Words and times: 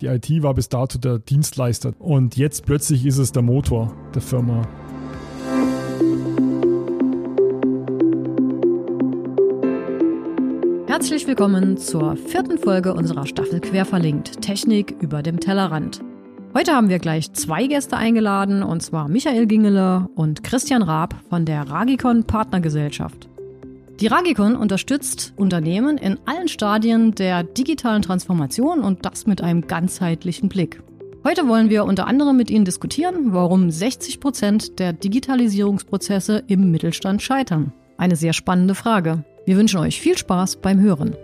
Die 0.00 0.06
IT 0.06 0.44
war 0.44 0.54
bis 0.54 0.68
dato 0.68 0.96
der 0.96 1.18
Dienstleister 1.18 1.92
und 1.98 2.36
jetzt 2.36 2.64
plötzlich 2.64 3.04
ist 3.04 3.18
es 3.18 3.32
der 3.32 3.42
Motor 3.42 3.92
der 4.14 4.22
Firma. 4.22 4.62
Herzlich 10.86 11.26
willkommen 11.26 11.78
zur 11.78 12.14
vierten 12.14 12.58
Folge 12.58 12.94
unserer 12.94 13.26
Staffel 13.26 13.58
Querverlinkt 13.58 14.40
Technik 14.40 14.94
über 15.00 15.24
dem 15.24 15.40
Tellerrand. 15.40 16.00
Heute 16.54 16.74
haben 16.74 16.90
wir 16.90 17.00
gleich 17.00 17.32
zwei 17.32 17.66
Gäste 17.66 17.96
eingeladen, 17.96 18.62
und 18.62 18.84
zwar 18.84 19.08
Michael 19.08 19.46
Gingele 19.48 20.08
und 20.14 20.44
Christian 20.44 20.82
Raab 20.82 21.16
von 21.28 21.44
der 21.44 21.68
Ragicon 21.68 22.22
Partnergesellschaft. 22.22 23.28
Die 24.00 24.06
Ragicon 24.06 24.54
unterstützt 24.54 25.32
Unternehmen 25.34 25.98
in 25.98 26.20
allen 26.24 26.46
Stadien 26.46 27.16
der 27.16 27.42
digitalen 27.42 28.00
Transformation 28.00 28.78
und 28.84 29.04
das 29.04 29.26
mit 29.26 29.40
einem 29.42 29.66
ganzheitlichen 29.66 30.48
Blick. 30.48 30.80
Heute 31.24 31.48
wollen 31.48 31.68
wir 31.68 31.84
unter 31.84 32.06
anderem 32.06 32.36
mit 32.36 32.48
Ihnen 32.48 32.64
diskutieren, 32.64 33.32
warum 33.32 33.72
60 33.72 34.20
Prozent 34.20 34.78
der 34.78 34.92
Digitalisierungsprozesse 34.92 36.44
im 36.46 36.70
Mittelstand 36.70 37.22
scheitern. 37.22 37.72
Eine 37.96 38.14
sehr 38.14 38.34
spannende 38.34 38.76
Frage. 38.76 39.24
Wir 39.46 39.56
wünschen 39.56 39.80
euch 39.80 40.00
viel 40.00 40.16
Spaß 40.16 40.58
beim 40.58 40.80
Hören. 40.80 41.16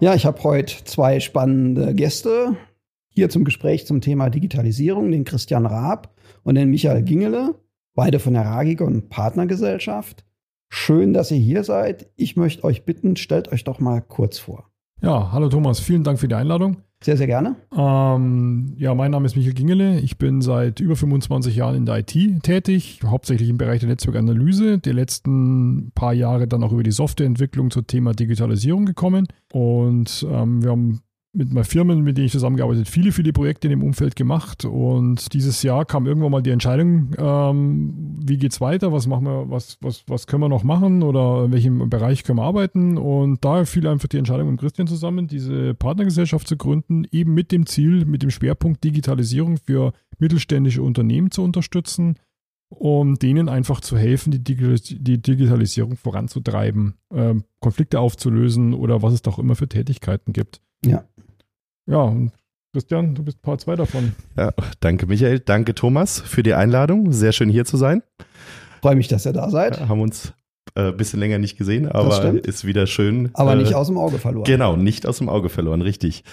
Ja, 0.00 0.14
ich 0.14 0.26
habe 0.26 0.42
heute 0.42 0.84
zwei 0.84 1.20
spannende 1.20 1.94
Gäste 1.94 2.54
hier 3.08 3.30
zum 3.30 3.44
Gespräch 3.44 3.86
zum 3.86 4.02
Thema 4.02 4.28
Digitalisierung, 4.28 5.10
den 5.10 5.24
Christian 5.24 5.64
Raab 5.64 6.14
und 6.42 6.54
den 6.54 6.70
Michael 6.70 7.02
Gingele, 7.02 7.54
beide 7.94 8.18
von 8.18 8.34
der 8.34 8.44
Ragigon 8.44 9.08
Partnergesellschaft. 9.08 10.24
Schön, 10.70 11.12
dass 11.12 11.30
ihr 11.30 11.38
hier 11.38 11.64
seid. 11.64 12.10
Ich 12.16 12.36
möchte 12.36 12.64
euch 12.64 12.84
bitten, 12.84 13.16
stellt 13.16 13.50
euch 13.50 13.64
doch 13.64 13.80
mal 13.80 14.00
kurz 14.00 14.38
vor. 14.38 14.70
Ja, 15.00 15.32
hallo 15.32 15.48
Thomas, 15.48 15.80
vielen 15.80 16.04
Dank 16.04 16.18
für 16.18 16.28
die 16.28 16.34
Einladung. 16.34 16.78
Sehr, 17.00 17.16
sehr 17.16 17.28
gerne. 17.28 17.54
Ähm, 17.76 18.74
ja, 18.76 18.92
mein 18.92 19.12
Name 19.12 19.26
ist 19.26 19.36
Michael 19.36 19.54
Gingele. 19.54 20.00
Ich 20.00 20.18
bin 20.18 20.40
seit 20.40 20.80
über 20.80 20.96
25 20.96 21.54
Jahren 21.54 21.76
in 21.76 21.86
der 21.86 21.98
IT 21.98 22.42
tätig, 22.42 23.00
hauptsächlich 23.06 23.48
im 23.48 23.56
Bereich 23.56 23.80
der 23.80 23.88
Netzwerkanalyse. 23.88 24.78
Die 24.78 24.90
letzten 24.90 25.92
paar 25.94 26.12
Jahre 26.12 26.48
dann 26.48 26.64
auch 26.64 26.72
über 26.72 26.82
die 26.82 26.90
Softwareentwicklung 26.90 27.70
zum 27.70 27.86
Thema 27.86 28.14
Digitalisierung 28.14 28.84
gekommen. 28.84 29.28
Und 29.52 30.26
ähm, 30.28 30.64
wir 30.64 30.72
haben 30.72 31.00
mit 31.32 31.52
meinen 31.52 31.64
Firmen, 31.64 32.02
mit 32.02 32.16
denen 32.16 32.26
ich 32.26 32.32
zusammengearbeitet, 32.32 32.88
viele, 32.88 33.12
viele 33.12 33.32
Projekte 33.32 33.68
in 33.68 33.70
dem 33.70 33.82
Umfeld 33.82 34.16
gemacht. 34.16 34.64
Und 34.64 35.32
dieses 35.34 35.62
Jahr 35.62 35.84
kam 35.84 36.06
irgendwann 36.06 36.30
mal 36.30 36.42
die 36.42 36.50
Entscheidung, 36.50 37.10
ähm, 37.18 38.16
wie 38.24 38.38
geht's 38.38 38.60
weiter, 38.60 38.92
was 38.92 39.06
machen 39.06 39.24
wir, 39.24 39.50
was, 39.50 39.78
was, 39.80 40.04
was 40.08 40.26
können 40.26 40.42
wir 40.42 40.48
noch 40.48 40.64
machen 40.64 41.02
oder 41.02 41.44
in 41.44 41.52
welchem 41.52 41.90
Bereich 41.90 42.24
können 42.24 42.38
wir 42.38 42.44
arbeiten. 42.44 42.96
Und 42.96 43.44
da 43.44 43.64
fiel 43.64 43.86
einfach 43.86 44.08
die 44.08 44.18
Entscheidung 44.18 44.50
mit 44.50 44.60
Christian 44.60 44.86
zusammen, 44.86 45.28
diese 45.28 45.74
Partnergesellschaft 45.74 46.48
zu 46.48 46.56
gründen, 46.56 47.04
eben 47.10 47.34
mit 47.34 47.52
dem 47.52 47.66
Ziel, 47.66 48.06
mit 48.06 48.22
dem 48.22 48.30
Schwerpunkt 48.30 48.82
Digitalisierung 48.82 49.58
für 49.58 49.92
mittelständische 50.18 50.82
Unternehmen 50.82 51.30
zu 51.30 51.42
unterstützen 51.42 52.16
um 52.70 53.18
denen 53.18 53.48
einfach 53.48 53.80
zu 53.80 53.96
helfen, 53.96 54.30
die, 54.30 54.42
Digitalisierung 54.42 55.96
voranzutreiben, 55.96 56.94
äh, 57.10 57.34
Konflikte 57.60 57.98
aufzulösen 57.98 58.74
oder 58.74 59.02
was 59.02 59.14
es 59.14 59.22
doch 59.22 59.38
immer 59.38 59.56
für 59.56 59.68
Tätigkeiten 59.68 60.32
gibt. 60.32 60.60
Ja. 60.84 61.04
Ja, 61.88 62.02
und 62.02 62.32
Christian, 62.72 63.14
du 63.14 63.22
bist 63.22 63.40
Part 63.40 63.62
2 63.62 63.76
davon. 63.76 64.12
Ja, 64.36 64.52
danke 64.80 65.06
Michael, 65.06 65.40
danke 65.40 65.74
Thomas 65.74 66.20
für 66.20 66.42
die 66.42 66.52
Einladung. 66.52 67.12
Sehr 67.12 67.32
schön 67.32 67.48
hier 67.48 67.64
zu 67.64 67.78
sein. 67.78 68.02
Freue 68.82 68.94
mich, 68.94 69.08
dass 69.08 69.24
ihr 69.24 69.32
da 69.32 69.48
seid. 69.48 69.78
Ja, 69.78 69.88
haben 69.88 70.02
uns 70.02 70.34
ein 70.74 70.90
äh, 70.90 70.92
bisschen 70.92 71.18
länger 71.18 71.38
nicht 71.38 71.56
gesehen, 71.56 71.88
aber 71.88 72.34
ist 72.44 72.66
wieder 72.66 72.86
schön. 72.86 73.30
Aber 73.32 73.54
äh, 73.54 73.56
nicht 73.56 73.74
aus 73.74 73.86
dem 73.86 73.96
Auge 73.96 74.18
verloren. 74.18 74.44
Genau, 74.44 74.76
nicht 74.76 75.06
aus 75.06 75.16
dem 75.16 75.30
Auge 75.30 75.48
verloren, 75.48 75.80
richtig. 75.80 76.24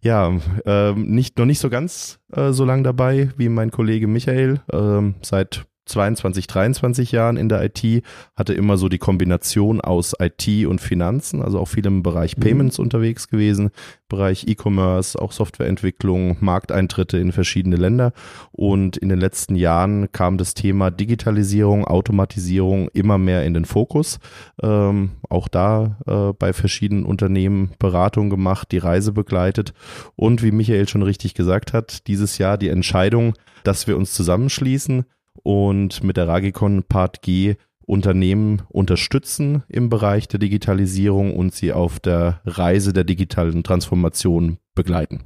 Ja, 0.00 0.32
äh, 0.64 0.92
nicht, 0.94 1.38
noch 1.38 1.44
nicht 1.44 1.60
so 1.60 1.68
ganz 1.68 2.18
äh, 2.32 2.52
so 2.52 2.64
lang 2.64 2.82
dabei 2.82 3.30
wie 3.36 3.50
mein 3.50 3.70
Kollege 3.70 4.06
Michael. 4.06 4.60
Ähm, 4.72 5.16
seit 5.20 5.66
22, 5.86 6.46
23 6.46 7.12
Jahren 7.12 7.36
in 7.36 7.48
der 7.48 7.64
IT, 7.64 8.04
hatte 8.36 8.54
immer 8.54 8.76
so 8.76 8.88
die 8.88 8.98
Kombination 8.98 9.80
aus 9.80 10.14
IT 10.18 10.66
und 10.66 10.80
Finanzen, 10.80 11.42
also 11.42 11.58
auch 11.58 11.68
viel 11.68 11.84
im 11.86 12.02
Bereich 12.02 12.36
mhm. 12.36 12.42
Payments 12.42 12.78
mhm. 12.78 12.84
unterwegs 12.84 13.28
gewesen, 13.28 13.70
Bereich 14.08 14.46
E-Commerce, 14.46 15.18
auch 15.18 15.32
Softwareentwicklung, 15.32 16.36
Markteintritte 16.40 17.18
in 17.18 17.32
verschiedene 17.32 17.76
Länder. 17.76 18.12
Und 18.52 18.96
in 18.98 19.08
den 19.08 19.18
letzten 19.18 19.54
Jahren 19.54 20.12
kam 20.12 20.36
das 20.36 20.54
Thema 20.54 20.90
Digitalisierung, 20.90 21.86
Automatisierung 21.86 22.88
immer 22.92 23.18
mehr 23.18 23.44
in 23.44 23.54
den 23.54 23.64
Fokus. 23.64 24.18
Ähm, 24.62 25.12
auch 25.30 25.48
da 25.48 25.98
äh, 26.06 26.34
bei 26.34 26.52
verschiedenen 26.52 27.04
Unternehmen 27.04 27.72
Beratung 27.78 28.28
gemacht, 28.28 28.70
die 28.70 28.78
Reise 28.78 29.12
begleitet. 29.12 29.72
Und 30.14 30.42
wie 30.42 30.52
Michael 30.52 30.88
schon 30.88 31.02
richtig 31.02 31.32
gesagt 31.34 31.72
hat, 31.72 32.06
dieses 32.06 32.36
Jahr 32.38 32.58
die 32.58 32.68
Entscheidung, 32.68 33.32
dass 33.64 33.86
wir 33.86 33.96
uns 33.96 34.12
zusammenschließen 34.12 35.06
und 35.42 36.02
mit 36.02 36.16
der 36.16 36.28
Ragicon 36.28 36.84
Part 36.88 37.22
G 37.22 37.56
Unternehmen 37.84 38.62
unterstützen 38.68 39.64
im 39.68 39.88
Bereich 39.88 40.28
der 40.28 40.38
Digitalisierung 40.38 41.34
und 41.34 41.54
sie 41.54 41.72
auf 41.72 42.00
der 42.00 42.40
Reise 42.44 42.92
der 42.92 43.04
digitalen 43.04 43.64
Transformation 43.64 44.58
begleiten. 44.74 45.24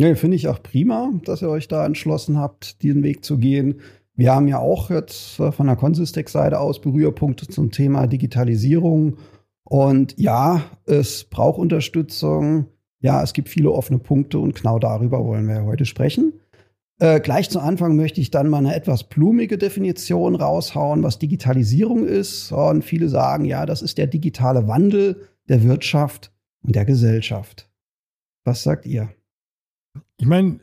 Ja, 0.00 0.14
finde 0.14 0.36
ich 0.36 0.46
auch 0.48 0.62
prima, 0.62 1.10
dass 1.24 1.42
ihr 1.42 1.50
euch 1.50 1.66
da 1.66 1.84
entschlossen 1.84 2.38
habt, 2.38 2.82
diesen 2.82 3.02
Weg 3.02 3.24
zu 3.24 3.38
gehen. 3.38 3.80
Wir 4.14 4.34
haben 4.34 4.48
ja 4.48 4.58
auch 4.58 4.90
jetzt 4.90 5.40
äh, 5.40 5.50
von 5.52 5.66
der 5.66 5.76
Consistec-Seite 5.76 6.58
aus 6.58 6.80
Berührpunkte 6.80 7.48
zum 7.48 7.70
Thema 7.72 8.06
Digitalisierung. 8.06 9.16
Und 9.64 10.14
ja, 10.16 10.62
es 10.86 11.24
braucht 11.24 11.58
Unterstützung. 11.58 12.66
Ja, 13.00 13.22
es 13.22 13.32
gibt 13.32 13.48
viele 13.48 13.70
offene 13.70 13.98
Punkte 13.98 14.38
und 14.38 14.54
genau 14.54 14.78
darüber 14.78 15.24
wollen 15.24 15.46
wir 15.46 15.64
heute 15.64 15.84
sprechen. 15.84 16.32
Äh, 17.00 17.20
gleich 17.20 17.48
zu 17.48 17.60
Anfang 17.60 17.94
möchte 17.94 18.20
ich 18.20 18.32
dann 18.32 18.48
mal 18.48 18.58
eine 18.58 18.74
etwas 18.74 19.04
blumige 19.04 19.56
Definition 19.56 20.34
raushauen, 20.34 21.04
was 21.04 21.20
Digitalisierung 21.20 22.04
ist. 22.04 22.50
Und 22.50 22.84
viele 22.84 23.08
sagen, 23.08 23.44
ja, 23.44 23.66
das 23.66 23.82
ist 23.82 23.98
der 23.98 24.08
digitale 24.08 24.66
Wandel 24.66 25.28
der 25.48 25.62
Wirtschaft 25.62 26.32
und 26.62 26.74
der 26.74 26.84
Gesellschaft. 26.84 27.70
Was 28.44 28.64
sagt 28.64 28.86
ihr? 28.86 29.10
Ich 30.16 30.26
meine, 30.26 30.58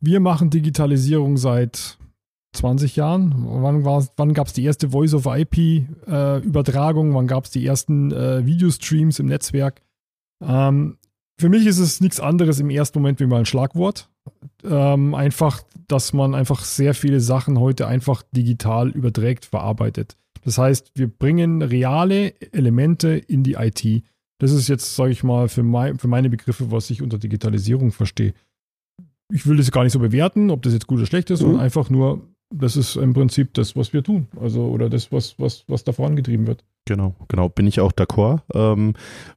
wir 0.00 0.20
machen 0.20 0.50
Digitalisierung 0.50 1.36
seit 1.36 1.98
20 2.52 2.94
Jahren. 2.96 3.46
Wann, 3.46 3.84
wann 3.84 4.34
gab 4.34 4.48
es 4.48 4.54
die 4.54 4.64
erste 4.64 4.90
Voice-over-IP-Übertragung? 4.90 7.12
Äh, 7.12 7.14
wann 7.14 7.28
gab 7.28 7.44
es 7.44 7.50
die 7.50 7.64
ersten 7.64 8.10
äh, 8.10 8.44
Videostreams 8.44 9.20
im 9.20 9.26
Netzwerk? 9.26 9.82
Ähm, 10.40 10.98
für 11.38 11.48
mich 11.48 11.66
ist 11.66 11.78
es 11.78 12.00
nichts 12.00 12.20
anderes 12.20 12.58
im 12.58 12.68
ersten 12.68 12.98
Moment 12.98 13.20
wie 13.20 13.26
mal 13.26 13.38
ein 13.38 13.46
Schlagwort. 13.46 14.08
Ähm, 14.64 15.14
einfach, 15.14 15.62
dass 15.86 16.12
man 16.12 16.34
einfach 16.34 16.64
sehr 16.64 16.94
viele 16.94 17.20
Sachen 17.20 17.60
heute 17.60 17.86
einfach 17.86 18.22
digital 18.32 18.90
überträgt, 18.90 19.44
verarbeitet. 19.44 20.16
Das 20.44 20.58
heißt, 20.58 20.92
wir 20.94 21.08
bringen 21.08 21.62
reale 21.62 22.34
Elemente 22.52 23.10
in 23.10 23.44
die 23.44 23.54
IT. 23.54 24.02
Das 24.38 24.52
ist 24.52 24.68
jetzt, 24.68 24.96
sage 24.96 25.12
ich 25.12 25.22
mal, 25.22 25.48
für, 25.48 25.62
mein, 25.62 25.98
für 25.98 26.08
meine 26.08 26.28
Begriffe, 26.28 26.70
was 26.70 26.90
ich 26.90 27.02
unter 27.02 27.18
Digitalisierung 27.18 27.92
verstehe. 27.92 28.34
Ich 29.32 29.46
will 29.46 29.56
das 29.56 29.70
gar 29.70 29.84
nicht 29.84 29.92
so 29.92 29.98
bewerten, 29.98 30.50
ob 30.50 30.62
das 30.62 30.72
jetzt 30.72 30.86
gut 30.86 30.98
oder 30.98 31.06
schlecht 31.06 31.30
ist, 31.30 31.40
mhm. 31.40 31.46
sondern 31.46 31.62
einfach 31.62 31.90
nur, 31.90 32.22
das 32.54 32.76
ist 32.76 32.96
im 32.96 33.14
Prinzip 33.14 33.54
das, 33.54 33.76
was 33.76 33.92
wir 33.92 34.02
tun. 34.02 34.26
Also, 34.40 34.66
oder 34.66 34.88
das, 34.88 35.12
was, 35.12 35.38
was, 35.38 35.64
was 35.68 35.84
da 35.84 35.92
vorangetrieben 35.92 36.46
wird. 36.46 36.64
Genau, 36.88 37.14
genau, 37.28 37.50
bin 37.50 37.66
ich 37.66 37.80
auch 37.80 37.92
d'accord. 37.92 38.40
Ähm, 38.54 38.94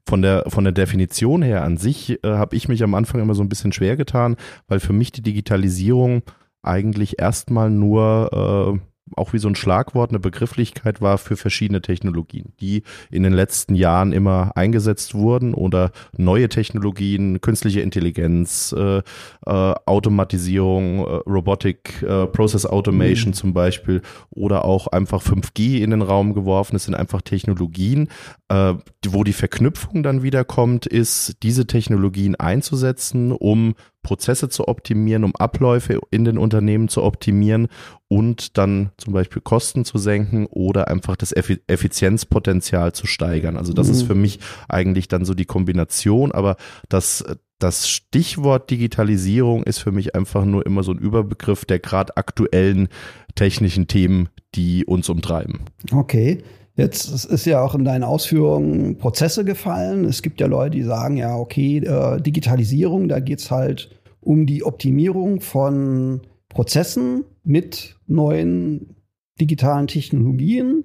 von, 0.08 0.22
der, 0.22 0.46
von 0.48 0.64
der 0.64 0.72
Definition 0.72 1.42
her 1.42 1.64
an 1.64 1.76
sich 1.76 2.24
äh, 2.24 2.30
habe 2.30 2.56
ich 2.56 2.70
mich 2.70 2.82
am 2.82 2.94
Anfang 2.94 3.20
immer 3.20 3.36
so 3.36 3.44
ein 3.44 3.50
bisschen 3.50 3.74
schwer 3.74 3.98
getan, 3.98 4.38
weil 4.70 4.80
für 4.80 4.94
mich 4.94 5.12
die 5.12 5.22
Digitalisierung 5.22 6.22
eigentlich 6.64 7.20
erstmal 7.20 7.70
nur 7.70 8.80
äh, 8.80 8.91
auch 9.16 9.34
wie 9.34 9.40
so 9.40 9.48
ein 9.48 9.56
Schlagwort, 9.56 10.12
eine 10.12 10.20
Begrifflichkeit 10.20 11.02
war 11.02 11.18
für 11.18 11.38
verschiedene 11.38 11.82
Technologien, 11.82 12.54
die 12.60 12.84
in 13.10 13.24
den 13.24 13.34
letzten 13.34 13.76
Jahren 13.76 14.12
immer 14.12 14.52
eingesetzt 14.56 15.14
wurden 15.14 15.54
oder 15.54 15.92
neue 16.18 16.50
Technologien, 16.50 17.42
künstliche 17.42 17.82
Intelligenz, 17.82 18.74
äh, 18.78 18.98
äh, 18.98 19.02
Automatisierung, 19.46 21.00
äh, 21.00 21.30
Robotic, 21.30 22.02
äh, 22.02 22.28
Process 22.28 22.66
Automation 22.66 23.32
mhm. 23.32 23.36
zum 23.36 23.54
Beispiel 23.54 24.02
oder 24.30 24.66
auch 24.66 24.88
einfach 24.88 25.22
5G 25.22 25.82
in 25.82 25.92
den 25.92 26.02
Raum 26.02 26.34
geworfen. 26.34 26.76
Es 26.76 26.86
sind 26.86 26.96
einfach 26.96 27.22
Technologien, 27.22 28.10
äh, 28.50 28.74
wo 29.08 29.24
die 29.24 29.34
Verknüpfung 29.34 30.04
dann 30.04 30.24
wieder 30.24 30.44
kommt, 30.44 30.86
ist, 30.86 31.38
diese 31.44 31.68
Technologien 31.68 32.36
einzusetzen, 32.36 33.32
um 33.32 33.76
Prozesse 34.04 34.50
zu 34.50 34.68
optimieren, 34.68 35.24
um 35.24 35.36
Abläufe 35.36 36.00
in 36.10 36.26
den 36.26 36.38
Unternehmen 36.38 36.88
zu 36.88 37.04
optimieren 37.04 37.68
und 38.08 38.58
dann 38.58 38.92
zum 38.98 39.14
Beispiel 39.14 39.42
Kosten 39.42 39.86
zu 39.86 39.98
senken 39.98 40.48
oder 40.48 40.88
einfach 40.88 41.16
das 41.16 41.32
Effizienzpotenzial 41.32 42.94
zu 42.94 43.08
steigern. 43.08 43.58
Also 43.58 43.74
das 43.74 43.88
mhm. 43.88 43.94
ist 43.94 44.04
für 44.04 44.16
mich 44.16 44.40
eigentlich 44.68 45.08
dann 45.08 45.26
so 45.26 45.34
die 45.34 45.46
Kombination, 45.46 46.32
aber 46.32 46.58
das 46.90 47.24
das 47.62 47.88
Stichwort 47.88 48.72
Digitalisierung 48.72 49.64
ist 49.64 49.78
für 49.78 49.92
mich 49.92 50.16
einfach 50.16 50.46
nur 50.46 50.66
immer 50.66 50.82
so 50.82 50.92
ein 50.92 50.98
Überbegriff 50.98 51.64
der 51.64 51.78
gerade 51.78 52.18
aktuellen 52.18 52.90
technischen 53.36 53.88
Themen, 53.88 54.30
die 54.56 54.84
uns 54.86 55.10
umtreiben. 55.10 55.62
Okay. 55.92 56.44
Jetzt 56.76 57.26
ist 57.26 57.46
ja 57.46 57.62
auch 57.62 57.76
in 57.76 57.84
deinen 57.84 58.04
Ausführungen 58.04 58.98
Prozesse 58.98 59.44
gefallen. 59.44 60.06
Es 60.06 60.22
gibt 60.22 60.40
ja 60.40 60.48
Leute, 60.48 60.78
die 60.78 60.84
sagen, 60.84 61.18
ja, 61.18 61.36
okay, 61.36 61.78
äh, 61.78 62.22
Digitalisierung, 62.22 63.10
da 63.10 63.20
geht 63.20 63.40
es 63.40 63.52
halt 63.52 63.90
um 64.22 64.46
die 64.46 64.64
Optimierung 64.64 65.42
von 65.42 66.22
Prozessen 66.48 67.26
mit 67.44 67.98
neuen 68.08 68.96
digitalen 69.40 69.88
Technologien, 69.88 70.84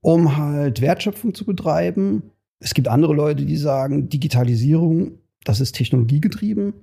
um 0.00 0.36
halt 0.36 0.80
Wertschöpfung 0.80 1.34
zu 1.34 1.44
betreiben. 1.44 2.30
Es 2.60 2.74
gibt 2.74 2.88
andere 2.88 3.14
Leute, 3.14 3.44
die 3.44 3.56
sagen, 3.56 4.08
Digitalisierung, 4.08 5.12
das 5.44 5.60
ist 5.60 5.74
technologiegetrieben. 5.74 6.74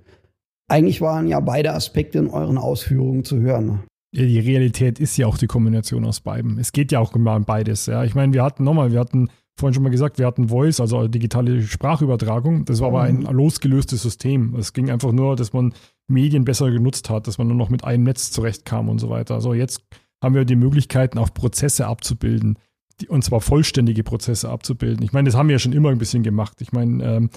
Eigentlich 0.68 1.00
waren 1.00 1.28
ja 1.28 1.38
beide 1.40 1.74
Aspekte 1.74 2.18
in 2.18 2.28
euren 2.28 2.58
Ausführungen 2.58 3.24
zu 3.24 3.38
hören. 3.38 3.84
Die 4.16 4.38
Realität 4.38 4.98
ist 4.98 5.18
ja 5.18 5.26
auch 5.26 5.36
die 5.36 5.46
Kombination 5.46 6.06
aus 6.06 6.20
beiden. 6.20 6.58
Es 6.58 6.72
geht 6.72 6.90
ja 6.90 7.00
auch 7.00 7.14
immer 7.14 7.36
um 7.36 7.44
beides. 7.44 7.84
Ja. 7.84 8.02
Ich 8.02 8.14
meine, 8.14 8.32
wir 8.32 8.42
hatten 8.42 8.64
nochmal, 8.64 8.90
wir 8.90 8.98
hatten 8.98 9.28
vorhin 9.58 9.74
schon 9.74 9.82
mal 9.82 9.90
gesagt, 9.90 10.18
wir 10.18 10.26
hatten 10.26 10.48
Voice, 10.48 10.80
also 10.80 11.06
digitale 11.06 11.60
Sprachübertragung. 11.60 12.64
Das 12.64 12.80
war 12.80 12.88
aber 12.88 13.02
ein 13.02 13.20
mhm. 13.20 13.26
losgelöstes 13.26 14.00
System. 14.02 14.54
Es 14.56 14.72
ging 14.72 14.90
einfach 14.90 15.12
nur, 15.12 15.36
dass 15.36 15.52
man 15.52 15.74
Medien 16.08 16.46
besser 16.46 16.70
genutzt 16.70 17.10
hat, 17.10 17.26
dass 17.26 17.36
man 17.36 17.48
nur 17.48 17.56
noch 17.56 17.68
mit 17.68 17.84
einem 17.84 18.04
Netz 18.04 18.30
zurechtkam 18.30 18.88
und 18.88 19.00
so 19.00 19.10
weiter. 19.10 19.34
Also 19.34 19.52
jetzt 19.52 19.82
haben 20.22 20.34
wir 20.34 20.46
die 20.46 20.56
Möglichkeiten, 20.56 21.18
auch 21.18 21.34
Prozesse 21.34 21.86
abzubilden. 21.86 22.58
Die, 23.02 23.08
und 23.08 23.22
zwar 23.22 23.42
vollständige 23.42 24.02
Prozesse 24.02 24.48
abzubilden. 24.48 25.04
Ich 25.04 25.12
meine, 25.12 25.28
das 25.28 25.36
haben 25.36 25.48
wir 25.48 25.56
ja 25.56 25.58
schon 25.58 25.74
immer 25.74 25.90
ein 25.90 25.98
bisschen 25.98 26.22
gemacht. 26.22 26.62
Ich 26.62 26.72
meine, 26.72 27.04
ähm, 27.04 27.30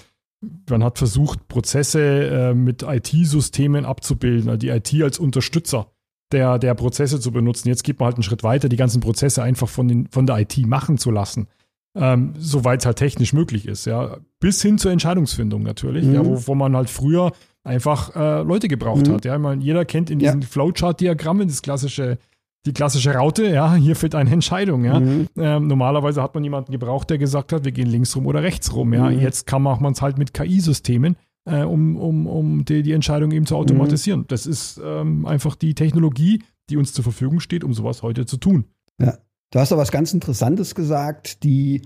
man 0.69 0.83
hat 0.85 0.97
versucht, 0.97 1.49
Prozesse 1.49 2.27
äh, 2.29 2.53
mit 2.53 2.83
IT-Systemen 2.83 3.83
abzubilden, 3.83 4.47
also 4.47 4.57
die 4.57 4.69
IT 4.69 4.93
als 5.03 5.19
Unterstützer 5.19 5.91
der, 6.31 6.59
der 6.59 6.73
Prozesse 6.75 7.19
zu 7.19 7.31
benutzen. 7.31 7.67
Jetzt 7.67 7.83
geht 7.83 7.99
man 7.99 8.07
halt 8.07 8.15
einen 8.15 8.23
Schritt 8.23 8.43
weiter, 8.43 8.69
die 8.69 8.75
ganzen 8.75 9.01
Prozesse 9.01 9.43
einfach 9.43 9.69
von, 9.69 9.87
den, 9.87 10.07
von 10.07 10.25
der 10.25 10.39
IT 10.39 10.57
machen 10.65 10.97
zu 10.97 11.11
lassen. 11.11 11.47
Ähm, 11.95 12.33
soweit 12.37 12.81
es 12.81 12.85
halt 12.85 12.97
technisch 12.97 13.33
möglich 13.33 13.67
ist, 13.67 13.85
ja. 13.85 14.17
Bis 14.39 14.61
hin 14.61 14.77
zur 14.77 14.91
Entscheidungsfindung 14.91 15.63
natürlich, 15.63 16.05
mhm. 16.05 16.13
ja, 16.13 16.25
wo, 16.25 16.47
wo 16.47 16.55
man 16.55 16.75
halt 16.75 16.89
früher 16.89 17.31
einfach 17.63 18.15
äh, 18.15 18.43
Leute 18.43 18.67
gebraucht 18.67 19.07
mhm. 19.07 19.13
hat. 19.13 19.25
Ja, 19.25 19.35
ich 19.35 19.41
meine, 19.41 19.63
jeder 19.63 19.85
kennt 19.85 20.11
in 20.11 20.19
diesen 20.19 20.41
ja. 20.41 20.47
Flowchart-Diagrammen 20.47 21.47
das 21.47 21.61
klassische 21.61 22.19
die 22.65 22.73
klassische 22.73 23.13
Raute, 23.13 23.47
ja, 23.47 23.73
hier 23.75 23.95
fehlt 23.95 24.15
eine 24.15 24.31
Entscheidung, 24.31 24.83
ja. 24.83 24.99
Mhm. 24.99 25.27
Ähm, 25.37 25.67
normalerweise 25.67 26.21
hat 26.21 26.35
man 26.35 26.43
jemanden 26.43 26.71
gebraucht, 26.71 27.09
der 27.09 27.17
gesagt 27.17 27.53
hat, 27.53 27.63
wir 27.63 27.71
gehen 27.71 27.87
links 27.87 28.15
rum 28.15 28.25
oder 28.25 28.43
rechts 28.43 28.73
rum, 28.75 28.93
ja. 28.93 29.09
Mhm. 29.09 29.19
Jetzt 29.19 29.47
kann 29.47 29.61
man 29.61 29.91
es 29.91 30.01
halt 30.01 30.17
mit 30.17 30.33
KI-Systemen, 30.33 31.15
äh, 31.49 31.63
um, 31.63 31.95
um, 31.95 32.27
um 32.27 32.65
die, 32.65 32.83
die 32.83 32.93
Entscheidung 32.93 33.31
eben 33.31 33.45
zu 33.45 33.55
mhm. 33.55 33.61
automatisieren. 33.61 34.19
Mhm. 34.21 34.27
Das 34.27 34.45
ist 34.45 34.79
ähm, 34.83 35.25
einfach 35.25 35.55
die 35.55 35.75
Technologie, 35.75 36.43
die 36.69 36.77
uns 36.77 36.93
zur 36.93 37.03
Verfügung 37.03 37.39
steht, 37.39 37.63
um 37.63 37.73
sowas 37.73 38.03
heute 38.03 38.25
zu 38.25 38.37
tun. 38.37 38.65
Ja, 39.01 39.17
du 39.51 39.59
hast 39.59 39.71
da 39.71 39.77
was 39.77 39.91
ganz 39.91 40.13
Interessantes 40.13 40.75
gesagt, 40.75 41.43
die 41.43 41.81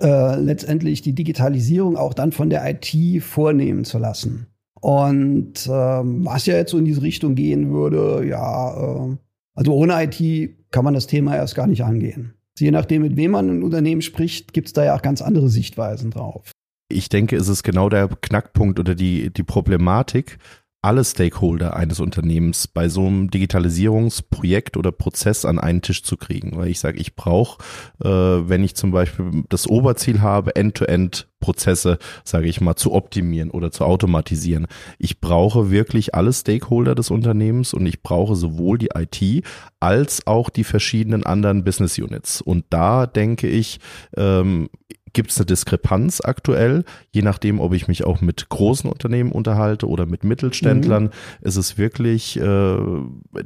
äh, 0.00 0.38
letztendlich 0.38 1.02
die 1.02 1.14
Digitalisierung 1.14 1.96
auch 1.96 2.12
dann 2.12 2.32
von 2.32 2.50
der 2.50 2.68
IT 2.68 3.22
vornehmen 3.22 3.84
zu 3.84 3.98
lassen. 3.98 4.46
Und 4.80 5.66
ähm, 5.70 6.24
was 6.26 6.46
ja 6.46 6.56
jetzt 6.56 6.70
so 6.70 6.78
in 6.78 6.84
diese 6.84 7.02
Richtung 7.02 7.34
gehen 7.34 7.72
würde, 7.72 8.26
ja, 8.26 8.74
äh, 8.74 9.16
also 9.54 9.72
ohne 9.74 10.04
IT 10.04 10.70
kann 10.70 10.84
man 10.84 10.94
das 10.94 11.06
Thema 11.06 11.34
erst 11.34 11.54
gar 11.54 11.66
nicht 11.66 11.82
angehen. 11.82 12.34
Je 12.58 12.70
nachdem, 12.70 13.02
mit 13.02 13.16
wem 13.16 13.32
man 13.32 13.48
im 13.48 13.64
Unternehmen 13.64 14.02
spricht, 14.02 14.52
gibt 14.52 14.68
es 14.68 14.72
da 14.72 14.84
ja 14.84 14.94
auch 14.94 15.02
ganz 15.02 15.22
andere 15.22 15.48
Sichtweisen 15.48 16.10
drauf. 16.10 16.52
Ich 16.88 17.08
denke, 17.08 17.36
es 17.36 17.48
ist 17.48 17.62
genau 17.62 17.88
der 17.88 18.08
Knackpunkt 18.08 18.78
oder 18.78 18.94
die, 18.94 19.32
die 19.32 19.42
Problematik, 19.42 20.38
alle 20.82 21.04
Stakeholder 21.04 21.74
eines 21.74 21.98
Unternehmens 21.98 22.68
bei 22.68 22.88
so 22.88 23.06
einem 23.06 23.28
Digitalisierungsprojekt 23.28 24.76
oder 24.76 24.92
Prozess 24.92 25.44
an 25.44 25.58
einen 25.58 25.82
Tisch 25.82 26.04
zu 26.04 26.16
kriegen. 26.16 26.56
Weil 26.56 26.68
ich 26.68 26.78
sage, 26.78 26.98
ich 26.98 27.16
brauche, 27.16 27.60
äh, 28.04 28.08
wenn 28.08 28.62
ich 28.62 28.76
zum 28.76 28.92
Beispiel 28.92 29.44
das 29.48 29.66
Oberziel 29.66 30.20
habe, 30.20 30.54
End-to-End 30.54 31.28
Prozesse, 31.46 31.98
sage 32.24 32.48
ich 32.48 32.60
mal, 32.60 32.74
zu 32.74 32.92
optimieren 32.92 33.52
oder 33.52 33.70
zu 33.70 33.84
automatisieren. 33.84 34.66
Ich 34.98 35.20
brauche 35.20 35.70
wirklich 35.70 36.12
alle 36.12 36.32
Stakeholder 36.32 36.96
des 36.96 37.12
Unternehmens 37.12 37.72
und 37.72 37.86
ich 37.86 38.02
brauche 38.02 38.34
sowohl 38.34 38.78
die 38.78 38.90
IT 38.96 39.44
als 39.78 40.26
auch 40.26 40.50
die 40.50 40.64
verschiedenen 40.64 41.24
anderen 41.24 41.62
Business 41.62 41.98
Units. 42.00 42.40
Und 42.40 42.64
da 42.70 43.06
denke 43.06 43.46
ich, 43.46 43.78
ähm, 44.16 44.68
gibt 45.16 45.30
es 45.30 45.38
eine 45.38 45.46
Diskrepanz 45.46 46.20
aktuell, 46.22 46.84
je 47.10 47.22
nachdem, 47.22 47.58
ob 47.58 47.72
ich 47.72 47.88
mich 47.88 48.04
auch 48.04 48.20
mit 48.20 48.50
großen 48.50 48.88
Unternehmen 48.90 49.32
unterhalte 49.32 49.88
oder 49.88 50.04
mit 50.04 50.24
Mittelständlern. 50.24 51.04
Mhm. 51.04 51.10
Ist 51.40 51.56
es 51.56 51.78
wirklich 51.78 52.38
äh, 52.38 52.76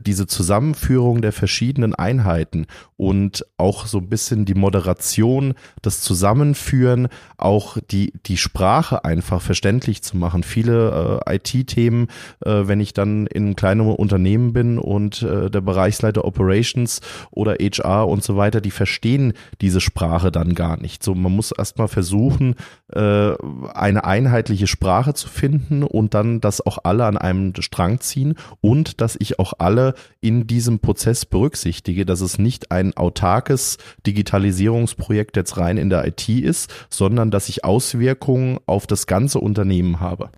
diese 0.04 0.26
Zusammenführung 0.26 1.22
der 1.22 1.30
verschiedenen 1.30 1.94
Einheiten 1.94 2.66
und 2.96 3.46
auch 3.56 3.86
so 3.86 3.98
ein 3.98 4.08
bisschen 4.08 4.46
die 4.46 4.54
Moderation, 4.54 5.54
das 5.80 6.00
Zusammenführen, 6.00 7.06
auch 7.36 7.76
die, 7.90 8.12
die 8.26 8.36
Sprache 8.36 9.04
einfach 9.04 9.42
verständlich 9.42 10.02
zu 10.02 10.16
machen. 10.16 10.42
Viele 10.42 11.20
äh, 11.26 11.36
IT-Themen, 11.36 12.08
äh, 12.44 12.62
wenn 12.64 12.80
ich 12.80 12.92
dann 12.94 13.26
in 13.26 13.44
einem 13.44 13.56
kleinen 13.56 13.80
Unternehmen 13.80 14.52
bin 14.52 14.78
und 14.78 15.22
äh, 15.22 15.50
der 15.50 15.60
Bereichsleiter 15.60 16.24
Operations 16.24 17.00
oder 17.30 17.54
HR 17.54 18.08
und 18.08 18.22
so 18.22 18.36
weiter, 18.36 18.60
die 18.60 18.70
verstehen 18.70 19.32
diese 19.60 19.80
Sprache 19.80 20.30
dann 20.30 20.54
gar 20.54 20.80
nicht. 20.80 21.02
So, 21.02 21.14
man 21.14 21.32
muss 21.32 21.52
erstmal 21.52 21.88
versuchen, 21.88 22.54
äh, 22.92 23.32
eine 23.74 24.04
einheitliche 24.04 24.66
Sprache 24.66 25.14
zu 25.14 25.28
finden 25.28 25.82
und 25.82 26.14
dann, 26.14 26.40
dass 26.40 26.64
auch 26.64 26.78
alle 26.84 27.06
an 27.06 27.16
einem 27.16 27.52
Strang 27.60 28.00
ziehen 28.00 28.34
und 28.60 29.00
dass 29.00 29.16
ich 29.18 29.38
auch 29.38 29.54
alle 29.58 29.94
in 30.20 30.46
diesem 30.46 30.80
Prozess 30.80 31.26
berücksichtige, 31.26 32.06
dass 32.06 32.20
es 32.20 32.38
nicht 32.38 32.70
ein 32.70 32.96
autarkes 32.96 33.78
Digitalisierungsprojekt 34.06 35.36
jetzt 35.36 35.56
rein 35.56 35.76
in 35.76 35.90
der 35.90 36.06
IT 36.06 36.28
ist, 36.28 36.72
sondern 36.88 37.30
dass 37.30 37.48
ich 37.48 37.64
Auswirkungen 37.70 38.58
auf 38.66 38.88
das 38.88 39.06
ganze 39.06 39.38
Unternehmen 39.38 40.00
habe. 40.00 40.30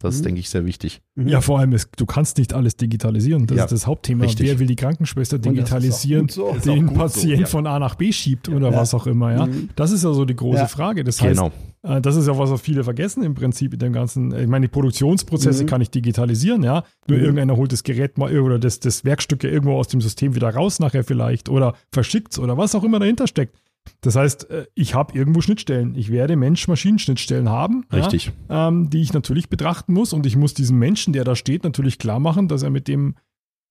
Das 0.00 0.16
ist, 0.16 0.20
mhm. 0.20 0.24
denke 0.24 0.40
ich, 0.40 0.50
sehr 0.50 0.66
wichtig. 0.66 1.00
Mhm. 1.14 1.28
Ja, 1.28 1.40
vor 1.40 1.58
allem, 1.58 1.72
ist, 1.72 1.88
du 1.96 2.04
kannst 2.04 2.36
nicht 2.36 2.52
alles 2.52 2.76
digitalisieren. 2.76 3.46
Das 3.46 3.56
ja, 3.56 3.64
ist 3.64 3.72
das 3.72 3.86
Hauptthema. 3.86 4.24
Richtig. 4.24 4.46
Wer 4.46 4.58
will 4.58 4.66
die 4.66 4.76
Krankenschwester 4.76 5.38
digitalisieren, 5.38 6.28
so. 6.28 6.54
den 6.62 6.92
Patient 6.92 7.36
so, 7.36 7.40
ja. 7.40 7.46
von 7.46 7.66
A 7.66 7.78
nach 7.78 7.94
B 7.94 8.12
schiebt 8.12 8.50
oder 8.50 8.70
ja. 8.70 8.76
was 8.76 8.92
auch 8.92 9.06
immer. 9.06 9.32
Ja, 9.32 9.46
mhm. 9.46 9.70
Das 9.76 9.92
ist 9.92 10.04
ja 10.04 10.12
so 10.12 10.26
die 10.26 10.36
große 10.36 10.68
Frage. 10.68 11.04
Das 11.04 11.22
heißt, 11.22 11.40
genau. 11.40 11.52
Äh, 11.82 12.02
das 12.02 12.16
ist 12.16 12.26
ja 12.26 12.36
was, 12.36 12.50
was 12.50 12.60
viele 12.60 12.84
vergessen 12.84 13.22
im 13.22 13.32
Prinzip 13.32 13.72
in 13.72 13.78
dem 13.78 13.94
ganzen. 13.94 14.38
Ich 14.38 14.46
meine, 14.46 14.66
die 14.66 14.72
Produktionsprozesse 14.72 15.62
mhm. 15.62 15.68
kann 15.68 15.80
ich 15.80 15.90
digitalisieren, 15.90 16.62
ja. 16.62 16.84
Nur 17.08 17.16
mhm. 17.16 17.24
irgendeiner 17.24 17.56
holt 17.56 17.72
das 17.72 17.82
Gerät 17.82 18.18
mal 18.18 18.38
oder 18.38 18.58
das, 18.58 18.80
das 18.80 19.06
Werkstück 19.06 19.42
ja 19.42 19.48
irgendwo 19.48 19.78
aus 19.78 19.88
dem 19.88 20.02
System 20.02 20.34
wieder 20.34 20.50
raus 20.50 20.80
nachher 20.80 21.04
vielleicht 21.04 21.48
oder 21.48 21.76
verschickt 21.90 22.32
es 22.32 22.38
oder 22.38 22.58
was 22.58 22.74
auch 22.74 22.84
immer 22.84 22.98
dahinter 22.98 23.26
steckt. 23.26 23.56
Das 24.00 24.16
heißt, 24.16 24.50
äh, 24.50 24.66
ich 24.74 24.94
habe 24.94 25.16
irgendwo 25.16 25.40
Schnittstellen. 25.40 25.94
Ich 25.94 26.10
werde 26.10 26.36
Mensch-Maschinen-Schnittstellen 26.36 27.48
haben, 27.48 27.84
Richtig. 27.92 28.32
Ja, 28.48 28.68
ähm, 28.68 28.90
die 28.90 29.00
ich 29.00 29.12
natürlich 29.12 29.48
betrachten 29.48 29.92
muss. 29.92 30.12
Und 30.12 30.26
ich 30.26 30.36
muss 30.36 30.54
diesem 30.54 30.78
Menschen, 30.78 31.12
der 31.12 31.24
da 31.24 31.36
steht, 31.36 31.64
natürlich 31.64 31.98
klar 31.98 32.20
machen, 32.20 32.48
dass 32.48 32.62
er 32.62 32.70
mit 32.70 32.88
dem, 32.88 33.14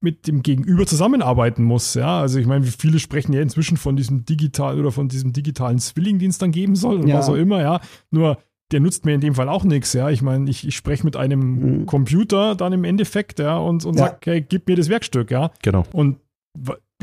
mit 0.01 0.27
dem 0.27 0.43
Gegenüber 0.43 0.85
zusammenarbeiten 0.85 1.63
muss. 1.63 1.93
Ja, 1.93 2.19
also 2.19 2.39
ich 2.39 2.45
meine, 2.45 2.65
viele 2.65 2.99
sprechen 2.99 3.33
ja 3.33 3.41
inzwischen 3.41 3.77
von 3.77 3.95
diesem 3.95 4.25
digitalen 4.25 4.79
oder 4.79 4.91
von 4.91 5.07
diesem 5.07 5.33
digitalen 5.33 5.79
Zwilling, 5.79 6.19
den 6.19 6.29
es 6.29 6.37
dann 6.37 6.51
geben 6.51 6.75
soll 6.75 6.99
und 6.99 7.07
ja. 7.07 7.17
was 7.17 7.29
auch 7.29 7.35
immer. 7.35 7.61
Ja, 7.61 7.79
nur 8.11 8.37
der 8.71 8.79
nutzt 8.79 9.05
mir 9.05 9.13
in 9.13 9.21
dem 9.21 9.35
Fall 9.35 9.49
auch 9.49 9.63
nichts. 9.63 9.93
Ja, 9.93 10.09
ich 10.09 10.21
meine, 10.21 10.49
ich, 10.49 10.67
ich 10.67 10.75
spreche 10.75 11.05
mit 11.05 11.15
einem 11.15 11.81
mhm. 11.81 11.85
Computer 11.85 12.55
dann 12.55 12.73
im 12.73 12.83
Endeffekt 12.83 13.39
ja 13.39 13.57
und, 13.57 13.85
und 13.85 13.97
ja. 13.97 14.05
sage, 14.05 14.17
hey, 14.25 14.41
gib 14.41 14.67
mir 14.67 14.75
das 14.75 14.89
Werkstück. 14.89 15.31
Ja, 15.31 15.51
genau. 15.61 15.85
Und 15.93 16.17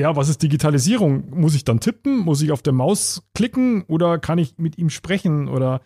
ja, 0.00 0.16
was 0.16 0.28
ist 0.28 0.42
Digitalisierung? 0.42 1.24
Muss 1.30 1.54
ich 1.54 1.64
dann 1.64 1.80
tippen? 1.80 2.18
Muss 2.18 2.42
ich 2.42 2.52
auf 2.52 2.62
der 2.62 2.72
Maus 2.72 3.22
klicken 3.34 3.84
oder 3.86 4.18
kann 4.18 4.38
ich 4.38 4.58
mit 4.58 4.78
ihm 4.78 4.90
sprechen 4.90 5.48
oder 5.48 5.80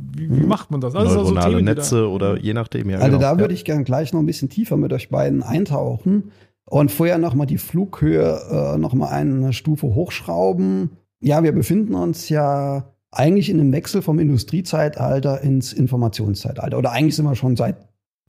wie, 0.00 0.30
wie 0.30 0.40
mhm. 0.40 0.48
macht 0.48 0.70
man 0.70 0.80
das? 0.80 0.94
Also 0.94 1.16
Neuronale 1.16 1.42
so 1.42 1.56
Themen, 1.56 1.64
Netze 1.64 2.08
oder 2.08 2.38
je 2.38 2.54
nachdem. 2.54 2.90
Ja, 2.90 2.98
also 2.98 3.18
genau. 3.18 3.34
da 3.34 3.38
würde 3.38 3.54
ich 3.54 3.64
gerne 3.64 3.84
gleich 3.84 4.12
noch 4.12 4.20
ein 4.20 4.26
bisschen 4.26 4.48
tiefer 4.48 4.76
mit 4.76 4.92
euch 4.92 5.10
beiden 5.10 5.42
eintauchen 5.42 6.32
und 6.64 6.90
vorher 6.90 7.18
nochmal 7.18 7.46
die 7.46 7.58
Flughöhe 7.58 8.40
äh, 8.50 8.78
nochmal 8.78 9.12
eine 9.12 9.52
Stufe 9.52 9.88
hochschrauben. 9.88 10.90
Ja, 11.20 11.42
wir 11.42 11.52
befinden 11.52 11.94
uns 11.94 12.28
ja 12.28 12.84
eigentlich 13.10 13.50
in 13.50 13.60
einem 13.60 13.72
Wechsel 13.72 14.02
vom 14.02 14.18
Industriezeitalter 14.18 15.40
ins 15.42 15.72
Informationszeitalter. 15.72 16.78
Oder 16.78 16.92
eigentlich 16.92 17.16
sind 17.16 17.24
wir 17.24 17.34
schon 17.34 17.56
seit 17.56 17.76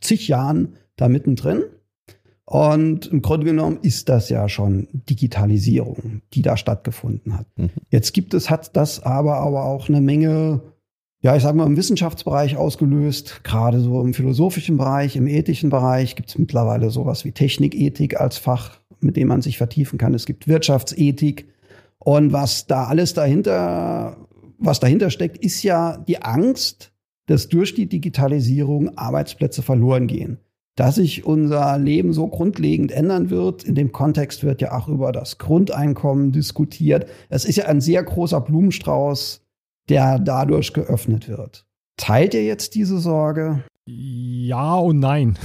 zig 0.01 0.27
Jahren 0.27 0.75
da 0.95 1.07
mittendrin. 1.07 1.63
Und 2.51 3.08
im 3.08 3.22
Grunde 3.22 3.46
genommen 3.46 3.79
ist 3.81 4.10
das 4.10 4.27
ja 4.27 4.50
schon 4.50 4.89
Digitalisierung, 4.91 6.22
die 6.34 6.41
da 6.41 6.58
stattgefunden 6.58 7.38
hat. 7.38 7.48
Mhm. 7.55 7.70
Jetzt 7.89 8.12
gibt 8.12 8.34
es, 8.34 8.50
hat 8.50 8.75
das 8.75 9.01
aber, 9.01 9.38
aber 9.38 9.63
auch 9.63 9.88
eine 9.88 10.01
Menge, 10.01 10.60
ja, 11.22 11.34
ich 11.34 11.43
sage 11.43 11.55
mal, 11.55 11.65
im 11.65 11.77
Wissenschaftsbereich 11.77 12.58
ausgelöst, 12.58 13.46
gerade 13.46 13.79
so 13.79 14.01
im 14.01 14.13
philosophischen 14.13 14.75
Bereich, 14.75 15.15
im 15.15 15.27
ethischen 15.27 15.70
Bereich 15.70 16.17
gibt 16.17 16.27
es 16.27 16.38
mittlerweile 16.38 16.89
sowas 16.89 17.24
wie 17.24 17.31
Technikethik 17.31 18.20
als 18.20 18.38
Fach, 18.38 18.81
mit 19.00 19.15
dem 19.15 19.29
man 19.29 19.41
sich 19.41 19.58
vertiefen 19.58 19.98
kann. 19.98 20.13
Es 20.13 20.25
gibt 20.25 20.50
Wirtschaftsethik. 20.50 21.48
Und 22.00 22.34
was 22.34 22.67
da 22.67 22.84
alles 22.84 23.13
dahinter, 23.13 24.17
was 24.58 24.81
dahinter 24.81 25.10
steckt, 25.10 25.38
ist 25.38 25.63
ja 25.63 25.96
die 26.05 26.22
Angst, 26.22 26.91
dass 27.27 27.48
durch 27.48 27.75
die 27.75 27.88
Digitalisierung 27.88 28.98
Arbeitsplätze 28.98 29.62
verloren 29.62 30.08
gehen. 30.08 30.39
Dass 30.75 30.95
sich 30.95 31.25
unser 31.25 31.77
Leben 31.77 32.13
so 32.13 32.27
grundlegend 32.27 32.91
ändern 32.91 33.29
wird. 33.29 33.63
In 33.63 33.75
dem 33.75 33.91
Kontext 33.91 34.43
wird 34.43 34.61
ja 34.61 34.71
auch 34.71 34.87
über 34.87 35.11
das 35.11 35.37
Grundeinkommen 35.37 36.31
diskutiert. 36.31 37.07
Es 37.29 37.45
ist 37.45 37.57
ja 37.57 37.65
ein 37.65 37.81
sehr 37.81 38.03
großer 38.03 38.41
Blumenstrauß, 38.41 39.41
der 39.89 40.19
dadurch 40.19 40.73
geöffnet 40.73 41.27
wird. 41.27 41.65
Teilt 41.97 42.33
ihr 42.33 42.43
jetzt 42.43 42.75
diese 42.75 42.99
Sorge? 42.99 43.63
Ja 43.85 44.75
und 44.75 44.99
nein. 44.99 45.37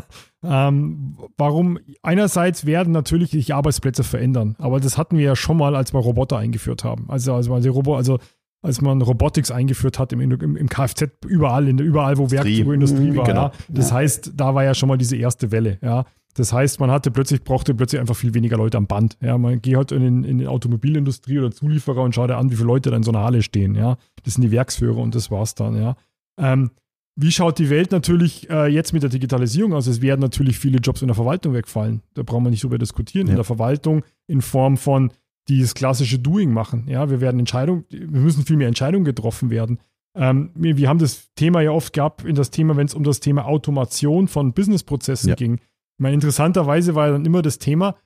ähm, 0.44 1.16
warum? 1.36 1.78
Einerseits 2.02 2.66
werden 2.66 2.92
natürlich 2.92 3.30
die 3.30 3.52
Arbeitsplätze 3.52 4.04
verändern, 4.04 4.56
aber 4.58 4.80
das 4.80 4.98
hatten 4.98 5.16
wir 5.16 5.24
ja 5.24 5.36
schon 5.36 5.56
mal, 5.56 5.74
als 5.74 5.94
wir 5.94 6.00
Roboter 6.00 6.36
eingeführt 6.36 6.84
haben. 6.84 7.06
Also, 7.08 7.34
also, 7.34 7.54
also, 7.54 7.94
also 7.94 8.18
als 8.64 8.80
man 8.80 9.02
Robotics 9.02 9.50
eingeführt 9.50 9.98
hat 9.98 10.12
im, 10.12 10.20
im, 10.20 10.56
im 10.56 10.68
Kfz, 10.68 11.04
überall, 11.26 11.68
in, 11.68 11.78
überall, 11.78 12.16
wo 12.16 12.30
Werkzeugindustrie 12.30 13.10
mhm, 13.10 13.16
war. 13.16 13.26
Genau. 13.26 13.42
Ja. 13.42 13.52
Das 13.68 13.90
ja. 13.90 13.96
heißt, 13.96 14.32
da 14.34 14.54
war 14.54 14.64
ja 14.64 14.74
schon 14.74 14.88
mal 14.88 14.96
diese 14.96 15.16
erste 15.16 15.52
Welle. 15.52 15.78
Ja. 15.82 16.04
Das 16.34 16.52
heißt, 16.52 16.80
man 16.80 16.90
hatte 16.90 17.10
plötzlich, 17.10 17.44
brauchte 17.44 17.74
plötzlich 17.74 18.00
einfach 18.00 18.16
viel 18.16 18.34
weniger 18.34 18.56
Leute 18.56 18.78
am 18.78 18.86
Band. 18.86 19.16
Ja, 19.20 19.36
man 19.38 19.60
geht 19.60 19.76
halt 19.76 19.92
in, 19.92 20.24
in 20.24 20.38
die 20.38 20.46
Automobilindustrie 20.46 21.38
oder 21.38 21.50
Zulieferer 21.52 22.02
und 22.02 22.14
schaut 22.14 22.30
an, 22.30 22.50
wie 22.50 22.56
viele 22.56 22.66
Leute 22.66 22.90
da 22.90 22.96
in 22.96 23.02
so 23.02 23.12
einer 23.12 23.22
Halle 23.22 23.42
stehen. 23.42 23.74
Ja, 23.74 23.98
das 24.24 24.34
sind 24.34 24.42
die 24.42 24.50
Werksführer 24.50 24.98
und 24.98 25.14
das 25.14 25.30
war's 25.30 25.54
dann. 25.54 25.76
Ja, 25.76 25.96
ähm, 26.38 26.70
wie 27.16 27.30
schaut 27.30 27.58
die 27.58 27.70
Welt 27.70 27.92
natürlich 27.92 28.50
äh, 28.50 28.66
jetzt 28.66 28.92
mit 28.92 29.02
der 29.04 29.10
Digitalisierung 29.10 29.74
aus? 29.74 29.86
Es 29.86 30.02
werden 30.02 30.20
natürlich 30.20 30.58
viele 30.58 30.78
Jobs 30.78 31.02
in 31.02 31.08
der 31.08 31.14
Verwaltung 31.14 31.52
wegfallen. 31.52 32.02
Da 32.14 32.22
brauchen 32.24 32.44
wir 32.44 32.50
nicht 32.50 32.64
drüber 32.64 32.78
diskutieren. 32.78 33.28
Ja. 33.28 33.32
In 33.32 33.36
der 33.36 33.44
Verwaltung 33.44 34.02
in 34.26 34.40
Form 34.40 34.76
von 34.76 35.12
dieses 35.48 35.74
klassische 35.74 36.18
Doing 36.18 36.52
machen. 36.52 36.86
Ja, 36.88 37.10
wir 37.10 37.20
werden 37.20 37.40
Entscheidungen, 37.40 37.84
wir 37.90 38.20
müssen 38.20 38.44
viel 38.44 38.56
mehr 38.56 38.68
Entscheidungen 38.68 39.04
getroffen 39.04 39.50
werden. 39.50 39.78
Ähm, 40.16 40.50
wir, 40.54 40.76
wir, 40.76 40.88
haben 40.88 40.98
das 40.98 41.32
Thema 41.34 41.60
ja 41.60 41.72
oft 41.72 41.92
gehabt 41.92 42.24
in 42.24 42.36
das 42.36 42.50
Thema, 42.50 42.76
wenn 42.76 42.86
es 42.86 42.94
um 42.94 43.02
das 43.02 43.20
Thema 43.20 43.46
Automation 43.46 44.28
von 44.28 44.52
Businessprozessen 44.52 45.30
ja. 45.30 45.34
ging. 45.34 45.60
Meine, 45.98 46.14
interessanterweise 46.14 46.94
war 46.94 47.10
dann 47.10 47.24
immer 47.24 47.42
das 47.42 47.58
Thema, 47.58 47.96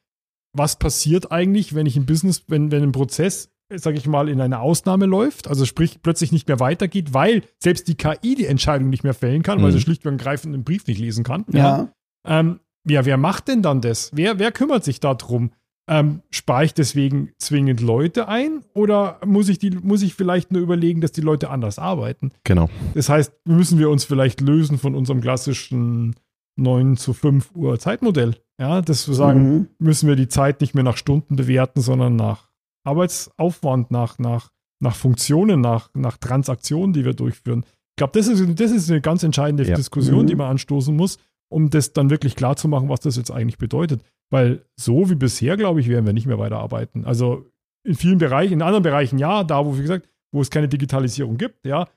was 0.54 0.78
passiert 0.78 1.30
eigentlich, 1.30 1.74
wenn 1.74 1.86
ich 1.86 1.96
ein 1.96 2.06
Business, 2.06 2.44
wenn, 2.48 2.70
wenn 2.70 2.82
ein 2.82 2.92
Prozess 2.92 3.50
sage 3.74 3.98
ich 3.98 4.06
mal, 4.06 4.28
in 4.28 4.40
eine 4.40 4.60
Ausnahme 4.60 5.06
läuft, 5.06 5.48
also 5.48 5.66
sprich 5.66 6.00
plötzlich 6.02 6.32
nicht 6.32 6.48
mehr 6.48 6.60
weitergeht, 6.60 7.12
weil 7.12 7.42
selbst 7.58 7.88
die 7.88 7.96
KI 7.96 8.34
die 8.34 8.46
Entscheidung 8.46 8.88
nicht 8.88 9.04
mehr 9.04 9.14
fällen 9.14 9.42
kann, 9.42 9.58
mhm. 9.58 9.64
weil 9.64 9.72
sie 9.72 9.80
schlicht 9.80 10.06
und 10.06 10.12
ergreifend 10.12 10.54
einen 10.54 10.64
Brief 10.64 10.86
nicht 10.86 10.98
lesen 10.98 11.24
kann. 11.24 11.44
Ja. 11.52 11.58
Ja. 11.58 11.92
Ähm, 12.26 12.60
ja, 12.88 13.04
wer 13.04 13.18
macht 13.18 13.48
denn 13.48 13.62
dann 13.62 13.80
das? 13.80 14.10
Wer, 14.14 14.38
wer 14.38 14.52
kümmert 14.52 14.84
sich 14.84 15.00
darum? 15.00 15.52
Ähm, 15.90 16.20
spare 16.30 16.66
ich 16.66 16.74
deswegen 16.74 17.30
zwingend 17.38 17.80
Leute 17.80 18.28
ein 18.28 18.62
oder 18.74 19.18
muss 19.24 19.48
ich, 19.48 19.58
die, 19.58 19.70
muss 19.70 20.02
ich 20.02 20.14
vielleicht 20.14 20.52
nur 20.52 20.60
überlegen, 20.60 21.00
dass 21.00 21.12
die 21.12 21.22
Leute 21.22 21.48
anders 21.48 21.78
arbeiten? 21.78 22.30
Genau. 22.44 22.68
Das 22.94 23.08
heißt, 23.08 23.32
müssen 23.46 23.78
wir 23.78 23.88
uns 23.88 24.04
vielleicht 24.04 24.42
lösen 24.42 24.76
von 24.76 24.94
unserem 24.94 25.22
klassischen 25.22 26.14
9 26.56 26.98
zu 26.98 27.14
5 27.14 27.52
Uhr 27.54 27.78
Zeitmodell. 27.78 28.36
Ja, 28.60 28.82
das 28.82 29.02
zu 29.02 29.14
sagen, 29.14 29.50
mhm. 29.50 29.68
müssen 29.78 30.08
wir 30.08 30.16
die 30.16 30.28
Zeit 30.28 30.60
nicht 30.60 30.74
mehr 30.74 30.84
nach 30.84 30.96
Stunden 30.96 31.36
bewerten, 31.36 31.80
sondern 31.80 32.16
nach 32.16 32.48
Arbeitsaufwand, 32.84 33.90
nach, 33.90 34.18
nach, 34.18 34.50
nach 34.80 34.94
Funktionen, 34.94 35.60
nach, 35.60 35.90
nach 35.94 36.18
Transaktionen, 36.18 36.92
die 36.92 37.04
wir 37.04 37.14
durchführen. 37.14 37.64
Ich 37.64 37.96
glaube, 37.96 38.18
das 38.18 38.28
ist, 38.28 38.60
das 38.60 38.72
ist 38.72 38.90
eine 38.90 39.00
ganz 39.00 39.22
entscheidende 39.22 39.64
ja. 39.64 39.74
Diskussion, 39.74 40.22
mhm. 40.22 40.26
die 40.26 40.36
man 40.36 40.50
anstoßen 40.50 40.94
muss, 40.94 41.18
um 41.48 41.70
das 41.70 41.92
dann 41.92 42.10
wirklich 42.10 42.36
klar 42.36 42.56
zu 42.56 42.68
machen, 42.68 42.88
was 42.88 43.00
das 43.00 43.16
jetzt 43.16 43.30
eigentlich 43.30 43.58
bedeutet. 43.58 44.02
Weil 44.30 44.64
so 44.76 45.08
wie 45.10 45.14
bisher, 45.14 45.56
glaube 45.56 45.80
ich, 45.80 45.88
werden 45.88 46.06
wir 46.06 46.12
nicht 46.12 46.26
mehr 46.26 46.38
weiterarbeiten. 46.38 47.04
Also 47.04 47.46
in 47.84 47.94
vielen 47.94 48.18
Bereichen, 48.18 48.54
in 48.54 48.62
anderen 48.62 48.82
Bereichen 48.82 49.18
ja, 49.18 49.44
da 49.44 49.64
wo, 49.64 49.76
wie 49.76 49.82
gesagt, 49.82 50.08
wo 50.32 50.40
es 50.40 50.50
keine 50.50 50.68
Digitalisierung 50.68 51.38
gibt, 51.38 51.64
ja. 51.64 51.88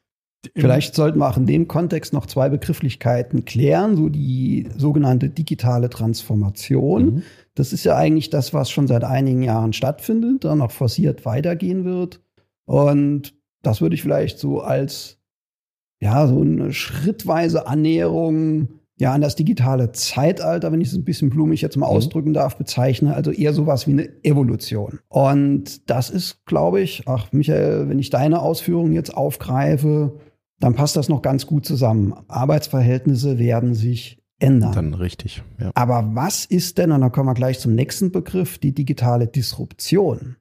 Vielleicht 0.56 0.96
sollten 0.96 1.20
wir 1.20 1.30
auch 1.30 1.38
in 1.38 1.46
dem 1.46 1.68
Kontext 1.68 2.14
noch 2.14 2.26
zwei 2.26 2.50
Begrifflichkeiten 2.50 3.46
klären, 3.46 3.96
so 3.96 4.10
die 4.10 4.68
sogenannte 4.76 5.30
digitale 5.30 5.90
Transformation. 5.90 7.06
Mhm. 7.06 7.24
Das 7.54 7.74
ist 7.74 7.84
ja 7.84 7.96
eigentlich 7.96 8.32
das, 8.32 8.52
was 8.52 8.72
schon 8.72 8.88
seit 8.88 9.04
einigen 9.04 9.44
Jahren 9.44 9.74
stattfindet, 9.74 10.46
dann 10.46 10.58
noch 10.60 10.72
forciert 10.72 11.26
weitergehen 11.26 11.86
wird. 11.86 12.22
Und 12.66 13.36
das 13.62 13.82
würde 13.82 13.94
ich 13.94 14.02
vielleicht 14.02 14.40
so 14.40 14.62
als 14.62 15.20
ja, 16.02 16.28
so 16.28 16.42
eine 16.42 16.74
schrittweise 16.74 17.68
Annäherung 17.68 18.81
ja 19.02 19.14
an 19.14 19.22
das 19.22 19.36
digitale 19.36 19.92
Zeitalter, 19.94 20.72
wenn 20.72 20.80
ich 20.80 20.90
es 20.90 20.94
ein 20.94 21.04
bisschen 21.04 21.32
blumig 21.32 21.60
jetzt 21.62 21.76
mal 21.76 21.88
mhm. 21.88 21.96
ausdrücken 21.98 22.34
darf, 22.34 22.56
bezeichne. 22.56 23.16
Also 23.16 23.32
eher 23.32 23.52
sowas 23.52 23.88
wie 23.88 23.94
eine 23.94 24.24
Evolution. 24.24 25.00
Und 25.10 25.90
das 25.90 26.12
ist, 26.12 26.46
glaube 26.46 26.82
ich, 26.82 27.08
ach 27.08 27.32
Michael, 27.32 27.90
wenn 27.90 27.98
ich 27.98 28.12
deine 28.12 28.42
Ausführungen 28.42 28.94
jetzt 28.94 29.18
aufgreife, 29.18 30.20
dann 30.60 30.76
passt 30.76 30.96
das 30.96 31.10
noch 31.10 31.24
ganz 31.24 31.48
gut 31.48 31.66
zusammen. 31.66 32.14
Arbeitsverhältnisse 32.28 33.40
werden 33.40 33.74
sich 33.74 34.20
ändern. 34.38 34.74
Dann 34.74 34.94
richtig, 34.94 35.42
ja. 35.60 35.72
Aber 35.74 36.12
was 36.14 36.46
ist 36.46 36.78
denn, 36.78 36.92
und 36.92 37.02
dann 37.02 37.12
kommen 37.12 37.28
wir 37.28 37.34
gleich 37.34 37.58
zum 37.58 37.74
nächsten 37.74 38.12
Begriff, 38.12 38.60
die 38.60 38.72
digitale 38.72 39.26
Disruption? 39.26 40.36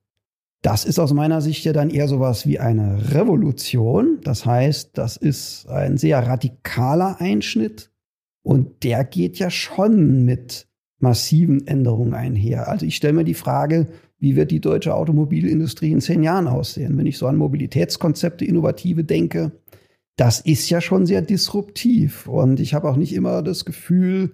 Das 0.60 0.84
ist 0.84 0.98
aus 0.98 1.14
meiner 1.14 1.40
Sicht 1.40 1.64
ja 1.64 1.72
dann 1.72 1.88
eher 1.88 2.08
sowas 2.08 2.46
wie 2.46 2.58
eine 2.58 3.14
Revolution. 3.14 4.18
Das 4.22 4.44
heißt, 4.44 4.90
das 4.98 5.16
ist 5.16 5.66
ein 5.70 5.96
sehr 5.96 6.26
radikaler 6.26 7.18
Einschnitt 7.22 7.90
und 8.42 8.84
der 8.84 9.04
geht 9.04 9.38
ja 9.38 9.50
schon 9.50 10.24
mit 10.24 10.66
massiven 10.98 11.66
Änderungen 11.66 12.14
einher. 12.14 12.68
Also 12.68 12.86
ich 12.86 12.96
stelle 12.96 13.14
mir 13.14 13.24
die 13.24 13.34
Frage, 13.34 13.88
wie 14.18 14.36
wird 14.36 14.50
die 14.50 14.60
deutsche 14.60 14.94
Automobilindustrie 14.94 15.92
in 15.92 16.00
zehn 16.00 16.22
Jahren 16.22 16.46
aussehen? 16.46 16.96
Wenn 16.98 17.06
ich 17.06 17.18
so 17.18 17.26
an 17.26 17.36
Mobilitätskonzepte, 17.36 18.44
innovative 18.44 19.02
denke, 19.04 19.52
das 20.16 20.40
ist 20.40 20.68
ja 20.68 20.82
schon 20.82 21.06
sehr 21.06 21.22
disruptiv. 21.22 22.26
Und 22.26 22.60
ich 22.60 22.74
habe 22.74 22.88
auch 22.90 22.96
nicht 22.96 23.14
immer 23.14 23.42
das 23.42 23.64
Gefühl, 23.64 24.32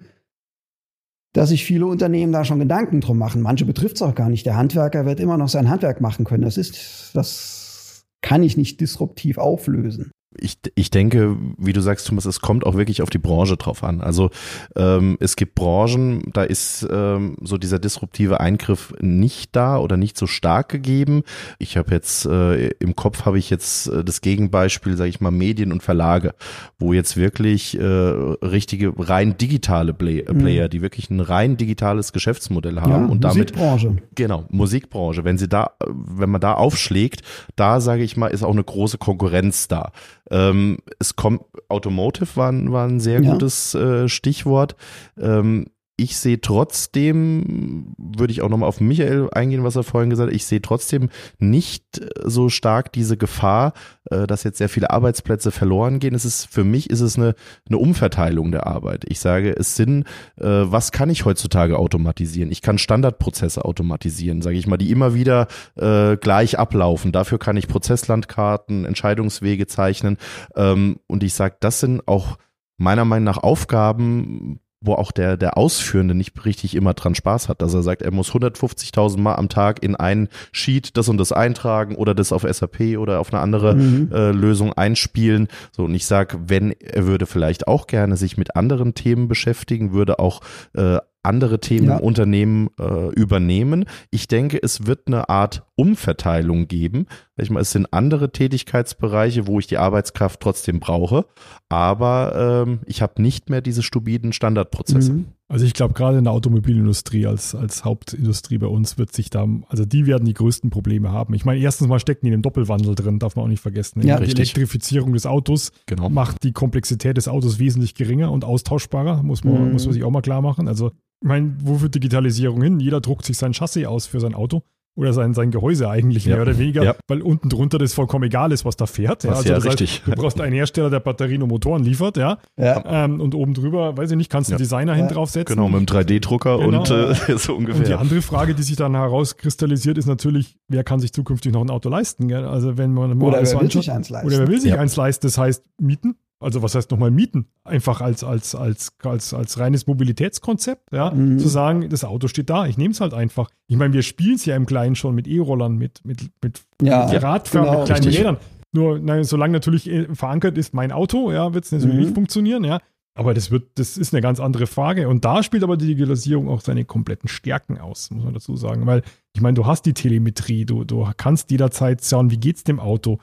dass 1.31 1.49
sich 1.49 1.63
viele 1.63 1.85
Unternehmen 1.85 2.33
da 2.33 2.43
schon 2.43 2.59
Gedanken 2.59 2.99
drum 2.99 3.17
machen. 3.17 3.41
Manche 3.41 3.65
betrifft 3.65 3.95
es 3.95 4.01
auch 4.01 4.15
gar 4.15 4.29
nicht. 4.29 4.45
Der 4.45 4.57
Handwerker 4.57 5.05
wird 5.05 5.21
immer 5.21 5.37
noch 5.37 5.49
sein 5.49 5.69
Handwerk 5.69 6.01
machen 6.01 6.25
können. 6.25 6.43
Das 6.43 6.57
ist, 6.57 7.11
das 7.13 8.05
kann 8.21 8.43
ich 8.43 8.57
nicht 8.57 8.81
disruptiv 8.81 9.37
auflösen 9.37 10.11
ich, 10.39 10.57
ich 10.75 10.89
denke, 10.91 11.37
wie 11.57 11.73
du 11.73 11.81
sagst, 11.81 12.07
Thomas, 12.07 12.25
es 12.25 12.41
kommt 12.41 12.65
auch 12.65 12.75
wirklich 12.75 13.01
auf 13.01 13.09
die 13.09 13.17
Branche 13.17 13.57
drauf 13.57 13.83
an. 13.83 14.01
Also 14.01 14.29
ähm, 14.75 15.17
es 15.19 15.35
gibt 15.35 15.55
Branchen, 15.55 16.23
da 16.33 16.43
ist 16.43 16.87
ähm, 16.89 17.37
so 17.41 17.57
dieser 17.57 17.79
disruptive 17.79 18.39
Eingriff 18.39 18.93
nicht 19.01 19.55
da 19.55 19.77
oder 19.77 19.97
nicht 19.97 20.17
so 20.17 20.27
stark 20.27 20.69
gegeben. 20.69 21.23
Ich 21.59 21.77
habe 21.77 21.91
jetzt 21.91 22.25
äh, 22.25 22.67
im 22.79 22.95
Kopf 22.95 23.25
habe 23.25 23.39
ich 23.39 23.49
jetzt 23.49 23.87
äh, 23.87 24.03
das 24.03 24.21
Gegenbeispiel, 24.21 24.97
sage 24.97 25.09
ich 25.09 25.21
mal, 25.21 25.31
Medien 25.31 25.71
und 25.71 25.83
Verlage, 25.83 26.33
wo 26.79 26.93
jetzt 26.93 27.17
wirklich 27.17 27.79
äh, 27.79 27.83
richtige 27.83 28.93
rein 28.97 29.37
digitale 29.37 29.93
Play 29.93 30.25
mhm. 30.27 30.37
Player, 30.37 30.69
die 30.69 30.81
wirklich 30.81 31.09
ein 31.09 31.19
rein 31.19 31.57
digitales 31.57 32.13
Geschäftsmodell 32.13 32.79
haben 32.81 32.91
ja, 32.91 33.11
und 33.11 33.23
damit 33.23 33.55
Musikbranche. 33.55 33.97
genau 34.15 34.45
Musikbranche. 34.49 35.23
Wenn 35.23 35.37
sie 35.37 35.47
da, 35.47 35.71
wenn 35.87 36.29
man 36.29 36.41
da 36.41 36.53
aufschlägt, 36.53 37.21
da 37.55 37.79
sage 37.81 38.03
ich 38.03 38.17
mal, 38.17 38.27
ist 38.27 38.43
auch 38.43 38.51
eine 38.51 38.63
große 38.63 38.97
Konkurrenz 38.97 39.67
da. 39.67 39.91
Ähm, 40.29 40.77
es 40.99 41.15
kommt, 41.15 41.41
Automotive 41.69 42.35
war, 42.35 42.53
war 42.71 42.87
ein 42.87 42.99
sehr 42.99 43.21
ja. 43.21 43.31
gutes 43.31 43.73
äh, 43.75 44.07
Stichwort. 44.09 44.75
Ähm, 45.17 45.67
ich 45.99 46.17
sehe 46.17 46.39
trotzdem, 46.39 47.95
würde 47.97 48.31
ich 48.31 48.43
auch 48.43 48.49
nochmal 48.49 48.69
auf 48.69 48.79
Michael 48.79 49.29
eingehen, 49.31 49.63
was 49.63 49.75
er 49.75 49.83
vorhin 49.83 50.11
gesagt 50.11 50.29
hat, 50.29 50.35
ich 50.35 50.45
sehe 50.45 50.61
trotzdem 50.61 51.09
nicht 51.39 51.83
so 52.23 52.49
stark 52.49 52.93
diese 52.93 53.17
Gefahr, 53.17 53.73
äh, 54.11 54.27
dass 54.27 54.43
jetzt 54.43 54.59
sehr 54.59 54.69
viele 54.69 54.91
Arbeitsplätze 54.91 55.49
verloren 55.49 55.99
gehen. 55.99 56.13
Es 56.13 56.23
ist, 56.23 56.45
für 56.45 56.63
mich 56.63 56.91
ist 56.91 57.01
es 57.01 57.17
eine, 57.17 57.33
eine 57.67 57.79
Umverteilung 57.79 58.51
der 58.51 58.67
Arbeit. 58.67 59.05
Ich 59.07 59.19
sage, 59.19 59.55
es 59.57 59.75
sind, 59.75 60.03
äh, 60.39 60.45
was 60.45 60.91
kann 60.91 61.09
ich 61.09 61.25
heutzutage 61.25 61.79
automatisieren? 61.79 62.51
Ich 62.51 62.61
kann 62.61 62.77
Standardprozesse 62.77 63.65
automatisieren, 63.65 64.43
sage 64.43 64.57
ich 64.57 64.67
mal, 64.67 64.77
die 64.77 64.91
immer 64.91 65.15
wieder 65.15 65.47
äh, 65.77 66.15
gleich 66.17 66.59
ablaufen. 66.59 67.11
Dafür 67.11 67.39
kann 67.39 67.57
ich 67.57 67.67
Prozesslandkarten, 67.67 68.85
Entscheidungswege 68.85 69.65
zeichnen. 69.65 70.17
Ähm, 70.55 70.99
und 71.07 71.23
ich 71.23 71.33
sage, 71.33 71.55
das 71.59 71.79
sind 71.79 72.07
auch 72.07 72.37
meiner 72.77 73.05
Meinung 73.05 73.25
nach 73.25 73.39
Aufgaben, 73.39 74.59
wo 74.79 74.93
auch 74.93 75.11
der, 75.11 75.37
der 75.37 75.57
Ausführende 75.57 76.13
nicht 76.13 76.45
richtig 76.45 76.75
immer 76.75 76.93
dran 76.93 77.15
Spaß 77.15 77.49
hat, 77.49 77.61
dass 77.61 77.73
er 77.73 77.81
sagt, 77.81 78.03
er 78.03 78.11
muss 78.11 78.31
150.000 78.31 79.19
Mal 79.19 79.35
am 79.35 79.49
Tag 79.49 79.83
in 79.83 79.95
ein 79.95 80.29
Sheet 80.51 80.97
das 80.97 81.09
und 81.09 81.17
das 81.17 81.31
eintragen 81.31 81.95
oder 81.95 82.13
das 82.13 82.31
auf 82.31 82.43
SAP 82.43 82.97
oder 82.97 83.19
auf 83.19 83.33
eine 83.33 83.41
andere 83.41 83.75
mhm. 83.75 84.11
äh, 84.11 84.31
Lösung 84.31 84.73
einspielen. 84.73 85.47
So, 85.75 85.85
und 85.85 85.95
ich 85.95 86.05
sage, 86.05 86.39
wenn 86.47 86.71
er 86.71 87.07
würde 87.07 87.25
vielleicht 87.25 87.67
auch 87.67 87.87
gerne 87.87 88.17
sich 88.17 88.37
mit 88.37 88.55
anderen 88.55 88.93
Themen 88.93 89.27
beschäftigen, 89.27 89.93
würde 89.93 90.19
auch 90.19 90.41
äh, 90.73 90.97
andere 91.27 91.59
Themen 91.59 91.87
ja. 91.89 91.97
im 91.97 92.03
Unternehmen 92.03 92.69
äh, 92.79 93.09
übernehmen. 93.13 93.85
Ich 94.09 94.27
denke, 94.27 94.61
es 94.61 94.87
wird 94.87 95.07
eine 95.07 95.29
Art 95.29 95.63
Umverteilung 95.75 96.67
geben. 96.67 97.05
Ich 97.37 97.49
meine, 97.51 97.61
es 97.61 97.71
sind 97.71 97.93
andere 97.93 98.31
Tätigkeitsbereiche, 98.31 99.45
wo 99.45 99.59
ich 99.59 99.67
die 99.67 99.77
Arbeitskraft 99.77 100.39
trotzdem 100.39 100.79
brauche, 100.79 101.25
aber 101.69 102.63
ähm, 102.67 102.79
ich 102.85 103.01
habe 103.01 103.21
nicht 103.21 103.49
mehr 103.49 103.61
diese 103.61 103.83
stupiden 103.83 104.33
Standardprozesse. 104.33 105.13
Mhm. 105.13 105.25
Also 105.49 105.65
ich 105.65 105.73
glaube, 105.73 105.93
gerade 105.93 106.17
in 106.17 106.25
der 106.25 106.33
Automobilindustrie 106.33 107.25
als, 107.25 107.55
als 107.55 107.85
Hauptindustrie 107.85 108.57
bei 108.57 108.67
uns 108.67 108.97
wird 108.97 109.13
sich 109.13 109.29
da, 109.29 109.47
also 109.69 109.85
die 109.85 110.05
werden 110.05 110.25
die 110.25 110.33
größten 110.33 110.69
Probleme 110.71 111.11
haben. 111.13 111.33
Ich 111.35 111.45
meine, 111.45 111.61
erstens 111.61 111.87
mal 111.87 111.99
stecken 111.99 112.25
die 112.25 112.33
in 112.33 112.39
dem 112.39 112.41
Doppelwandel 112.41 112.95
drin, 112.95 113.17
darf 113.19 113.37
man 113.37 113.45
auch 113.45 113.49
nicht 113.49 113.61
vergessen. 113.61 114.05
Ja, 114.05 114.17
die 114.17 114.23
richtig. 114.23 114.39
Elektrifizierung 114.39 115.13
des 115.13 115.25
Autos 115.25 115.71
Genau. 115.85 116.09
macht 116.09 116.43
die 116.43 116.51
Komplexität 116.51 117.15
des 117.15 117.29
Autos 117.29 117.59
wesentlich 117.59 117.95
geringer 117.95 118.31
und 118.31 118.43
austauschbarer, 118.43 119.23
muss 119.23 119.45
man, 119.45 119.67
Mhm. 119.67 119.71
muss 119.73 119.85
man 119.85 119.93
sich 119.93 120.03
auch 120.03 120.11
mal 120.11 120.21
klar 120.21 120.41
machen. 120.41 120.67
Also, 120.67 120.91
ich 121.21 121.27
meine, 121.27 121.55
wo 121.61 121.77
führt 121.77 121.95
Digitalisierung 121.95 122.61
hin? 122.61 122.79
Jeder 122.79 123.01
druckt 123.01 123.25
sich 123.25 123.37
sein 123.37 123.53
Chassis 123.53 123.85
aus 123.85 124.05
für 124.07 124.19
sein 124.19 124.33
Auto. 124.35 124.61
Oder 124.95 125.13
sein, 125.13 125.35
sein 125.35 125.51
Gehäuse 125.51 125.87
eigentlich 125.91 126.25
Ja. 126.25 126.33
mehr 126.37 126.41
oder 126.41 126.57
weniger, 126.57 126.83
Ja. 126.83 126.95
weil 127.07 127.21
unten 127.21 127.49
drunter 127.49 127.77
das 127.77 127.93
vollkommen 127.93 128.23
egal 128.23 128.51
ist, 128.51 128.65
was 128.65 128.77
da 128.77 128.87
fährt. 128.87 129.25
Was 129.25 129.37
also 129.37 129.49
ja 129.49 129.55
das 129.55 129.65
heißt, 129.67 129.79
richtig. 129.81 130.01
du 130.03 130.11
brauchst 130.19 130.41
einen 130.41 130.53
Hersteller, 130.53 130.89
der 130.89 131.01
Batterien 131.01 131.43
und 131.43 131.49
Motoren 131.49 131.83
liefert, 131.83 132.17
ja. 132.17 132.39
Ja. 132.57 132.83
Ähm, 133.05 133.21
und 133.21 133.35
oben 133.35 133.53
drüber, 133.53 133.95
weiß 133.95 134.09
ich 134.09 134.17
nicht, 134.17 134.31
kannst 134.31 134.49
du 134.49 134.53
Ja. 134.53 134.57
Designer 134.57 134.93
Ja. 134.93 134.97
hin 135.05 135.07
draufsetzen. 135.07 135.55
Genau, 135.55 135.69
mit 135.69 135.81
dem 135.81 135.85
3D-Drucker 135.85 136.57
Genau. 136.57 136.79
und 136.79 136.89
äh, 136.89 137.13
so 137.37 137.53
Und 137.53 137.67
die 137.67 137.71
ungefähr. 137.73 137.99
andere 137.99 138.23
Frage, 138.23 138.55
die 138.55 138.63
sich 138.63 138.75
dann 138.75 138.95
herauskristallisiert, 138.95 139.99
ist 139.99 140.07
natürlich, 140.07 140.57
wer 140.67 140.83
kann 140.83 140.99
sich 140.99 141.13
zukünftig 141.13 141.53
noch 141.53 141.61
ein 141.61 141.69
Auto 141.69 141.89
leisten? 141.89 142.27
Gell? 142.27 142.45
Also 142.45 142.77
wenn 142.79 142.91
man 142.95 143.15
mal 143.19 143.27
Oder 143.27 143.43
wer 143.43 143.61
will 143.61 143.71
sich 143.71 143.91
eins 143.91 144.09
leisten? 144.09 144.27
oder 144.27 144.39
wer 144.39 144.47
will 144.47 144.59
sich 144.59 144.71
Ja. 144.71 144.79
eins 144.79 144.95
leisten? 144.95 145.27
Das 145.27 145.37
heißt 145.37 145.63
mieten. 145.79 146.15
Also 146.39 146.61
was 146.61 146.75
heißt 146.75 146.91
nochmal 146.91 147.09
mieten? 147.11 147.47
Einfach 147.63 147.99
als, 148.01 148.23
als, 148.23 148.53
als, 148.53 148.91
als, 149.03 149.33
als 149.33 149.57
reines 149.59 149.87
Mobilitätskonzept, 149.87 150.91
ja, 150.91 151.11
Mhm. 151.11 151.39
zu 151.39 151.47
sagen, 151.47 151.89
das 151.89 152.03
Auto 152.03 152.27
steht 152.27 152.49
da, 152.49 152.67
ich 152.67 152.77
nehme 152.77 152.91
es 152.91 153.01
halt 153.01 153.13
einfach. 153.13 153.49
Ich 153.67 153.75
meine, 153.77 153.93
wir 153.93 154.03
spielen 154.03 154.35
es 154.35 154.45
ja 154.45 154.55
im 154.55 154.65
Kleinen 154.65 154.95
schon 154.95 155.15
mit 155.15 155.27
E-Rollern, 155.27 155.77
mit, 155.77 156.01
mit, 156.05 156.29
mit, 156.43 156.61
Ja, 156.81 157.07
mit 157.11 157.23
Radfahren, 157.23 157.65
genau, 157.67 157.77
mit 157.79 157.87
kleinen 157.87 158.03
richtig. 158.03 158.19
Rädern. 158.19 158.37
Nur, 158.73 158.99
nein, 158.99 159.23
solange 159.23 159.53
natürlich 159.53 159.89
äh, 159.89 160.13
verankert 160.13 160.57
ist 160.57 160.73
mein 160.73 160.91
Auto, 160.91 161.31
ja, 161.31 161.53
wird 161.53 161.65
es 161.65 161.71
natürlich 161.71 161.95
Mhm. 161.95 162.01
nicht 162.01 162.13
funktionieren, 162.13 162.63
ja. 162.63 162.79
Aber 163.15 163.33
das 163.33 163.49
wird, 163.49 163.71
das 163.79 163.97
ist 163.97 164.13
eine 164.13 164.21
ganz 164.21 164.39
andere 164.39 164.67
Frage. 164.67 165.09
Und 165.09 165.25
da 165.25 165.41
spielt 165.41 165.63
aber 165.63 165.75
die 165.75 165.87
Digitalisierung 165.87 166.47
auch 166.49 166.61
seine 166.61 166.85
kompletten 166.85 167.27
Stärken 167.27 167.79
aus, 167.79 168.11
muss 168.11 168.23
man 168.23 168.35
dazu 168.35 168.55
sagen. 168.57 168.85
Weil, 168.85 169.01
ich 169.33 169.41
meine, 169.41 169.55
du 169.55 169.65
hast 169.65 169.87
die 169.87 169.93
Telemetrie, 169.95 170.65
du, 170.65 170.83
du 170.83 171.09
kannst 171.17 171.49
jederzeit 171.49 172.03
schauen, 172.05 172.29
wie 172.29 172.37
geht's 172.37 172.63
dem 172.63 172.79
Auto. 172.79 173.17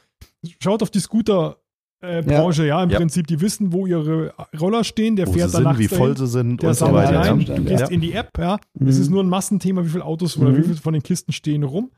Schaut 0.60 0.82
auf 0.82 0.90
die 0.90 0.98
Scooter. 0.98 1.58
Äh, 2.04 2.22
Branche, 2.22 2.66
ja, 2.66 2.82
im 2.82 2.90
Ja. 2.90 2.98
Prinzip, 2.98 3.26
die 3.26 3.40
wissen, 3.40 3.72
wo 3.72 3.86
ihre 3.86 4.32
Roller 4.60 4.84
stehen, 4.84 5.16
der 5.16 5.26
Wo 5.26 5.32
sie 5.32 5.38
fährt 5.38 5.50
sind, 5.50 5.64
danach 5.64 5.78
wie 5.78 5.88
voll 5.88 6.16
sie 6.16 6.26
sind 6.26 6.62
der 6.62 6.70
und 6.70 6.74
so 6.76 6.92
weiter. 6.92 7.20
ein, 7.22 7.40
ja. 7.40 7.54
du 7.56 7.62
gehst 7.64 7.80
Ja. 7.80 7.86
in 7.88 8.00
die 8.00 8.12
App, 8.12 8.30
ja. 8.38 8.58
Mhm. 8.78 8.88
Es 8.88 8.98
ist 8.98 9.10
nur 9.10 9.22
ein 9.22 9.28
Massenthema, 9.28 9.84
wie 9.84 9.88
viele 9.90 10.04
Autos 10.04 10.36
oder 10.36 10.50
Mhm. 10.50 10.56
wie 10.58 10.62
viele 10.62 10.76
von 10.76 10.92
den 10.92 11.02
Kisten 11.02 11.32
stehen 11.32 11.62
rum. 11.62 11.90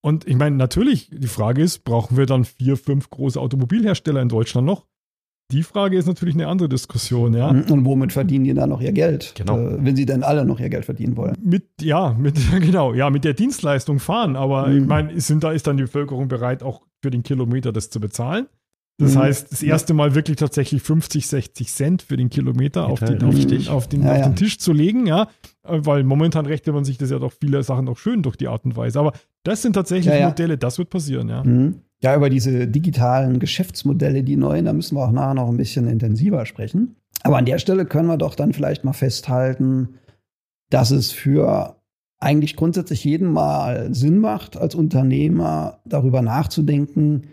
Und 0.00 0.26
ich 0.28 0.36
meine, 0.36 0.56
natürlich, 0.56 1.10
die 1.12 1.26
Frage 1.26 1.62
ist, 1.62 1.84
brauchen 1.84 2.16
wir 2.16 2.26
dann 2.26 2.44
vier, 2.44 2.76
fünf 2.76 3.10
große 3.10 3.40
Automobilhersteller 3.40 4.22
in 4.22 4.28
Deutschland 4.28 4.66
noch? 4.66 4.86
Die 5.50 5.62
Frage 5.62 5.96
ist 5.96 6.06
natürlich 6.06 6.34
eine 6.34 6.46
andere 6.46 6.68
Diskussion, 6.68 7.32
ja. 7.34 7.50
Mhm. 7.52 7.64
Und 7.70 7.84
womit 7.86 8.12
verdienen 8.12 8.44
die 8.44 8.52
dann 8.54 8.68
noch 8.68 8.82
ihr 8.82 8.92
Geld? 8.92 9.32
Genau. 9.34 9.58
Äh, 9.58 9.78
wenn 9.82 9.96
sie 9.96 10.04
denn 10.04 10.22
alle 10.22 10.44
noch 10.44 10.60
ihr 10.60 10.68
Geld 10.68 10.84
verdienen 10.84 11.16
wollen. 11.16 11.36
Mit, 11.42 11.64
ja, 11.80 12.14
mit, 12.18 12.36
genau, 12.60 12.92
ja, 12.92 13.08
mit 13.08 13.24
der 13.24 13.32
Dienstleistung 13.32 13.98
fahren. 13.98 14.36
Aber 14.36 14.68
Mhm. 14.68 14.78
ich 14.78 14.86
meine, 14.86 15.12
ist, 15.12 15.26
sind, 15.26 15.42
da 15.42 15.50
ist 15.52 15.66
dann 15.66 15.78
die 15.78 15.84
Bevölkerung 15.84 16.28
bereit, 16.28 16.62
auch 16.62 16.82
für 17.02 17.10
den 17.10 17.22
Kilometer 17.22 17.72
das 17.72 17.88
zu 17.90 17.98
bezahlen? 17.98 18.46
Das 19.00 19.14
Mhm. 19.14 19.18
heißt, 19.20 19.52
das 19.52 19.62
erste 19.62 19.94
Mal 19.94 20.14
wirklich 20.16 20.36
tatsächlich 20.36 20.82
50, 20.82 21.26
60 21.28 21.72
Cent 21.72 22.02
für 22.02 22.16
den 22.16 22.30
Kilometer 22.30 22.86
auf 22.86 22.98
den, 22.98 23.22
auf, 23.22 23.34
den, 23.44 23.68
auf, 23.68 23.86
den, 23.88 24.02
Ja, 24.02 24.10
auf 24.12 24.18
ja. 24.18 24.28
den 24.28 24.34
Tisch 24.36 24.58
zu 24.58 24.72
legen, 24.72 25.06
ja. 25.06 25.28
Weil 25.62 26.02
momentan 26.02 26.46
rechnet 26.46 26.74
man 26.74 26.84
sich 26.84 26.98
das 26.98 27.10
ja 27.10 27.18
doch 27.18 27.32
viele 27.32 27.62
Sachen 27.62 27.88
auch 27.88 27.96
schön 27.98 28.22
durch 28.22 28.34
die 28.36 28.48
Art 28.48 28.64
und 28.64 28.76
Weise. 28.76 28.98
Aber 28.98 29.12
das 29.44 29.62
sind 29.62 29.74
tatsächlich 29.74 30.12
ja. 30.14 30.26
Modelle, 30.28 30.58
das 30.58 30.78
wird 30.78 30.90
passieren, 30.90 31.28
ja. 31.28 31.44
Mhm. 31.44 31.76
Ja, 32.02 32.16
über 32.16 32.28
diese 32.30 32.66
digitalen 32.66 33.38
Geschäftsmodelle, 33.38 34.22
die 34.24 34.36
neuen, 34.36 34.64
da 34.64 34.72
müssen 34.72 34.96
wir 34.96 35.04
auch 35.04 35.12
nachher 35.12 35.34
noch 35.34 35.48
ein 35.48 35.56
bisschen 35.56 35.86
intensiver 35.88 36.44
sprechen. 36.46 36.96
Aber 37.22 37.36
an 37.38 37.44
der 37.44 37.58
Stelle 37.58 37.86
können 37.86 38.08
wir 38.08 38.16
doch 38.16 38.34
dann 38.34 38.52
vielleicht 38.52 38.84
mal 38.84 38.92
festhalten, 38.92 39.90
dass 40.70 40.90
es 40.90 41.10
für 41.12 41.76
eigentlich 42.20 42.56
grundsätzlich 42.56 43.04
jeden 43.04 43.32
mal 43.32 43.92
Sinn 43.94 44.18
macht, 44.18 44.56
als 44.56 44.74
Unternehmer 44.74 45.78
darüber 45.84 46.20
nachzudenken, 46.22 47.24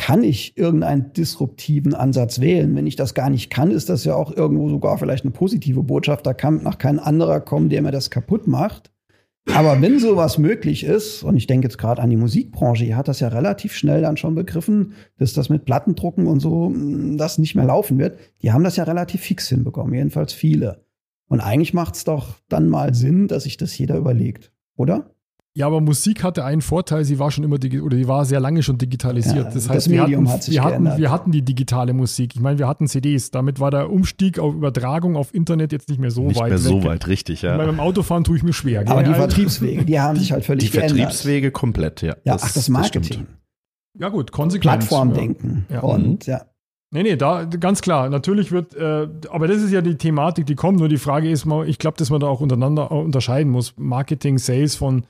kann 0.00 0.24
ich 0.24 0.56
irgendeinen 0.56 1.12
disruptiven 1.12 1.94
Ansatz 1.94 2.40
wählen? 2.40 2.74
Wenn 2.74 2.86
ich 2.86 2.96
das 2.96 3.12
gar 3.12 3.28
nicht 3.28 3.50
kann, 3.50 3.70
ist 3.70 3.90
das 3.90 4.06
ja 4.06 4.14
auch 4.14 4.34
irgendwo 4.34 4.70
sogar 4.70 4.96
vielleicht 4.96 5.24
eine 5.24 5.30
positive 5.30 5.82
Botschaft. 5.82 6.24
Da 6.24 6.32
kann 6.32 6.62
nach 6.62 6.78
kein 6.78 6.98
anderer 6.98 7.40
kommen, 7.40 7.68
der 7.68 7.82
mir 7.82 7.90
das 7.90 8.08
kaputt 8.08 8.46
macht. 8.46 8.90
Aber 9.52 9.82
wenn 9.82 9.98
sowas 9.98 10.38
möglich 10.38 10.84
ist, 10.84 11.22
und 11.22 11.36
ich 11.36 11.46
denke 11.46 11.66
jetzt 11.66 11.76
gerade 11.76 12.00
an 12.00 12.08
die 12.08 12.16
Musikbranche, 12.16 12.86
die 12.86 12.94
hat 12.94 13.08
das 13.08 13.20
ja 13.20 13.28
relativ 13.28 13.74
schnell 13.74 14.00
dann 14.00 14.16
schon 14.16 14.34
begriffen, 14.34 14.94
dass 15.18 15.34
das 15.34 15.50
mit 15.50 15.66
Plattendrucken 15.66 16.26
und 16.26 16.40
so, 16.40 16.70
mh, 16.70 17.18
das 17.18 17.36
nicht 17.36 17.54
mehr 17.54 17.66
laufen 17.66 17.98
wird. 17.98 18.18
Die 18.40 18.52
haben 18.52 18.64
das 18.64 18.76
ja 18.76 18.84
relativ 18.84 19.20
fix 19.20 19.50
hinbekommen, 19.50 19.92
jedenfalls 19.92 20.32
viele. 20.32 20.82
Und 21.28 21.40
eigentlich 21.40 21.74
macht 21.74 21.96
es 21.96 22.04
doch 22.04 22.36
dann 22.48 22.70
mal 22.70 22.94
Sinn, 22.94 23.28
dass 23.28 23.42
sich 23.42 23.58
das 23.58 23.76
jeder 23.76 23.98
überlegt, 23.98 24.50
oder? 24.76 25.10
Ja, 25.56 25.66
aber 25.66 25.80
Musik 25.80 26.22
hatte 26.22 26.44
einen 26.44 26.60
Vorteil, 26.62 27.04
sie 27.04 27.18
war 27.18 27.32
schon 27.32 27.42
immer 27.42 27.56
oder 27.56 27.96
die 27.96 28.06
war 28.06 28.24
sehr 28.24 28.38
lange 28.38 28.62
schon 28.62 28.78
digitalisiert. 28.78 29.36
Ja, 29.36 29.44
das 29.44 29.54
das 29.54 29.68
heißt, 29.68 29.90
wir, 29.90 30.02
Medium 30.02 30.26
hatten, 30.26 30.34
hat 30.34 30.42
sich 30.44 30.54
wir, 30.54 30.62
hatten, 30.62 30.96
wir 30.96 31.10
hatten 31.10 31.32
die 31.32 31.42
digitale 31.42 31.92
Musik. 31.92 32.36
Ich 32.36 32.40
meine, 32.40 32.58
wir 32.60 32.68
hatten 32.68 32.86
CDs. 32.86 33.32
Damit 33.32 33.58
war 33.58 33.72
der 33.72 33.90
Umstieg 33.90 34.38
auf 34.38 34.54
Übertragung 34.54 35.16
auf 35.16 35.34
Internet 35.34 35.72
jetzt 35.72 35.88
nicht 35.88 36.00
mehr 36.00 36.12
so 36.12 36.22
Nicht 36.28 36.38
weit. 36.38 36.50
mehr 36.50 36.58
so 36.58 36.78
weg. 36.82 36.84
weit, 36.88 37.08
richtig, 37.08 37.42
ja. 37.42 37.56
beim 37.56 37.80
Autofahren 37.80 38.22
tue 38.22 38.36
ich 38.36 38.44
mir 38.44 38.52
schwer. 38.52 38.82
Aber 38.82 38.94
gell? 39.02 39.02
die 39.02 39.08
Also- 39.08 39.20
Vertriebswege, 39.22 39.84
die 39.84 39.98
haben 40.00 40.16
sich 40.20 40.30
halt 40.30 40.42
Die 40.42 40.46
völlig 40.46 40.70
geändert. 40.70 40.96
Vertriebswege 40.98 41.50
komplett, 41.50 42.02
ja. 42.02 42.14
Ja, 42.24 42.36
ach, 42.40 42.52
das 42.52 42.68
Marketing, 42.68 43.02
stimmt. 43.04 43.28
Ja, 43.98 44.08
gut, 44.08 44.30
konsequent. 44.30 44.78
Plattformdenken. 44.80 45.66
Ja. 45.68 45.80
Und 45.80 46.26
ja, 46.26 46.42
Nee, 46.92 47.04
nee, 47.04 47.16
da 47.16 47.44
ganz 47.44 47.82
klar. 47.82 48.08
Natürlich 48.08 48.50
wird, 48.50 48.74
äh, 48.74 49.08
aber 49.30 49.46
das 49.46 49.58
ist 49.62 49.70
ja 49.72 49.80
die 49.80 49.94
Thematik, 49.96 50.46
die 50.46 50.56
kommt. 50.56 50.78
Nur 50.80 50.88
die 50.88 50.96
Frage 50.98 51.30
ist 51.30 51.44
mal, 51.44 51.68
ich 51.68 51.78
glaube, 51.78 51.96
dass 51.96 52.10
man 52.10 52.20
da 52.20 52.26
auch 52.26 52.40
untereinander 52.40 52.90
auch 52.90 53.04
unterscheiden 53.04 53.50
muss. 53.52 53.74
Marketing, 53.76 54.38
Sales 54.38 54.74
von, 54.74 55.04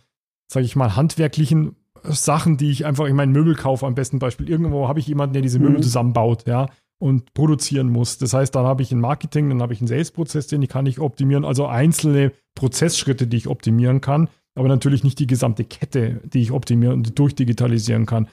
sage 0.51 0.67
ich 0.67 0.75
mal, 0.77 0.97
handwerklichen 0.97 1.77
Sachen, 2.03 2.57
die 2.57 2.71
ich 2.71 2.87
einfach 2.87 3.07
in 3.07 3.15
meinen 3.17 3.33
Möbel 3.33 3.55
kaufe, 3.55 3.87
am 3.87 3.95
besten 3.95 4.19
Beispiel. 4.19 4.49
Irgendwo 4.49 4.89
habe 4.89 4.99
ich 5.01 5.07
jemanden, 5.07 5.35
der 5.35 5.43
diese 5.43 5.59
Möbel 5.59 5.79
Mhm. 5.79 5.83
zusammenbaut, 5.83 6.47
ja, 6.47 6.67
und 6.99 7.33
produzieren 7.35 7.89
muss. 7.89 8.19
Das 8.19 8.33
heißt, 8.35 8.55
dann 8.55 8.65
habe 8.67 8.83
ich 8.83 8.91
ein 8.93 9.01
Marketing, 9.01 9.49
dann 9.49 9.63
habe 9.63 9.73
ich 9.75 9.81
einen 9.81 9.89
Sales-Prozess, 9.89 10.47
den 10.49 10.67
kann 10.67 10.87
ich 10.87 10.99
optimieren. 10.99 11.45
Also 11.45 11.67
einzelne 11.67 12.33
Prozessschritte, 12.55 13.27
die 13.27 13.37
ich 13.37 13.49
optimieren 13.49 14.01
kann, 14.01 14.29
aber 14.55 14.69
natürlich 14.69 15.05
nicht 15.05 15.19
die 15.19 15.27
gesamte 15.27 15.65
Kette, 15.65 16.21
die 16.25 16.41
ich 16.43 16.53
optimieren 16.53 16.95
und 16.97 17.19
durchdigitalisieren 17.19 18.07
kann. 18.07 18.29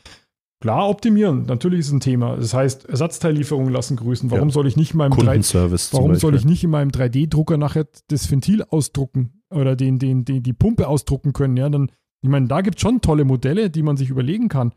Klar, 0.60 0.90
optimieren, 0.90 1.44
natürlich 1.44 1.82
ist 1.82 1.92
ein 1.92 2.00
Thema. 2.00 2.36
Das 2.36 2.54
heißt, 2.54 2.86
Ersatzteillieferungen 2.90 3.72
lassen 3.72 3.96
grüßen. 3.96 4.32
Warum 4.32 4.48
Ja. 4.50 4.54
soll 4.54 4.66
ich 4.68 4.76
nicht 4.76 4.92
in 4.94 4.98
meinem 4.98 5.12
3 5.12 5.18
Kundenservice 5.18 5.90
zum 5.92 6.00
Warum 6.00 6.16
soll 6.16 6.36
ich 6.36 6.46
nicht 6.46 6.64
in 6.64 6.72
meinem 6.72 6.90
3D-Drucker 6.90 7.58
nachher 7.58 7.86
das 8.08 8.30
Ventil 8.32 8.64
ausdrucken 8.64 9.44
oder 9.52 9.76
den, 9.76 10.00
den, 10.00 10.26
den, 10.26 10.42
die 10.42 10.54
Pumpe 10.54 10.88
ausdrucken 10.88 11.32
können? 11.34 11.56
Ja, 11.58 11.70
dann, 11.70 11.92
ich 12.28 12.32
meine, 12.32 12.48
da 12.48 12.60
gibt 12.62 12.78
es 12.78 12.82
schon 12.82 13.00
tolle 13.00 13.24
Modelle, 13.24 13.70
die 13.70 13.84
man 13.84 13.96
sich 13.96 14.10
überlegen 14.10 14.50
kann. 14.50 14.74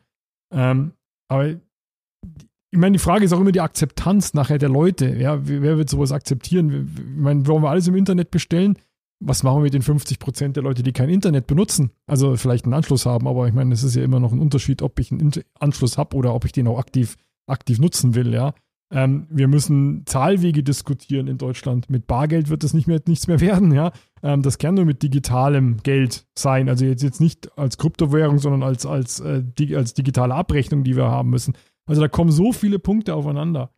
Ähm, 0.55 0.93
aber 1.29 1.49
ich 1.49 2.79
meine, 2.79 2.93
die 2.93 3.03
Frage 3.03 3.25
ist 3.25 3.33
auch 3.33 3.41
immer 3.41 3.51
die 3.51 3.61
Akzeptanz 3.61 4.35
nachher 4.35 4.59
der 4.59 4.69
Leute. 4.69 5.17
Ja, 5.17 5.47
wer 5.47 5.77
wird 5.77 5.91
sowas 5.91 6.13
akzeptieren? 6.13 6.89
Ich 6.95 7.21
meine, 7.21 7.45
wollen 7.49 7.65
wir 7.65 7.71
alles 7.71 7.89
im 7.89 7.97
Internet 7.97 8.31
bestellen? 8.31 8.79
Was 9.23 9.43
machen 9.43 9.59
wir 9.59 9.65
mit 9.65 9.75
den 9.75 9.83
50 9.83 10.21
Prozent 10.21 10.57
der 10.57 10.63
Leute, 10.63 10.85
die 10.85 10.93
kein 10.93 11.09
Internet 11.09 11.49
benutzen? 11.49 11.91
Also 12.07 12.37
vielleicht 12.37 12.65
einen 12.65 12.75
Anschluss 12.75 13.05
haben, 13.05 13.27
aber 13.27 13.49
ich 13.49 13.53
meine, 13.53 13.75
es 13.75 13.83
ist 13.83 13.97
ja 13.97 14.05
immer 14.05 14.21
noch 14.21 14.33
ein 14.33 14.39
Unterschied, 14.39 14.81
ob 14.81 15.01
ich 15.01 15.11
einen 15.11 15.33
Anschluss 15.59 15.99
habe 15.99 16.17
oder 16.17 16.33
ob 16.33 16.45
ich 16.45 16.53
den 16.53 16.69
auch 16.69 16.79
aktiv, 16.79 17.17
aktiv 17.47 17.81
nutzen 17.81 18.15
will, 18.15 18.33
ja. 18.33 18.55
Ähm, 18.93 19.27
wir 19.31 19.47
müssen 19.47 20.05
Zahlwege 20.07 20.63
diskutieren 20.63 21.29
in 21.29 21.39
Deutschland. 21.39 21.91
Mit 21.91 22.07
Bargeld 22.07 22.49
wird 22.49 22.65
das 22.65 22.75
nicht 22.75 22.89
mehr, 22.89 23.01
nichts 23.07 23.29
mehr 23.29 23.41
werden, 23.41 23.73
ja. 23.73 23.93
Ähm, 24.23 24.43
das 24.43 24.59
kann 24.59 24.75
nur 24.75 24.85
mit 24.85 25.03
digitalem 25.03 25.79
Geld 25.83 26.27
sein. 26.37 26.69
Also 26.69 26.85
jetzt, 26.85 27.03
jetzt 27.03 27.21
nicht 27.21 27.57
als 27.57 27.79
Kryptowährung, 27.79 28.39
sondern 28.39 28.63
als, 28.63 28.87
als, 28.87 29.21
äh, 29.21 29.43
dig 29.45 29.77
als 29.77 29.95
digitale 29.95 30.35
Abrechnung, 30.35 30.83
die 30.83 30.97
wir 30.97 31.05
haben 31.05 31.31
müssen. 31.31 31.55
Also 31.87 32.01
da 32.01 32.09
kommen 32.09 32.33
so 32.33 32.53
viele 32.53 32.79
Punkte 32.79 33.15
aufeinander. 33.15 33.71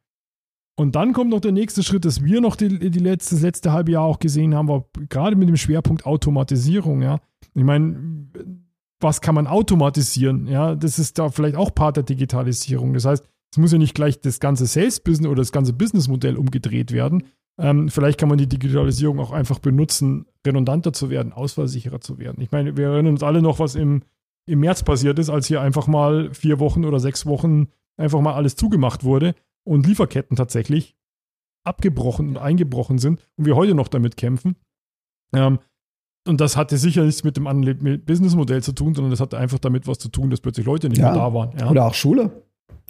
Und 0.77 0.97
dann 0.97 1.13
kommt 1.13 1.31
noch 1.31 1.41
der 1.41 1.53
nächste 1.53 1.83
Schritt, 1.83 2.07
dass 2.07 2.25
wir 2.25 2.41
noch 2.41 2.57
die, 2.57 2.91
die 2.91 2.99
letzte, 2.99 3.35
das 3.35 3.43
letzte 3.43 3.73
halbe 3.73 3.93
Jahr 3.93 4.05
auch 4.05 4.19
gesehen 4.19 4.55
haben, 4.55 4.69
war 4.69 4.87
gerade 5.11 5.37
mit 5.37 5.49
dem 5.49 5.57
Schwerpunkt 5.57 6.07
Automatisierung, 6.07 7.03
ja. 7.03 7.21
Ich 7.55 7.65
meine, 7.65 8.31
was 8.99 9.21
kann 9.21 9.35
man 9.35 9.47
automatisieren? 9.47 10.47
Ja, 10.47 10.75
das 10.75 10.99
ist 10.99 11.19
da 11.19 11.29
vielleicht 11.29 11.57
auch 11.57 11.75
Part 11.75 11.97
der 11.97 12.05
Digitalisierung. 12.05 12.95
Das 12.95 13.05
heißt, 13.05 13.25
es 13.53 13.59
muss 13.59 13.71
ja 13.73 13.79
nicht 13.79 13.95
gleich 13.95 14.21
das 14.21 14.41
ganze 14.41 14.67
Sales-Business 14.67 15.29
oder 15.29 15.43
das 15.43 15.53
ganze 15.53 15.73
Businessmodell 15.75 16.37
umgedreht 16.37 16.91
werden. 16.91 17.25
Ähm, 17.61 17.91
vielleicht 17.91 18.19
kann 18.19 18.31
man 18.31 18.39
die 18.39 18.49
Digitalisierung 18.49 19.21
auch 19.21 19.31
einfach 19.31 19.59
benutzen, 19.59 20.25
redundanter 20.47 20.93
zu 20.95 21.11
werden, 21.11 21.33
ausfallsicherer 21.35 22.01
zu 22.01 22.19
werden. 22.19 22.43
Ich 22.43 22.51
meine, 22.51 22.77
wir 22.79 22.87
erinnern 22.87 23.13
uns 23.13 23.23
alle 23.23 23.43
noch, 23.43 23.59
was 23.59 23.75
im, 23.75 24.03
im 24.47 24.61
März 24.61 24.83
passiert 24.85 25.19
ist, 25.19 25.29
als 25.29 25.47
hier 25.47 25.61
einfach 25.61 25.87
mal 25.87 26.33
vier 26.33 26.59
Wochen 26.61 26.85
oder 26.87 26.99
sechs 26.99 27.27
Wochen 27.27 27.69
einfach 27.99 28.21
mal 28.23 28.33
alles 28.35 28.57
zugemacht 28.57 29.05
wurde 29.05 29.35
und 29.65 29.87
Lieferketten 29.87 30.37
tatsächlich 30.37 30.97
abgebrochen 31.65 32.29
und 32.31 32.39
eingebrochen 32.39 32.99
sind 32.99 33.21
und 33.37 33.45
wir 33.45 33.55
heute 33.55 33.75
noch 33.75 33.89
damit 33.89 34.17
kämpfen. 34.17 34.57
Ähm, 35.35 35.59
und 36.27 36.41
das 36.41 36.57
hatte 36.57 36.79
sicher 36.79 37.05
nichts 37.05 37.23
mit 37.23 37.37
dem 37.37 37.45
Businessmodell 38.07 38.63
zu 38.63 38.73
tun, 38.73 38.95
sondern 38.95 39.11
das 39.11 39.21
hatte 39.21 39.37
einfach 39.39 39.59
damit 39.59 39.87
was 39.87 39.99
zu 39.99 40.09
tun, 40.09 40.31
dass 40.31 40.41
plötzlich 40.41 40.65
Leute 40.67 40.89
nicht 40.89 40.99
Ja. 40.99 41.11
mehr 41.13 41.21
da 41.21 41.35
waren. 41.35 41.57
Ja. 41.59 41.71
Oder 41.71 41.85
auch 41.85 41.95
Schule. 41.95 42.43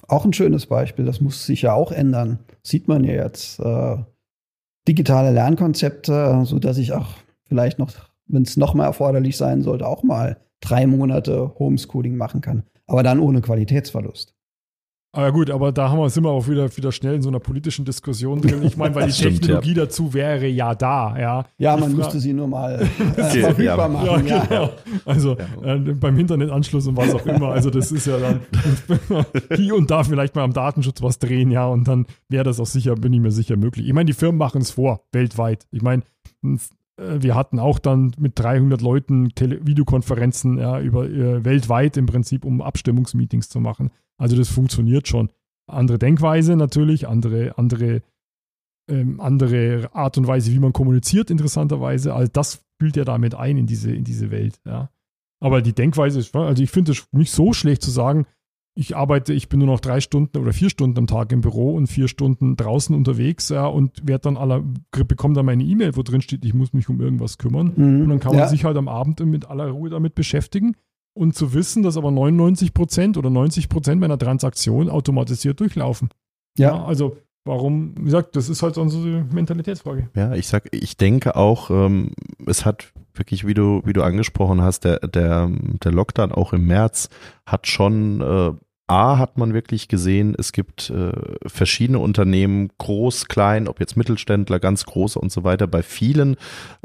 Auch 0.08 0.24
ein 0.24 0.32
schönes 0.32 0.66
Beispiel. 0.66 1.04
Das 1.04 1.20
muss 1.20 1.46
sich 1.46 1.62
ja 1.62 1.74
auch 1.74 1.92
ändern. 1.92 2.40
Sieht 2.62 2.88
man 2.88 3.04
ja 3.04 3.14
jetzt. 3.14 3.60
Äh, 3.60 3.96
digitale 4.88 5.30
Lernkonzepte, 5.30 6.42
so 6.44 6.58
dass 6.58 6.78
ich 6.78 6.92
auch 6.92 7.14
vielleicht 7.44 7.78
noch, 7.78 7.92
wenn 8.26 8.42
es 8.42 8.56
nochmal 8.56 8.86
erforderlich 8.86 9.36
sein 9.36 9.62
sollte, 9.62 9.86
auch 9.86 10.02
mal 10.02 10.38
drei 10.60 10.86
Monate 10.86 11.54
Homeschooling 11.58 12.16
machen 12.16 12.40
kann. 12.40 12.64
Aber 12.86 13.02
dann 13.02 13.20
ohne 13.20 13.40
Qualitätsverlust. 13.40 14.34
Aber 15.14 15.30
gut, 15.30 15.50
aber 15.50 15.72
da 15.72 15.90
haben 15.90 15.98
wir, 15.98 16.08
sind 16.08 16.24
wir 16.24 16.30
auch 16.30 16.48
wieder, 16.48 16.74
wieder 16.74 16.90
schnell 16.90 17.16
in 17.16 17.20
so 17.22 17.28
einer 17.28 17.38
politischen 17.38 17.84
Diskussion 17.84 18.40
drin. 18.40 18.62
Ich 18.62 18.78
meine, 18.78 18.94
weil 18.94 19.08
die 19.08 19.12
stimmt, 19.12 19.42
Technologie 19.42 19.74
ja. 19.74 19.84
dazu 19.84 20.14
wäre 20.14 20.46
ja 20.46 20.74
da, 20.74 21.18
ja. 21.18 21.44
Ja, 21.58 21.76
man 21.76 21.94
müsste 21.94 22.18
sie 22.18 22.32
nur 22.32 22.48
mal 22.48 22.80
äh, 22.80 23.22
verfügbar 23.40 23.90
machen. 23.90 24.26
Ja, 24.26 24.36
ja. 24.36 24.46
Genau. 24.46 24.70
Also 25.04 25.36
äh, 25.62 25.76
beim 25.76 26.18
Internetanschluss 26.18 26.86
und 26.86 26.96
was 26.96 27.14
auch 27.14 27.26
immer. 27.26 27.48
Also 27.48 27.68
das 27.68 27.92
ist 27.92 28.06
ja 28.06 28.16
dann 28.16 28.40
hier 29.54 29.74
und 29.74 29.90
da 29.90 30.02
vielleicht 30.02 30.34
mal 30.34 30.44
am 30.44 30.54
Datenschutz 30.54 31.02
was 31.02 31.18
drehen, 31.18 31.50
ja, 31.50 31.66
und 31.66 31.86
dann 31.88 32.06
wäre 32.30 32.44
das 32.44 32.58
auch 32.58 32.66
sicher, 32.66 32.94
bin 32.94 33.12
ich 33.12 33.20
mir 33.20 33.32
sicher 33.32 33.58
möglich. 33.58 33.86
Ich 33.86 33.92
meine, 33.92 34.06
die 34.06 34.14
Firmen 34.14 34.38
machen 34.38 34.62
es 34.62 34.70
vor, 34.70 35.04
weltweit. 35.12 35.66
Ich 35.72 35.82
meine, 35.82 36.04
äh, 36.42 36.52
wir 36.96 37.34
hatten 37.34 37.58
auch 37.58 37.78
dann 37.78 38.12
mit 38.18 38.38
300 38.38 38.80
Leuten 38.80 39.30
Tele 39.34 39.60
Videokonferenzen 39.66 40.58
ja, 40.58 40.80
über 40.80 41.04
äh, 41.06 41.44
weltweit 41.44 41.96
im 41.96 42.06
Prinzip, 42.06 42.46
um 42.46 42.62
Abstimmungsmeetings 42.62 43.48
zu 43.48 43.60
machen. 43.60 43.90
Also 44.18 44.36
das 44.36 44.48
funktioniert 44.48 45.08
schon. 45.08 45.30
Andere 45.66 45.98
Denkweise 45.98 46.56
natürlich, 46.56 47.08
andere, 47.08 47.56
andere, 47.58 48.02
ähm, 48.90 49.20
andere 49.20 49.90
Art 49.94 50.18
und 50.18 50.26
Weise, 50.26 50.52
wie 50.52 50.58
man 50.58 50.72
kommuniziert, 50.72 51.30
interessanterweise. 51.30 52.14
All 52.14 52.28
das 52.28 52.64
spielt 52.76 52.96
ja 52.96 53.04
damit 53.04 53.34
ein 53.34 53.56
in 53.56 53.66
diese, 53.66 53.94
in 53.94 54.04
diese 54.04 54.30
Welt. 54.30 54.60
Ja. 54.64 54.90
Aber 55.40 55.62
die 55.62 55.72
Denkweise 55.72 56.18
ist, 56.18 56.34
also 56.34 56.62
ich 56.62 56.70
finde 56.70 56.92
es 56.92 57.04
nicht 57.12 57.32
so 57.32 57.52
schlecht 57.52 57.82
zu 57.82 57.90
sagen, 57.90 58.26
ich 58.74 58.96
arbeite, 58.96 59.34
ich 59.34 59.48
bin 59.48 59.58
nur 59.58 59.68
noch 59.68 59.80
drei 59.80 60.00
Stunden 60.00 60.38
oder 60.38 60.52
vier 60.52 60.70
Stunden 60.70 60.98
am 60.98 61.06
Tag 61.06 61.30
im 61.30 61.42
Büro 61.42 61.74
und 61.74 61.88
vier 61.88 62.08
Stunden 62.08 62.56
draußen 62.56 62.96
unterwegs, 62.96 63.50
ja, 63.50 63.66
und 63.66 64.06
werde 64.06 64.22
dann 64.22 64.38
aller, 64.38 64.64
bekomme 64.90 65.34
dann 65.34 65.44
meine 65.44 65.62
E-Mail, 65.62 65.94
wo 65.94 66.02
drin 66.02 66.22
steht, 66.22 66.44
ich 66.44 66.54
muss 66.54 66.72
mich 66.72 66.88
um 66.88 67.00
irgendwas 67.00 67.36
kümmern. 67.36 67.72
Mhm, 67.76 68.02
und 68.02 68.08
dann 68.08 68.20
kann 68.20 68.32
man 68.32 68.40
ja. 68.40 68.48
sich 68.48 68.64
halt 68.64 68.78
am 68.78 68.88
Abend 68.88 69.20
mit 69.20 69.46
aller 69.50 69.68
Ruhe 69.68 69.90
damit 69.90 70.14
beschäftigen 70.14 70.74
und 71.14 71.34
zu 71.34 71.54
wissen, 71.54 71.82
dass 71.82 71.96
aber 71.96 72.10
99 72.10 72.74
Prozent 72.74 73.16
oder 73.16 73.30
90 73.30 73.68
Prozent 73.68 74.00
meiner 74.00 74.18
Transaktionen 74.18 74.90
automatisiert 74.90 75.60
durchlaufen. 75.60 76.10
Ja. 76.56 76.76
ja. 76.76 76.84
Also 76.84 77.16
warum, 77.44 77.94
wie 77.98 78.04
gesagt, 78.04 78.36
das 78.36 78.48
ist 78.48 78.62
halt 78.62 78.78
unsere 78.78 79.24
Mentalitätsfrage. 79.24 80.08
Ja, 80.14 80.34
ich 80.34 80.48
sag, 80.48 80.68
ich 80.72 80.96
denke 80.96 81.36
auch, 81.36 81.70
ähm, 81.70 82.12
es 82.46 82.64
hat 82.64 82.92
wirklich, 83.14 83.46
wie 83.46 83.54
du, 83.54 83.82
wie 83.84 83.92
du 83.92 84.02
angesprochen 84.02 84.62
hast, 84.62 84.84
der, 84.84 85.00
der, 85.00 85.50
der 85.50 85.92
Lockdown 85.92 86.32
auch 86.32 86.52
im 86.52 86.66
März 86.66 87.08
hat 87.46 87.66
schon 87.66 88.20
äh, 88.20 88.52
A 88.88 89.16
hat 89.16 89.38
man 89.38 89.54
wirklich 89.54 89.88
gesehen, 89.88 90.34
es 90.36 90.52
gibt 90.52 90.90
äh, 90.90 91.12
verschiedene 91.46 91.98
Unternehmen, 91.98 92.68
groß, 92.78 93.26
klein, 93.28 93.68
ob 93.68 93.80
jetzt 93.80 93.96
Mittelständler, 93.96 94.60
ganz 94.60 94.84
große 94.84 95.18
und 95.18 95.32
so 95.32 95.44
weiter. 95.44 95.66
Bei 95.66 95.82
vielen 95.82 96.36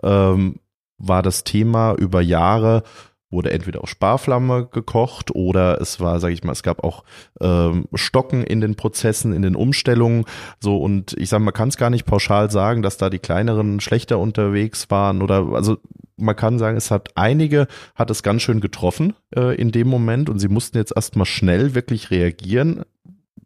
ähm, 0.03 0.59
war 0.97 1.21
das 1.21 1.43
Thema 1.43 1.95
über 1.95 2.21
Jahre 2.21 2.83
wurde 3.29 3.51
entweder 3.51 3.81
auf 3.83 3.89
Sparflamme 3.89 4.67
gekocht 4.71 5.31
oder 5.35 5.81
es 5.81 5.99
war, 5.99 6.19
sage 6.19 6.33
ich 6.33 6.43
mal, 6.43 6.53
es 6.53 6.63
gab 6.63 6.83
auch 6.83 7.03
ähm, 7.41 7.85
Stocken 7.93 8.43
in 8.43 8.61
den 8.61 8.75
Prozessen, 8.75 9.33
in 9.33 9.41
den 9.41 9.55
Umstellungen. 9.55 10.25
So 10.59 10.77
und 10.77 11.13
ich 11.17 11.29
sage, 11.29 11.43
man 11.43 11.53
kann 11.53 11.69
es 11.69 11.77
gar 11.77 11.89
nicht 11.89 12.05
pauschal 12.05 12.49
sagen, 12.51 12.81
dass 12.81 12.97
da 12.97 13.09
die 13.09 13.19
kleineren 13.19 13.79
schlechter 13.79 14.19
unterwegs 14.19 14.89
waren 14.89 15.21
oder 15.21 15.47
also 15.53 15.77
man 16.15 16.35
kann 16.35 16.57
sagen, 16.57 16.77
es 16.77 16.89
hat 16.89 17.09
einige, 17.15 17.67
hat 17.93 18.09
es 18.09 18.23
ganz 18.23 18.41
schön 18.41 18.59
getroffen 18.59 19.13
äh, 19.35 19.55
in 19.55 19.71
dem 19.71 19.87
Moment 19.87 20.29
und 20.29 20.39
sie 20.39 20.47
mussten 20.47 20.77
jetzt 20.77 20.93
erstmal 20.95 21.27
schnell 21.27 21.75
wirklich 21.75 22.09
reagieren 22.09 22.83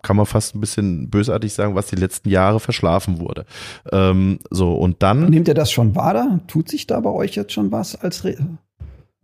kann 0.02 0.16
man 0.16 0.26
fast 0.26 0.56
ein 0.56 0.62
bisschen 0.62 1.10
bösartig 1.10 1.54
sagen, 1.54 1.76
was 1.76 1.88
die 1.88 1.96
letzten 1.96 2.30
Jahre 2.30 2.60
verschlafen 2.60 3.20
wurde. 3.20 3.46
Ähm, 3.92 4.40
so 4.50 4.74
und 4.74 5.04
dann. 5.04 5.30
Nehmt 5.30 5.48
ihr 5.48 5.54
das 5.54 5.72
schon 5.72 5.96
wahr? 5.96 6.14
Da? 6.14 6.40
Tut 6.48 6.70
sich 6.70 6.88
da 6.88 7.00
bei 7.00 7.12
euch 7.12 7.36
jetzt 7.36 7.54
schon 7.54 7.72
was 7.72 7.96
als 7.96 8.24
Re 8.24 8.36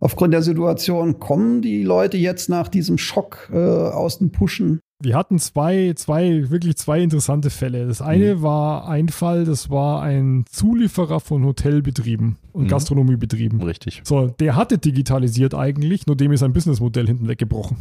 aufgrund 0.00 0.34
der 0.34 0.42
Situation, 0.42 1.18
kommen 1.18 1.62
die 1.62 1.82
Leute 1.82 2.16
jetzt 2.16 2.48
nach 2.48 2.68
diesem 2.68 2.98
Schock 2.98 3.50
äh, 3.52 3.56
aus 3.56 4.18
dem 4.18 4.30
Pushen? 4.30 4.80
Wir 5.00 5.14
hatten 5.14 5.38
zwei, 5.38 5.92
zwei, 5.94 6.50
wirklich 6.50 6.76
zwei 6.76 7.00
interessante 7.00 7.50
Fälle. 7.50 7.86
Das 7.86 8.02
eine 8.02 8.36
mhm. 8.36 8.42
war 8.42 8.88
ein 8.88 9.08
Fall, 9.08 9.44
das 9.44 9.70
war 9.70 10.02
ein 10.02 10.44
Zulieferer 10.50 11.20
von 11.20 11.44
Hotelbetrieben 11.44 12.36
und 12.52 12.64
mhm. 12.64 12.68
Gastronomiebetrieben. 12.68 13.62
Richtig. 13.62 14.02
So, 14.04 14.26
der 14.26 14.56
hatte 14.56 14.78
digitalisiert 14.78 15.54
eigentlich, 15.54 16.06
nur 16.08 16.16
dem 16.16 16.32
ist 16.32 16.42
ein 16.42 16.52
Businessmodell 16.52 17.06
hinten 17.06 17.28
weggebrochen. 17.28 17.76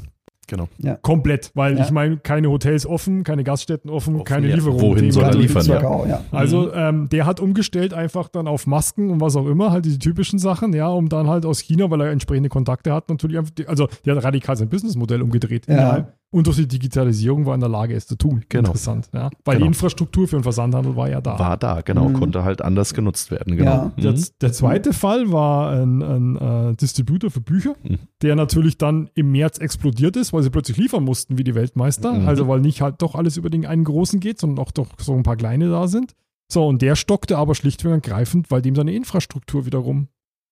Genau. 0.48 0.70
Ja. 0.78 0.96
Komplett, 0.96 1.52
weil 1.56 1.78
ja. 1.78 1.84
ich 1.84 1.92
meine, 1.92 2.18
keine 2.18 2.50
Hotels 2.50 2.86
offen, 2.86 3.26
keine 3.26 3.44
Gaststätten 3.44 3.90
offen, 3.90 4.16
offen 4.16 4.24
keine 4.24 4.48
ja. 4.48 4.56
Lieferung. 4.56 4.80
Wohin 4.80 5.12
soll 5.12 5.26
er 5.26 5.36
liefern? 5.36 5.66
Ja. 5.66 6.22
Also 6.32 6.74
ähm, 6.74 7.10
der 7.10 7.26
hat 7.26 7.42
umgestellt 7.42 7.94
einfach 7.94 8.30
dann 8.30 8.48
auf 8.48 8.66
Masken 8.66 9.10
und 9.10 9.20
was 9.20 9.36
auch 9.36 9.46
immer, 9.46 9.72
halt 9.72 9.86
diese 9.86 10.00
typischen 10.00 10.40
Sachen, 10.40 10.74
ja, 10.74 10.88
um 10.88 11.10
dann 11.10 11.28
halt 11.28 11.46
aus 11.46 11.60
China, 11.60 11.92
weil 11.92 12.02
er 12.02 12.12
entsprechende 12.12 12.50
Kontakte 12.50 12.94
hat, 12.94 13.10
natürlich 13.10 13.38
einfach, 13.38 13.52
also 13.68 13.88
der 14.06 14.16
hat 14.16 14.24
radikal 14.24 14.56
sein 14.56 14.70
Businessmodell 14.70 15.22
umgedreht. 15.22 15.68
Ja 15.68 16.08
und 16.30 16.46
durch 16.46 16.58
die 16.58 16.68
Digitalisierung 16.68 17.46
war 17.46 17.56
in 17.56 17.62
der 17.62 17.70
Lage, 17.70 17.96
es 17.96 18.06
zu 18.06 18.18
tun. 18.18 18.44
Genau. 18.50 18.70
Interessant, 18.70 19.10
ja. 19.14 19.30
Weil 19.46 19.56
genau. 19.56 19.66
die 19.66 19.68
Infrastruktur 19.68 20.28
für 20.28 20.38
den 20.38 20.44
Versandhandel 20.44 20.96
war 20.98 21.10
ja 21.10 21.22
da. 21.22 21.40
War 21.40 21.56
da, 21.56 21.82
genau, 21.82 22.10
mhm. 22.10 22.14
konnte 22.14 22.44
halt 22.44 22.62
anders 22.62 22.94
genutzt 22.94 23.32
werden, 23.32 23.56
genau. 23.56 23.72
Ja. 23.72 23.94
Mhm. 23.96 24.02
Der, 24.02 24.14
der, 24.42 24.52
zweite 24.52 24.92
Fall 24.92 25.32
war 25.32 25.72
ein, 25.72 26.02
ein 26.02 26.36
uh, 26.36 26.74
Distributor 26.74 27.32
für 27.32 27.40
Bücher, 27.40 27.76
mhm. 27.82 28.00
der 28.22 28.36
natürlich 28.36 28.78
dann 28.78 29.10
im 29.16 29.32
März 29.32 29.58
explodiert 29.60 30.18
ist, 30.18 30.34
weil 30.34 30.44
sie 30.44 30.50
plötzlich 30.50 30.76
liefern 30.76 31.04
mussten 31.04 31.38
wie 31.38 31.46
die 31.46 31.56
Weltmeister. 31.56 32.14
Mhm. 32.14 32.28
Also 32.28 32.48
weil 32.50 32.60
nicht 32.60 32.82
halt 32.82 33.02
doch 33.02 33.16
alles 33.16 33.38
über 33.38 33.50
den 33.50 33.66
einen 33.66 33.86
großen 33.86 34.20
geht, 34.20 34.40
sondern 34.40 34.66
auch 34.66 34.72
doch 34.72 34.90
so 35.00 35.14
ein 35.14 35.24
paar 35.24 35.38
kleine 35.38 35.70
da 35.70 35.88
sind. 35.88 36.14
So, 36.52 36.68
und 36.68 36.82
der 36.82 36.96
stockte 36.96 37.38
aber 37.38 37.56
schlichtweg 37.56 37.92
ergreifend, 37.92 38.52
weil 38.52 38.62
dem 38.62 38.76
seine 38.76 38.94
Infrastruktur 38.94 39.66
wiederum 39.66 40.10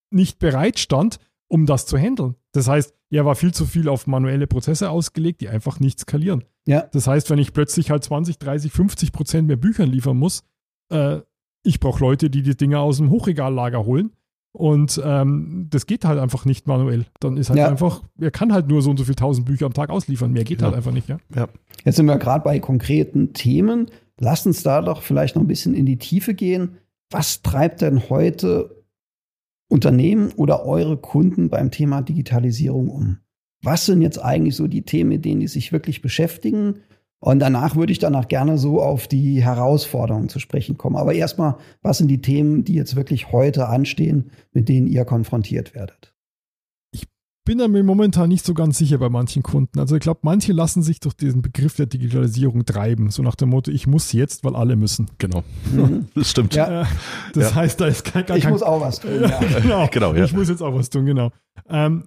nicht 0.10 0.40
bereit 0.40 0.80
stand, 0.80 1.20
um 1.48 1.66
das 1.66 1.86
zu 1.86 1.98
handeln. 1.98 2.36
Das 2.56 2.68
heißt, 2.68 2.94
er 3.10 3.26
war 3.26 3.36
viel 3.36 3.54
zu 3.54 3.66
viel 3.66 3.90
auf 3.90 4.08
manuelle 4.08 4.48
Prozesse 4.48 4.90
ausgelegt, 4.90 5.42
die 5.42 5.50
einfach 5.50 5.80
nicht 5.80 6.00
skalieren. 6.00 6.44
Ja. 6.66 6.88
Das 6.92 7.08
heißt, 7.08 7.30
wenn 7.30 7.40
ich 7.40 7.54
plötzlich 7.54 7.92
halt 7.92 8.04
20, 8.04 8.38
30, 8.40 8.72
50 8.72 9.12
Prozent 9.12 9.48
mehr 9.48 9.58
Büchern 9.58 9.90
liefern 9.90 10.18
muss, 10.18 10.44
äh, 10.90 11.20
ich 11.64 11.80
brauche 11.80 12.00
Leute, 12.00 12.30
die 12.30 12.44
die 12.44 12.56
Dinge 12.56 12.80
aus 12.80 12.98
dem 12.98 13.10
Hochregallager 13.10 13.86
holen. 13.86 14.12
Und 14.54 15.02
ähm, 15.04 15.68
das 15.70 15.86
geht 15.86 16.06
halt 16.06 16.18
einfach 16.18 16.46
nicht 16.46 16.66
manuell. 16.66 17.06
Dann 17.20 17.36
ist 17.36 17.50
halt 17.50 17.60
ja. 17.60 17.68
einfach, 17.68 18.04
er 18.18 18.32
kann 18.32 18.54
halt 18.54 18.70
nur 18.70 18.82
so 18.82 18.90
und 18.90 18.98
so 18.98 19.04
viel 19.04 19.16
tausend 19.16 19.46
Bücher 19.46 19.66
am 19.66 19.74
Tag 19.74 19.90
ausliefern. 19.90 20.32
Mehr 20.32 20.46
geht 20.46 20.62
ja. 20.62 20.68
halt 20.68 20.78
einfach 20.78 20.94
nicht, 20.94 21.10
ja. 21.10 21.18
ja. 21.36 21.50
Jetzt 21.84 21.98
sind 21.98 22.06
wir 22.06 22.18
gerade 22.18 22.44
bei 22.44 22.60
konkreten 22.60 23.34
Themen. 23.34 23.92
Lasst 24.18 24.48
uns 24.48 24.64
da 24.64 24.82
doch 24.82 25.02
vielleicht 25.02 25.36
noch 25.36 25.44
ein 25.44 25.48
bisschen 25.48 25.74
in 25.74 25.86
die 25.86 25.98
Tiefe 25.98 26.34
gehen. 26.34 26.78
Was 27.12 27.42
treibt 27.42 27.82
denn 27.82 28.10
heute 28.10 28.85
Unternehmen 29.76 30.32
oder 30.38 30.66
eure 30.66 30.96
Kunden 30.96 31.50
beim 31.50 31.70
Thema 31.70 32.02
Digitalisierung 32.02 32.90
um? 32.90 33.18
Was 33.62 33.86
sind 33.86 34.02
jetzt 34.02 34.24
eigentlich 34.24 34.56
so 34.56 34.68
die 34.68 34.84
Themen, 34.84 35.10
mit 35.10 35.26
denen 35.26 35.42
die 35.42 35.48
sich 35.48 35.74
wirklich 35.74 36.02
beschäftigen? 36.02 36.76
Und 37.20 37.40
danach 37.40 37.76
würde 37.76 37.92
ich 37.92 38.00
dann 38.00 38.16
auch 38.16 38.30
gerne 38.30 38.58
so 38.58 38.82
auf 38.82 39.10
die 39.10 39.44
Herausforderungen 39.44 40.30
zu 40.30 40.40
sprechen 40.40 40.78
kommen. 40.78 40.96
Aber 40.96 41.14
erstmal, 41.14 41.58
was 41.82 41.98
sind 41.98 42.08
die 42.08 42.22
Themen, 42.22 42.64
die 42.64 42.76
jetzt 42.76 42.96
wirklich 42.96 43.34
heute 43.34 43.68
anstehen, 43.68 44.32
mit 44.54 44.70
denen 44.70 44.88
ihr 44.88 45.04
konfrontiert 45.04 45.76
werdet? 45.76 46.15
Bin 47.46 47.60
da 47.60 47.68
mir 47.68 47.84
momentan 47.84 48.28
nicht 48.28 48.44
so 48.44 48.54
ganz 48.54 48.78
sicher 48.78 48.98
bei 48.98 49.08
manchen 49.08 49.44
Kunden. 49.44 49.80
Also 49.80 49.96
ich 49.96 50.02
glaube, 50.02 50.22
manche 50.24 50.52
lassen 50.52 50.82
sich 50.82 51.00
durch 51.00 51.14
diesen 51.14 51.42
Begriff 51.42 51.76
der 51.76 51.86
Digitalisierung 51.86 52.66
treiben. 52.66 53.12
So 53.12 53.22
nach 53.22 53.36
dem 53.36 53.50
Motto, 53.50 53.72
ich 53.72 53.88
muss 53.88 54.12
jetzt, 54.12 54.44
weil 54.44 54.56
alle 54.56 54.76
müssen. 54.76 55.10
Genau. 55.20 55.44
Mhm. 55.72 56.08
Das 56.16 56.32
stimmt. 56.32 56.56
Ja. 56.56 56.88
Das 57.34 57.52
ja. 57.52 57.56
heißt, 57.56 57.80
da 57.80 57.88
ist 57.88 58.04
kein, 58.04 58.26
gar 58.26 58.38
Ich 58.38 58.44
kein, 58.44 58.54
muss 58.54 58.64
auch 58.64 58.82
was 58.82 59.00
tun. 59.00 59.22
Ja. 59.22 59.40
genau. 59.62 59.88
genau 59.92 60.14
ja. 60.14 60.26
Ich 60.26 60.34
muss 60.34 60.50
jetzt 60.50 60.62
auch 60.62 60.74
was 60.74 60.90
tun, 60.90 61.06
genau. 61.06 61.32
Ähm, 61.70 62.06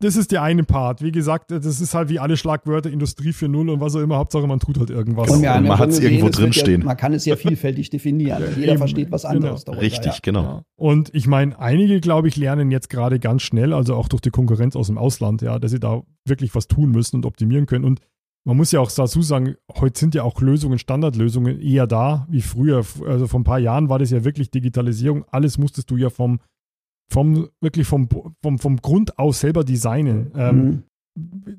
das 0.00 0.14
ist 0.14 0.30
der 0.30 0.42
eine 0.42 0.62
Part. 0.62 1.02
Wie 1.02 1.10
gesagt, 1.10 1.50
das 1.50 1.64
ist 1.66 1.94
halt 1.94 2.08
wie 2.08 2.20
alle 2.20 2.36
Schlagwörter 2.36 2.88
Industrie 2.88 3.30
4.0 3.30 3.72
und 3.72 3.80
was 3.80 3.96
auch 3.96 4.00
immer. 4.00 4.16
Hauptsache, 4.16 4.46
man 4.46 4.60
tut 4.60 4.78
halt 4.78 4.90
irgendwas. 4.90 5.28
Und, 5.28 5.38
und 5.38 5.42
man 5.42 5.78
hat 5.78 5.90
es 5.90 5.98
irgendwo 5.98 6.28
drin 6.28 6.52
stehen. 6.52 6.82
Ja, 6.82 6.86
man 6.86 6.96
kann 6.96 7.12
es 7.14 7.24
ja 7.24 7.34
vielfältig 7.36 7.90
definieren. 7.90 8.42
Ja, 8.42 8.50
Jeder 8.50 8.72
eben, 8.72 8.78
versteht 8.78 9.10
was 9.10 9.24
anderes 9.24 9.64
genau. 9.64 9.76
darunter. 9.76 9.82
Richtig, 9.82 10.12
ja. 10.12 10.18
genau. 10.22 10.62
Und 10.76 11.12
ich 11.14 11.26
meine, 11.26 11.58
einige, 11.58 12.00
glaube 12.00 12.28
ich, 12.28 12.36
lernen 12.36 12.70
jetzt 12.70 12.90
gerade 12.90 13.18
ganz 13.18 13.42
schnell, 13.42 13.72
also 13.72 13.96
auch 13.96 14.08
durch 14.08 14.22
die 14.22 14.30
Konkurrenz 14.30 14.76
aus 14.76 14.86
dem 14.86 14.98
Ausland, 14.98 15.42
ja, 15.42 15.58
dass 15.58 15.72
sie 15.72 15.80
da 15.80 16.02
wirklich 16.24 16.54
was 16.54 16.68
tun 16.68 16.90
müssen 16.92 17.16
und 17.16 17.26
optimieren 17.26 17.66
können. 17.66 17.84
Und 17.84 18.00
man 18.44 18.56
muss 18.56 18.70
ja 18.70 18.78
auch 18.80 18.90
dazu 18.90 19.20
sagen, 19.20 19.56
heute 19.74 19.98
sind 19.98 20.14
ja 20.14 20.22
auch 20.22 20.40
Lösungen, 20.40 20.78
Standardlösungen 20.78 21.60
eher 21.60 21.88
da 21.88 22.26
wie 22.30 22.40
früher. 22.40 22.84
Also 23.04 23.26
vor 23.26 23.40
ein 23.40 23.44
paar 23.44 23.58
Jahren 23.58 23.88
war 23.88 23.98
das 23.98 24.10
ja 24.10 24.24
wirklich 24.24 24.52
Digitalisierung. 24.52 25.24
Alles 25.30 25.58
musstest 25.58 25.90
du 25.90 25.96
ja 25.96 26.08
vom 26.08 26.38
vom, 27.10 27.48
wirklich 27.60 27.86
vom, 27.86 28.08
vom, 28.42 28.58
vom 28.58 28.76
Grund 28.78 29.18
aus 29.18 29.40
selber 29.40 29.64
designen. 29.64 30.30
Ähm, 30.34 30.56
mhm. 30.56 30.82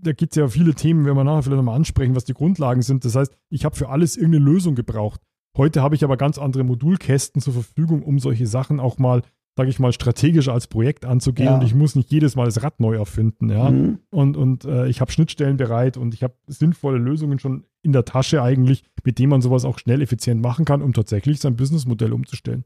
Da 0.01 0.13
gibt 0.13 0.33
es 0.33 0.38
ja 0.38 0.47
viele 0.47 0.73
Themen, 0.73 1.05
wenn 1.05 1.15
wir 1.15 1.23
nachher 1.23 1.43
vielleicht 1.43 1.57
nochmal 1.57 1.75
ansprechen, 1.75 2.15
was 2.15 2.23
die 2.23 2.33
Grundlagen 2.33 2.81
sind. 2.81 3.03
Das 3.03 3.15
heißt, 3.15 3.35
ich 3.49 3.65
habe 3.65 3.75
für 3.75 3.89
alles 3.89 4.15
irgendeine 4.15 4.45
Lösung 4.45 4.75
gebraucht. 4.75 5.21
Heute 5.57 5.81
habe 5.81 5.95
ich 5.95 6.03
aber 6.03 6.15
ganz 6.15 6.38
andere 6.38 6.63
Modulkästen 6.63 7.41
zur 7.41 7.53
Verfügung, 7.53 8.03
um 8.03 8.19
solche 8.19 8.47
Sachen 8.47 8.79
auch 8.79 8.97
mal 8.97 9.23
sage 9.59 9.71
ich 9.71 9.79
mal, 9.79 9.91
strategischer 9.91 10.53
als 10.53 10.67
Projekt 10.67 11.03
anzugehen 11.03 11.47
Ja. 11.47 11.55
und 11.55 11.65
ich 11.65 11.75
muss 11.75 11.93
nicht 11.93 12.09
jedes 12.13 12.38
Mal 12.38 12.45
das 12.45 12.63
Rad 12.63 12.79
neu 12.79 12.95
erfinden, 12.95 13.49
ja. 13.49 13.69
Mhm. 13.69 13.99
Und, 14.09 14.38
und 14.38 14.63
äh, 14.63 14.88
ich 14.88 15.01
habe 15.01 15.12
Schnittstellen 15.12 15.57
bereit 15.57 15.97
und 15.97 16.13
ich 16.13 16.23
habe 16.23 16.33
sinnvolle 16.47 16.97
Lösungen 16.97 17.39
schon 17.39 17.65
in 17.81 17.91
der 17.91 18.05
Tasche 18.05 18.41
eigentlich, 18.41 18.85
mit 19.03 19.19
denen 19.19 19.31
man 19.31 19.41
sowas 19.41 19.65
auch 19.65 19.77
schnell 19.77 20.01
effizient 20.01 20.41
machen 20.41 20.63
kann, 20.63 20.81
um 20.81 20.93
tatsächlich 20.93 21.41
sein 21.41 21.57
Businessmodell 21.57 22.13
umzustellen. 22.13 22.63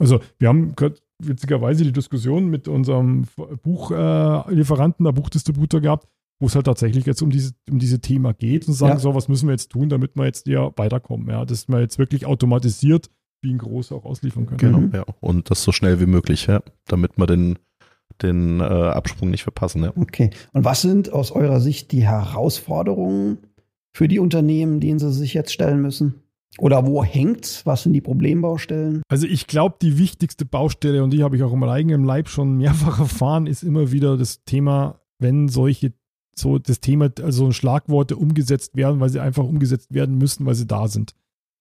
Also 0.00 0.18
wir 0.40 0.48
haben 0.48 0.74
gerade 0.74 0.96
witzigerweise 1.22 1.84
die 1.84 1.92
Diskussion 1.92 2.48
mit 2.48 2.68
unserem 2.68 3.24
Buchlieferanten, 3.62 5.04
äh, 5.06 5.08
der 5.08 5.12
Buchdistributor 5.12 5.80
gehabt, 5.80 6.08
wo 6.40 6.46
es 6.46 6.54
halt 6.54 6.66
tatsächlich 6.66 7.06
jetzt 7.06 7.22
um 7.22 7.30
diese, 7.30 7.52
um 7.70 7.78
diese 7.78 8.00
Thema 8.00 8.32
geht 8.34 8.66
und 8.68 8.74
sagen, 8.74 8.94
Ja. 8.94 8.98
so, 8.98 9.14
was 9.14 9.28
müssen 9.28 9.46
wir 9.48 9.52
jetzt 9.52 9.70
tun, 9.70 9.88
damit 9.88 10.16
wir 10.16 10.24
jetzt 10.24 10.46
ja 10.46 10.70
weiterkommen, 10.76 11.28
ja, 11.28 11.44
dass 11.44 11.68
wir 11.68 11.80
jetzt 11.80 11.98
wirklich 11.98 12.26
automatisiert 12.26 13.10
wie 13.42 13.52
ein 13.52 13.58
Groß 13.58 13.92
auch 13.92 14.04
ausliefern 14.04 14.46
können. 14.46 14.58
Genau, 14.58 14.78
Mhm. 14.78 14.90
ja. 14.94 15.04
Und 15.20 15.50
das 15.50 15.62
so 15.62 15.70
schnell 15.72 16.00
wie 16.00 16.06
möglich, 16.06 16.46
ja, 16.46 16.62
damit 16.86 17.18
wir 17.18 17.26
den, 17.26 17.58
den 18.22 18.60
äh, 18.60 18.64
Absprung 18.64 19.30
nicht 19.30 19.42
verpassen, 19.42 19.82
ja. 19.84 19.92
Okay. 19.96 20.30
Und 20.52 20.64
was 20.64 20.80
sind 20.82 21.12
aus 21.12 21.30
eurer 21.30 21.60
Sicht 21.60 21.92
die 21.92 22.06
Herausforderungen 22.06 23.38
für 23.92 24.08
die 24.08 24.18
Unternehmen, 24.18 24.80
denen 24.80 24.98
sie 24.98 25.12
sich 25.12 25.34
jetzt 25.34 25.52
stellen 25.52 25.80
müssen? 25.82 26.14
Oder 26.58 26.86
wo 26.86 27.02
hängt's? 27.02 27.66
Was 27.66 27.82
sind 27.82 27.92
die 27.94 28.00
Problembaustellen? 28.00 29.02
Also 29.08 29.26
ich 29.26 29.46
glaube, 29.46 29.76
die 29.82 29.98
wichtigste 29.98 30.44
Baustelle, 30.44 31.02
und 31.02 31.10
die 31.10 31.22
habe 31.24 31.36
ich 31.36 31.42
auch 31.42 31.52
im 31.52 31.62
eigenen 31.64 32.04
Leib 32.04 32.28
schon 32.28 32.56
mehrfach 32.56 32.98
erfahren, 33.00 33.46
ist 33.46 33.62
immer 33.62 33.90
wieder 33.92 34.16
das 34.16 34.44
Thema, 34.44 35.00
wenn 35.18 35.48
solche, 35.48 35.92
so 36.36 36.58
das 36.58 36.80
Thema, 36.80 37.10
also 37.22 37.50
Schlagworte 37.52 38.16
umgesetzt 38.16 38.76
werden, 38.76 39.00
weil 39.00 39.08
sie 39.10 39.20
einfach 39.20 39.44
umgesetzt 39.44 39.92
werden 39.92 40.16
müssen, 40.16 40.46
weil 40.46 40.54
sie 40.54 40.66
da 40.66 40.86
sind. 40.88 41.14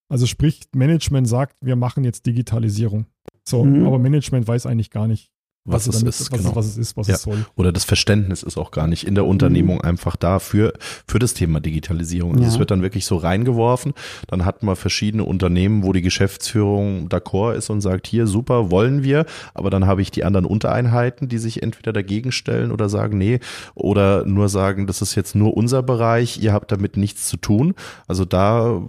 Also 0.10 0.28
sprich, 0.28 0.62
Management 0.76 1.28
sagt, 1.28 1.56
wir 1.62 1.76
machen 1.76 2.04
jetzt 2.04 2.26
Digitalisierung. 2.28 3.08
So, 3.46 3.64
Mhm. 3.66 3.86
aber 3.88 3.98
Management 4.00 4.48
weiß 4.48 4.68
eigentlich 4.68 4.92
gar 4.92 5.08
nicht, 5.08 5.32
Was 5.66 5.86
sie 5.86 5.92
es 5.92 6.00
damit- 6.00 6.10
ist, 6.14 6.32
was, 6.32 6.40
genau. 6.40 6.56
was 6.58 6.66
es 6.66 6.78
ist, 6.78 6.98
was 6.98 7.08
Ja. 7.08 7.16
es 7.16 7.22
soll. 7.22 7.46
Oder 7.56 7.72
das 7.72 7.86
Verständnis 7.86 8.44
ist 8.44 8.58
auch 8.58 8.72
gar 8.72 8.86
nicht 8.88 9.08
in 9.08 9.16
der 9.16 9.26
Unternehmung 9.26 9.80
einfach 9.80 10.18
da 10.18 10.40
für, 10.40 10.74
für 11.08 11.20
das 11.20 11.34
Thema 11.34 11.62
Digitalisierung. 11.62 12.32
Also 12.34 12.44
Ja. 12.44 12.50
Es 12.50 12.60
wird 12.60 12.70
dann 12.70 12.82
wirklich 12.82 13.06
so 13.06 13.16
reingeworfen. 13.16 13.94
Dann 14.28 14.44
hat 14.44 14.62
man 14.64 14.76
verschiedene 14.76 15.24
Unternehmen, 15.24 15.84
wo 15.84 15.94
die 15.94 16.02
Geschäftsführung 16.02 17.08
d'accord 17.08 17.54
ist 17.56 17.70
und 17.70 17.80
sagt, 17.80 18.08
hier 18.08 18.28
super, 18.28 18.72
wollen 18.72 19.04
wir. 19.04 19.26
Aber 19.54 19.70
dann 19.70 19.88
habe 19.88 20.02
ich 20.02 20.12
die 20.12 20.26
anderen 20.26 20.46
Untereinheiten, 20.46 21.30
die 21.30 21.38
sich 21.38 21.64
entweder 21.64 21.94
dagegen 21.94 22.34
stellen 22.34 22.72
oder 22.72 22.90
sagen, 22.90 23.18
nee, 23.18 23.40
oder 23.74 24.26
nur 24.26 24.50
sagen, 24.50 24.86
das 24.86 25.02
ist 25.02 25.16
jetzt 25.16 25.34
nur 25.34 25.56
unser 25.56 25.82
Bereich, 25.82 26.42
ihr 26.42 26.52
habt 26.52 26.74
damit 26.74 26.98
nichts 26.98 27.28
zu 27.30 27.38
tun. 27.38 27.74
Also 28.08 28.26
da 28.26 28.82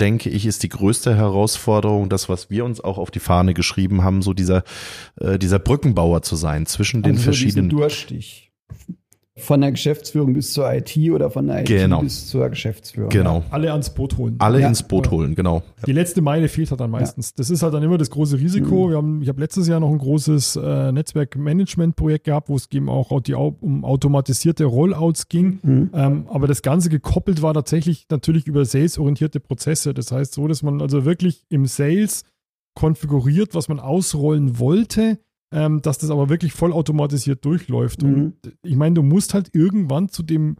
denke 0.00 0.30
ich, 0.30 0.46
ist 0.46 0.62
die 0.62 0.68
größte 0.68 1.16
Herausforderung, 1.16 2.08
das, 2.08 2.28
was 2.28 2.50
wir 2.50 2.64
uns 2.64 2.80
auch 2.80 2.98
auf 2.98 3.10
die 3.10 3.20
Fahne 3.20 3.54
geschrieben 3.54 4.02
haben, 4.02 4.22
so 4.22 4.32
dieser, 4.32 4.64
äh, 5.20 5.38
dieser 5.38 5.58
Brückenbauer 5.58 6.22
zu 6.22 6.36
sein 6.36 6.66
zwischen 6.66 7.02
den 7.02 7.12
Also 7.12 7.24
verschiedenen 7.24 7.68
Durchstich. 7.68 8.49
Von 9.40 9.60
der 9.60 9.70
Geschäftsführung 9.72 10.32
bis 10.34 10.52
zur 10.52 10.72
IT 10.72 10.96
oder 11.10 11.30
von 11.30 11.46
der 11.46 11.60
IT 11.62 11.66
Genau. 11.66 12.00
bis 12.02 12.28
zur 12.28 12.48
Geschäftsführung. 12.48 13.08
Genau. 13.10 13.42
Alle 13.50 13.72
ans 13.72 13.90
Boot 13.90 14.16
holen. 14.18 14.36
Alle 14.38 14.60
Ja. 14.60 14.68
ins 14.68 14.82
Boot 14.82 15.10
holen, 15.10 15.34
genau. 15.34 15.62
Die 15.86 15.92
letzte 15.92 16.20
Meile 16.20 16.48
fehlt 16.48 16.70
halt 16.70 16.80
dann 16.80 16.90
meistens. 16.90 17.34
Das 17.34 17.50
ist 17.50 17.62
halt 17.62 17.74
dann 17.74 17.82
immer 17.82 17.98
das 17.98 18.10
große 18.10 18.38
Risiko. 18.38 18.86
Mhm. 18.86 18.90
Wir 18.90 18.96
haben, 18.96 19.22
ich 19.22 19.28
habe 19.28 19.40
letztes 19.40 19.66
Jahr 19.68 19.80
noch 19.80 19.90
ein 19.90 19.98
großes 19.98 20.56
äh, 20.56 20.92
Netzwerkmanagement-Projekt 20.92 22.24
gehabt, 22.24 22.48
wo 22.48 22.56
es 22.56 22.68
eben 22.72 22.88
auch 22.88 23.20
die, 23.20 23.34
um 23.34 23.84
automatisierte 23.84 24.64
Rollouts 24.64 25.28
ging. 25.28 25.58
Mhm. 25.62 25.90
Ähm, 25.94 26.24
aber 26.28 26.46
das 26.46 26.62
Ganze 26.62 26.88
gekoppelt 26.90 27.42
war 27.42 27.54
tatsächlich 27.54 28.06
natürlich 28.10 28.46
über 28.46 28.64
sales-orientierte 28.64 29.40
Prozesse. 29.40 29.94
Das 29.94 30.12
heißt 30.12 30.34
so, 30.34 30.46
dass 30.48 30.62
man 30.62 30.80
also 30.80 31.04
wirklich 31.04 31.44
im 31.48 31.66
Sales 31.66 32.24
konfiguriert, 32.74 33.54
was 33.54 33.68
man 33.68 33.80
ausrollen 33.80 34.58
wollte, 34.58 35.18
ähm, 35.52 35.82
dass 35.82 35.98
das 35.98 36.10
aber 36.10 36.28
wirklich 36.28 36.52
vollautomatisiert 36.52 37.44
durchläuft. 37.44 38.02
Mhm. 38.02 38.14
Und 38.14 38.34
ich 38.62 38.76
meine, 38.76 38.94
du 38.94 39.02
musst 39.02 39.34
halt 39.34 39.54
irgendwann 39.54 40.08
zu 40.08 40.22
dem 40.22 40.56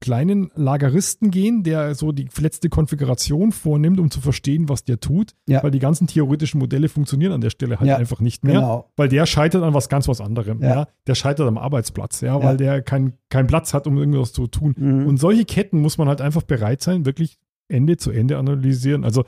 kleinen 0.00 0.50
Lageristen 0.56 1.30
gehen, 1.30 1.62
der 1.62 1.94
so 1.94 2.10
die 2.10 2.26
letzte 2.40 2.68
Konfiguration 2.68 3.52
vornimmt, 3.52 4.00
um 4.00 4.10
zu 4.10 4.20
verstehen, 4.20 4.68
was 4.68 4.82
der 4.84 4.98
tut, 4.98 5.34
Ja. 5.46 5.62
weil 5.62 5.70
die 5.70 5.78
ganzen 5.78 6.08
theoretischen 6.08 6.58
Modelle 6.58 6.88
funktionieren 6.88 7.30
an 7.32 7.40
der 7.40 7.50
Stelle 7.50 7.78
halt 7.78 7.88
Ja, 7.88 7.98
einfach 7.98 8.18
nicht 8.20 8.42
mehr, 8.42 8.54
Genau. 8.54 8.90
weil 8.96 9.08
der 9.08 9.26
scheitert 9.26 9.62
an 9.62 9.74
was 9.74 9.88
ganz 9.88 10.08
was 10.08 10.20
anderem. 10.20 10.60
Ja. 10.60 10.88
Der 11.06 11.14
scheitert 11.14 11.46
am 11.46 11.56
Arbeitsplatz, 11.56 12.20
ja, 12.20 12.42
weil 12.42 12.56
der 12.56 12.82
keinen 12.82 13.12
keinen 13.28 13.46
Platz 13.46 13.74
hat, 13.74 13.86
um 13.86 13.96
irgendwas 13.96 14.32
zu 14.32 14.48
tun. 14.48 14.74
Mhm. 14.76 15.06
Und 15.06 15.18
solche 15.18 15.44
Ketten 15.44 15.80
muss 15.80 15.98
man 15.98 16.08
halt 16.08 16.20
einfach 16.20 16.42
bereit 16.42 16.82
sein, 16.82 17.06
wirklich 17.06 17.38
Ende 17.68 17.96
zu 17.96 18.10
Ende 18.10 18.38
analysieren. 18.38 19.04
Also 19.04 19.24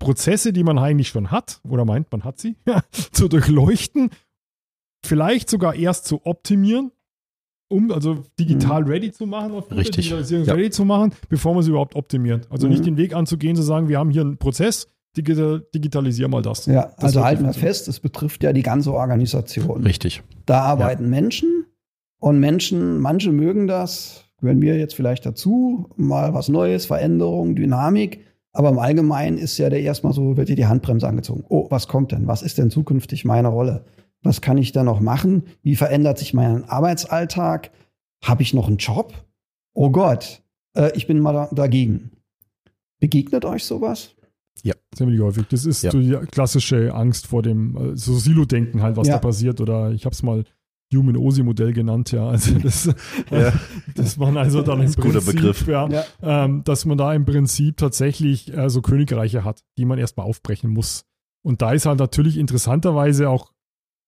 Prozesse, 0.00 0.52
die 0.52 0.64
man 0.64 0.78
eigentlich 0.78 1.08
schon 1.08 1.30
hat 1.30 1.60
oder 1.68 1.84
meint, 1.84 2.10
man 2.10 2.24
hat 2.24 2.38
sie, 2.40 2.56
zu 3.12 3.28
durchleuchten, 3.28 4.10
vielleicht 5.04 5.48
sogar 5.48 5.74
erst 5.76 6.06
zu 6.06 6.26
optimieren, 6.26 6.90
um 7.68 7.92
also 7.92 8.24
digital 8.38 8.82
ready 8.82 9.12
zu 9.12 9.26
machen, 9.26 9.52
auf 9.52 9.70
Richtig. 9.70 9.96
Digitalisierung 10.06 10.44
Ja. 10.46 10.54
ready 10.54 10.70
zu 10.70 10.84
machen, 10.84 11.12
bevor 11.28 11.54
man 11.54 11.62
sie 11.62 11.70
überhaupt 11.70 11.94
optimiert. 11.94 12.48
Also 12.50 12.66
Mhm. 12.66 12.72
nicht 12.72 12.86
den 12.86 12.96
Weg 12.96 13.14
anzugehen, 13.14 13.54
zu 13.54 13.62
sagen, 13.62 13.88
wir 13.88 13.98
haben 13.98 14.10
hier 14.10 14.22
einen 14.22 14.38
Prozess, 14.38 14.88
digital, 15.16 15.64
digitalisier 15.74 16.28
mal 16.28 16.42
das. 16.42 16.66
ja, 16.66 16.86
Das 16.96 17.04
also 17.04 17.24
halten 17.24 17.44
wir 17.44 17.52
fest, 17.52 17.86
es 17.88 18.00
betrifft 18.00 18.42
ja 18.42 18.52
die 18.52 18.62
ganze 18.62 18.92
Organisation. 18.92 19.82
Richtig. 19.84 20.22
Da 20.46 20.62
arbeiten 20.62 21.08
Menschen 21.10 21.66
und 22.20 22.40
Menschen, 22.40 22.98
manche 22.98 23.30
mögen 23.32 23.66
das, 23.66 24.24
gehören 24.40 24.60
wir 24.62 24.76
jetzt 24.78 24.94
vielleicht 24.94 25.24
dazu, 25.26 25.88
mal 25.96 26.34
was 26.34 26.48
Neues, 26.48 26.86
Veränderung, 26.86 27.54
Dynamik. 27.54 28.24
Aber 28.52 28.68
im 28.70 28.78
Allgemeinen 28.78 29.38
ist 29.38 29.58
ja 29.58 29.70
der 29.70 29.80
erstmal 29.80 30.12
so, 30.12 30.36
wird 30.36 30.48
dir 30.48 30.56
die 30.56 30.66
Handbremse 30.66 31.06
angezogen. 31.08 31.44
Oh, 31.48 31.66
was 31.70 31.86
kommt 31.88 32.12
denn? 32.12 32.26
Was 32.26 32.42
ist 32.42 32.58
denn 32.58 32.70
zukünftig 32.70 33.24
meine 33.24 33.48
Rolle? 33.48 33.84
Was 34.22 34.40
kann 34.40 34.58
ich 34.58 34.72
da 34.72 34.82
noch 34.84 35.00
machen? 35.00 35.44
Wie 35.62 35.76
verändert 35.76 36.18
sich 36.18 36.34
mein 36.34 36.64
Arbeitsalltag? 36.64 37.70
Habe 38.24 38.42
ich 38.42 38.52
noch 38.52 38.66
einen 38.66 38.76
Job? 38.78 39.14
Oh 39.72 39.90
Gott, 39.90 40.42
äh, 40.76 40.90
ich 40.96 41.06
bin 41.06 41.20
mal 41.20 41.32
da, 41.32 41.48
dagegen. 41.52 42.10
Begegnet 42.98 43.44
euch 43.44 43.64
sowas? 43.64 44.14
Ziemlich 44.94 45.20
häufig. 45.20 45.46
Das 45.48 45.64
ist 45.64 45.82
Ja. 45.82 45.90
die 45.92 46.10
klassische 46.32 46.92
Angst 46.92 47.28
vor 47.28 47.42
dem 47.42 47.76
äh, 47.92 47.96
so 47.96 48.14
Silo-Denken 48.18 48.82
halt, 48.82 48.96
was 48.96 49.06
Ja. 49.06 49.14
da 49.14 49.20
passiert. 49.20 49.60
Oder 49.60 49.92
ich 49.92 50.04
habe 50.04 50.12
es 50.12 50.24
mal 50.24 50.44
Human 50.94 51.16
OSI-Modell 51.16 51.72
genannt, 51.72 52.10
ja. 52.12 52.26
Also 52.28 52.58
das, 52.58 52.86
Ja. 53.30 53.52
das 53.94 54.16
man 54.16 54.36
also 54.36 54.62
dann 54.62 54.80
im 54.80 54.86
Das 54.86 54.90
ist 54.92 54.98
ein 54.98 55.02
guter 55.02 55.20
Prinzip, 55.20 55.36
Begriff. 55.40 55.66
Ja, 55.68 55.88
Ja. 55.88 56.04
Ähm, 56.22 56.62
dass 56.64 56.84
man 56.84 56.98
da 56.98 57.14
im 57.14 57.24
Prinzip 57.24 57.76
tatsächlich 57.76 58.52
äh, 58.56 58.68
so 58.70 58.82
Königreiche 58.82 59.44
hat, 59.44 59.62
die 59.78 59.84
man 59.84 59.98
erstmal 59.98 60.26
aufbrechen 60.26 60.70
muss. 60.70 61.04
Und 61.42 61.62
da 61.62 61.72
ist 61.72 61.86
halt 61.86 61.98
natürlich 62.00 62.36
interessanterweise 62.36 63.28
auch 63.30 63.52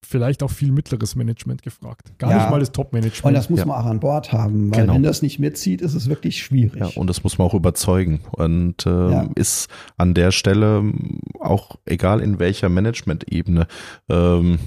vielleicht 0.05 0.43
auch 0.43 0.51
viel 0.51 0.73
mittleres 0.73 1.15
Management 1.15 1.63
gefragt. 1.63 2.19
Gar 2.19 2.31
Ja. 2.33 2.37
nicht 2.39 2.51
mal 2.51 2.59
das 2.59 2.73
Top-Management. 2.73 3.25
Und 3.25 3.35
das 3.35 3.49
muss 3.49 3.61
Ja. 3.61 3.67
man 3.67 3.77
auch 3.81 3.87
an 3.87 4.01
Bord 4.01 4.33
haben, 4.33 4.73
weil 4.75 4.81
Genau. 4.83 4.95
wenn 4.95 5.05
das 5.05 5.23
nicht 5.23 5.39
mitzieht, 5.39 5.81
ist 5.81 5.95
es 5.95 6.09
wirklich 6.09 6.43
schwierig. 6.43 6.81
Ja, 6.81 6.89
und 7.01 7.07
das 7.09 7.23
muss 7.23 7.39
man 7.39 7.47
auch 7.47 7.55
überzeugen. 7.55 8.21
Und 8.33 8.85
ähm, 8.87 9.11
Ja. 9.13 9.29
ist 9.37 9.71
an 9.97 10.15
der 10.15 10.33
Stelle 10.33 10.83
auch 11.39 11.77
egal 11.85 12.21
in 12.21 12.41
welcher 12.41 12.69
Management-Ebene. 12.69 13.69
Ähm, 14.11 14.59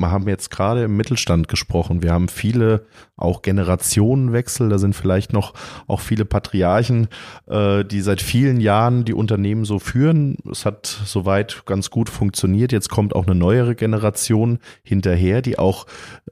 wir 0.00 0.10
haben 0.10 0.28
jetzt 0.28 0.50
gerade 0.50 0.84
im 0.84 0.96
Mittelstand 0.96 1.48
gesprochen. 1.48 2.02
Wir 2.02 2.12
haben 2.12 2.28
viele 2.28 2.86
auch 3.16 3.42
Generationenwechsel. 3.42 4.68
Da 4.68 4.78
sind 4.78 4.94
vielleicht 4.94 5.32
noch 5.32 5.54
auch 5.86 6.00
viele 6.00 6.24
Patriarchen, 6.24 7.08
äh, 7.46 7.84
die 7.84 8.00
seit 8.00 8.20
vielen 8.20 8.60
Jahren 8.60 9.04
die 9.04 9.14
Unternehmen 9.14 9.64
so 9.64 9.78
führen. 9.78 10.36
Es 10.50 10.66
hat 10.66 10.86
soweit 10.86 11.64
ganz 11.66 11.90
gut 11.90 12.08
funktioniert. 12.08 12.72
Jetzt 12.72 12.88
kommt 12.88 13.14
auch 13.14 13.26
eine 13.26 13.34
neuere 13.34 13.74
Generation 13.74 14.58
hinterher, 14.82 15.42
die 15.42 15.58
auch 15.58 15.86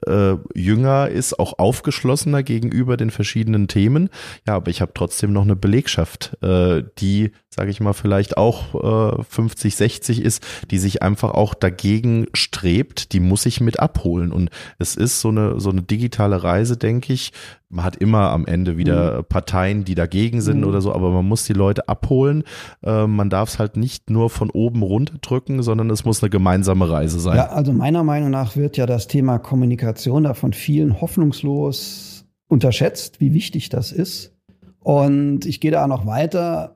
äh, 0.05 0.35
jünger 0.53 1.07
ist, 1.07 1.39
auch 1.39 1.59
aufgeschlossener 1.59 2.43
gegenüber 2.43 2.97
den 2.97 3.11
verschiedenen 3.11 3.67
Themen. 3.67 4.09
Ja, 4.47 4.55
aber 4.55 4.69
ich 4.69 4.81
habe 4.81 4.91
trotzdem 4.93 5.31
noch 5.31 5.43
eine 5.43 5.55
Belegschaft, 5.55 6.37
äh, 6.41 6.83
die, 6.99 7.31
sage 7.49 7.71
ich 7.71 7.79
mal, 7.79 7.93
vielleicht 7.93 8.37
auch 8.37 9.19
äh, 9.19 9.23
50, 9.23 9.75
60 9.75 10.21
ist, 10.21 10.43
die 10.69 10.79
sich 10.79 11.01
einfach 11.01 11.31
auch 11.31 11.53
dagegen 11.53 12.27
strebt, 12.33 13.13
die 13.13 13.19
muss 13.19 13.45
ich 13.53 13.61
mit 13.61 13.79
abholen. 13.79 14.31
Und 14.31 14.49
es 14.79 14.95
ist 14.95 15.21
so 15.21 15.29
eine, 15.29 15.59
so 15.59 15.69
eine 15.69 15.81
digitale 15.81 16.43
Reise, 16.43 16.77
denke 16.77 17.13
ich. 17.13 17.31
Man 17.69 17.85
hat 17.85 17.95
immer 17.95 18.29
am 18.29 18.45
Ende 18.45 18.77
wieder 18.77 19.23
Parteien, 19.23 19.83
die 19.83 19.95
dagegen 19.95 20.41
sind 20.41 20.59
Mhm. 20.59 20.67
oder 20.67 20.81
so, 20.81 20.93
aber 20.93 21.09
man 21.11 21.25
muss 21.25 21.45
die 21.45 21.53
Leute 21.53 21.87
abholen. 21.87 22.43
Äh, 22.83 23.07
man 23.07 23.29
darf 23.29 23.49
es 23.49 23.59
halt 23.59 23.77
nicht 23.77 24.09
nur 24.09 24.29
von 24.29 24.49
oben 24.51 24.83
runterdrücken, 24.83 25.63
sondern 25.63 25.89
es 25.89 26.05
muss 26.05 26.21
eine 26.21 26.29
gemeinsame 26.29 26.89
Reise 26.89 27.19
sein. 27.19 27.37
Ja, 27.37 27.47
also 27.47 27.73
meiner 27.73 28.03
Meinung 28.03 28.29
nach 28.29 28.55
wird 28.55 28.77
ja 28.77 28.85
das 28.85 29.07
Thema 29.07 29.39
Kommunikation 29.39 30.23
da 30.23 30.33
von 30.33 30.53
vielen 30.53 31.01
hoffnungslos 31.01 32.25
unterschätzt, 32.47 33.19
wie 33.19 33.33
wichtig 33.33 33.69
das 33.69 33.91
ist. 33.91 34.35
Und 34.79 35.45
ich 35.45 35.59
gehe 35.59 35.71
da 35.71 35.87
noch 35.87 36.05
weiter. 36.05 36.75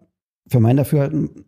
Für 0.49 0.59
mein 0.61 0.77
Dafürhalten, 0.77 1.45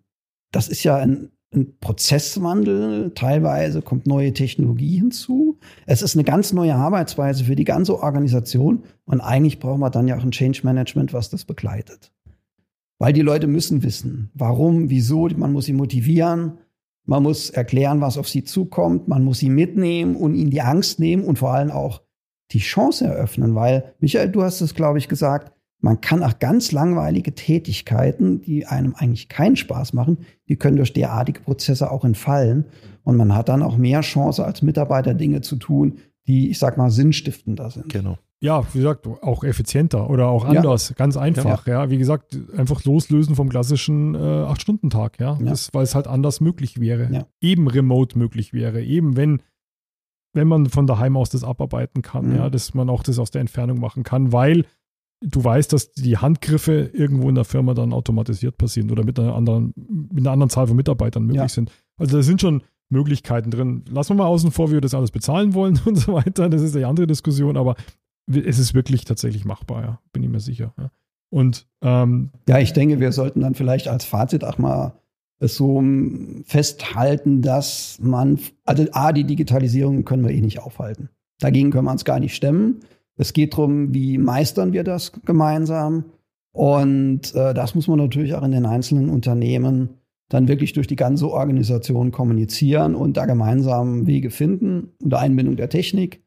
das 0.51 0.67
ist 0.67 0.83
ja 0.83 0.97
ein, 0.97 1.31
ein 1.53 1.77
Prozesswandel. 1.79 3.11
Teilweise 3.15 3.81
kommt 3.81 4.07
neue 4.07 4.33
Technologie 4.33 4.97
hinzu. 4.97 5.57
Es 5.85 6.01
ist 6.01 6.15
eine 6.15 6.23
ganz 6.23 6.53
neue 6.53 6.75
Arbeitsweise 6.75 7.43
für 7.43 7.55
die 7.55 7.63
ganze 7.63 8.01
Organisation. 8.01 8.83
Und 9.05 9.21
eigentlich 9.21 9.59
brauchen 9.59 9.79
wir 9.79 9.89
dann 9.89 10.07
ja 10.07 10.17
auch 10.17 10.23
ein 10.23 10.31
Change 10.31 10.61
Management, 10.63 11.13
was 11.13 11.29
das 11.29 11.45
begleitet. 11.45 12.11
Weil 12.99 13.13
die 13.13 13.21
Leute 13.21 13.47
müssen 13.47 13.81
wissen, 13.81 14.29
warum, 14.33 14.89
wieso, 14.89 15.29
man 15.35 15.53
muss 15.53 15.65
sie 15.65 15.73
motivieren. 15.73 16.59
Man 17.05 17.23
muss 17.23 17.49
erklären, 17.49 18.01
was 18.01 18.17
auf 18.17 18.27
sie 18.27 18.43
zukommt. 18.43 19.07
Man 19.07 19.23
muss 19.23 19.39
sie 19.39 19.49
mitnehmen 19.49 20.15
und 20.15 20.35
ihnen 20.35 20.51
die 20.51 20.61
Angst 20.61 20.99
nehmen 20.99 21.23
und 21.23 21.39
vor 21.39 21.53
allem 21.53 21.71
auch 21.71 22.01
die 22.51 22.59
Chance 22.59 23.05
eröffnen, 23.05 23.55
weil, 23.55 23.93
Michael, 23.99 24.29
du 24.29 24.41
hast 24.41 24.61
es, 24.61 24.73
glaube 24.73 24.97
ich, 24.97 25.07
gesagt, 25.07 25.53
man 25.81 26.01
kann 26.01 26.23
auch 26.23 26.39
ganz 26.39 26.71
langweilige 26.71 27.33
Tätigkeiten, 27.33 28.41
die 28.41 28.65
einem 28.65 28.95
eigentlich 28.95 29.29
keinen 29.29 29.55
Spaß 29.55 29.93
machen, 29.93 30.19
die 30.49 30.57
können 30.57 30.77
durch 30.77 30.93
derartige 30.93 31.41
Prozesse 31.41 31.89
auch 31.91 32.03
entfallen. 32.03 32.65
Und 33.03 33.15
man 33.17 33.33
hat 33.33 33.49
dann 33.49 33.63
auch 33.63 33.77
mehr 33.77 34.01
Chance 34.01 34.45
als 34.45 34.61
Mitarbeiter 34.61 35.13
Dinge 35.13 35.41
zu 35.41 35.55
tun, 35.55 35.99
die, 36.27 36.49
ich 36.51 36.59
sag 36.59 36.77
mal, 36.77 36.91
sinnstiftender 36.91 37.71
sind. 37.71 37.89
Genau. 37.89 38.17
Ja, 38.41 38.63
wie 38.73 38.77
gesagt, 38.77 39.05
auch 39.07 39.43
effizienter 39.43 40.09
oder 40.09 40.27
auch 40.27 40.45
anders, 40.45 40.89
ja. 40.89 40.95
ganz 40.95 41.17
einfach. 41.17 41.67
Ja. 41.67 41.83
ja. 41.83 41.89
wie 41.89 41.97
gesagt, 41.97 42.37
einfach 42.55 42.83
loslösen 42.85 43.35
vom 43.35 43.49
klassischen 43.49 44.15
äh, 44.15 44.17
Acht-Stunden-Tag, 44.17 45.19
ja, 45.19 45.37
ja. 45.41 45.53
weil 45.73 45.83
es 45.83 45.95
halt 45.95 46.07
anders 46.07 46.39
möglich 46.39 46.79
wäre, 46.79 47.09
ja. 47.11 47.25
eben 47.41 47.67
remote 47.67 48.17
möglich 48.17 48.53
wäre, 48.53 48.81
eben 48.81 49.17
wenn 49.17 49.41
wenn 50.33 50.47
man 50.47 50.67
von 50.67 50.85
daheim 50.85 51.17
aus 51.17 51.31
das 51.31 51.43
abarbeiten 51.43 52.03
kann, 52.03 52.27
mhm. 52.27 52.35
ja, 52.35 52.49
dass 52.51 52.75
man 52.75 52.87
auch 52.89 53.01
das 53.01 53.17
aus 53.17 53.31
der 53.31 53.41
Entfernung 53.41 53.79
machen 53.79 54.03
kann, 54.03 54.31
weil 54.31 54.65
du 55.21 55.43
weißt, 55.43 55.73
dass 55.73 55.91
die 55.91 56.17
Handgriffe 56.17 56.89
irgendwo 56.93 57.29
in 57.29 57.35
der 57.35 57.45
Firma 57.45 57.73
dann 57.73 57.93
automatisiert 57.93 58.57
passieren 58.57 58.91
oder 58.91 59.03
mit 59.03 59.19
einer 59.19 59.35
anderen, 59.35 59.73
mit 59.75 60.19
einer 60.19 60.31
anderen 60.31 60.49
Zahl 60.49 60.67
von 60.67 60.75
Mitarbeitern 60.75 61.23
möglich 61.23 61.41
ja. 61.41 61.49
sind. 61.49 61.71
Also 61.97 62.17
da 62.17 62.23
sind 62.23 62.41
schon 62.41 62.63
Möglichkeiten 62.89 63.51
drin. 63.51 63.83
Lassen 63.89 64.11
wir 64.11 64.23
mal 64.23 64.27
außen 64.27 64.51
vor, 64.51 64.69
wie 64.69 64.75
wir 64.75 64.81
das 64.81 64.93
alles 64.93 65.11
bezahlen 65.11 65.53
wollen 65.53 65.79
und 65.85 65.95
so 65.95 66.13
weiter. 66.13 66.49
Das 66.49 66.61
ist 66.61 66.75
eine 66.75 66.87
andere 66.87 67.07
Diskussion, 67.07 67.57
aber 67.57 67.75
es 68.27 68.59
ist 68.59 68.73
wirklich 68.73 69.05
tatsächlich 69.05 69.45
machbar, 69.45 69.81
ja, 69.83 69.99
bin 70.13 70.23
ich 70.23 70.29
mir 70.29 70.39
sicher. 70.39 70.73
Ja. 70.77 70.91
Und 71.31 71.67
ähm, 71.81 72.31
ja, 72.47 72.59
ich 72.59 72.73
denke, 72.73 72.99
wir 72.99 73.11
sollten 73.11 73.41
dann 73.41 73.55
vielleicht 73.55 73.87
als 73.87 74.05
Fazit 74.05 74.43
auch 74.43 74.57
mal 74.57 74.93
so 75.39 75.81
festhalten, 76.43 77.41
dass 77.41 77.97
man, 78.01 78.39
also 78.65 78.85
A, 78.91 79.13
die 79.13 79.23
Digitalisierung 79.23 80.05
können 80.05 80.25
wir 80.25 80.31
eh 80.31 80.41
nicht 80.41 80.59
aufhalten. 80.59 81.09
Dagegen 81.39 81.71
können 81.71 81.85
wir 81.85 81.91
uns 81.91 82.03
gar 82.03 82.19
nicht 82.19 82.35
stemmen. 82.35 82.81
Es 83.19 83.33
geht 83.33 83.53
darum, 83.53 83.93
wie 83.93 84.17
meistern 84.17 84.71
wir 84.71 84.85
das 84.85 85.11
gemeinsam. 85.11 86.05
Und 86.53 87.35
äh, 87.35 87.53
das 87.53 87.75
muss 87.75 87.87
man 87.87 87.99
natürlich 87.99 88.33
auch 88.33 88.43
in 88.43 88.51
den 88.51 88.65
einzelnen 88.65 89.09
Unternehmen 89.09 89.89
dann 90.29 90.47
wirklich 90.47 90.73
durch 90.73 90.87
die 90.87 90.95
ganze 90.95 91.29
Organisation 91.29 92.11
kommunizieren 92.11 92.95
und 92.95 93.17
da 93.17 93.25
gemeinsam 93.25 94.07
Wege 94.07 94.29
finden 94.29 94.93
unter 95.01 95.19
Einbindung 95.19 95.57
der 95.57 95.69
Technik, 95.69 96.23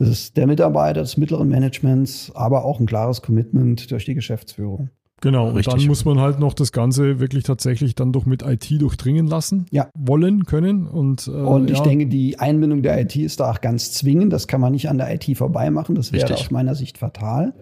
ist 0.00 0.36
der 0.36 0.46
Mitarbeiter, 0.46 1.02
des 1.02 1.16
mittleren 1.16 1.48
Managements, 1.48 2.32
aber 2.34 2.64
auch 2.64 2.80
ein 2.80 2.86
klares 2.86 3.22
Commitment 3.22 3.90
durch 3.90 4.06
die 4.06 4.14
Geschäftsführung. 4.14 4.90
Genau, 5.24 5.48
und 5.48 5.66
dann 5.66 5.86
muss 5.86 6.04
man 6.04 6.20
halt 6.20 6.38
noch 6.38 6.52
das 6.52 6.70
Ganze 6.70 7.18
wirklich 7.18 7.44
tatsächlich 7.44 7.94
dann 7.94 8.12
doch 8.12 8.26
mit 8.26 8.42
IT 8.42 8.70
durchdringen 8.78 9.26
lassen, 9.26 9.64
ja. 9.70 9.88
wollen, 9.94 10.44
können. 10.44 10.86
Und, 10.86 11.28
äh, 11.28 11.30
und 11.30 11.70
ich 11.70 11.78
ja. 11.78 11.82
denke, 11.84 12.06
die 12.08 12.38
Einbindung 12.38 12.82
der 12.82 13.00
IT 13.00 13.16
ist 13.16 13.40
da 13.40 13.50
auch 13.50 13.62
ganz 13.62 13.92
zwingend. 13.92 14.34
Das 14.34 14.48
kann 14.48 14.60
man 14.60 14.72
nicht 14.72 14.90
an 14.90 14.98
der 14.98 15.14
IT 15.14 15.34
vorbeimachen. 15.38 15.94
Das 15.94 16.12
wäre 16.12 16.34
aus 16.34 16.50
meiner 16.50 16.74
Sicht 16.74 16.98
fatal. 16.98 17.54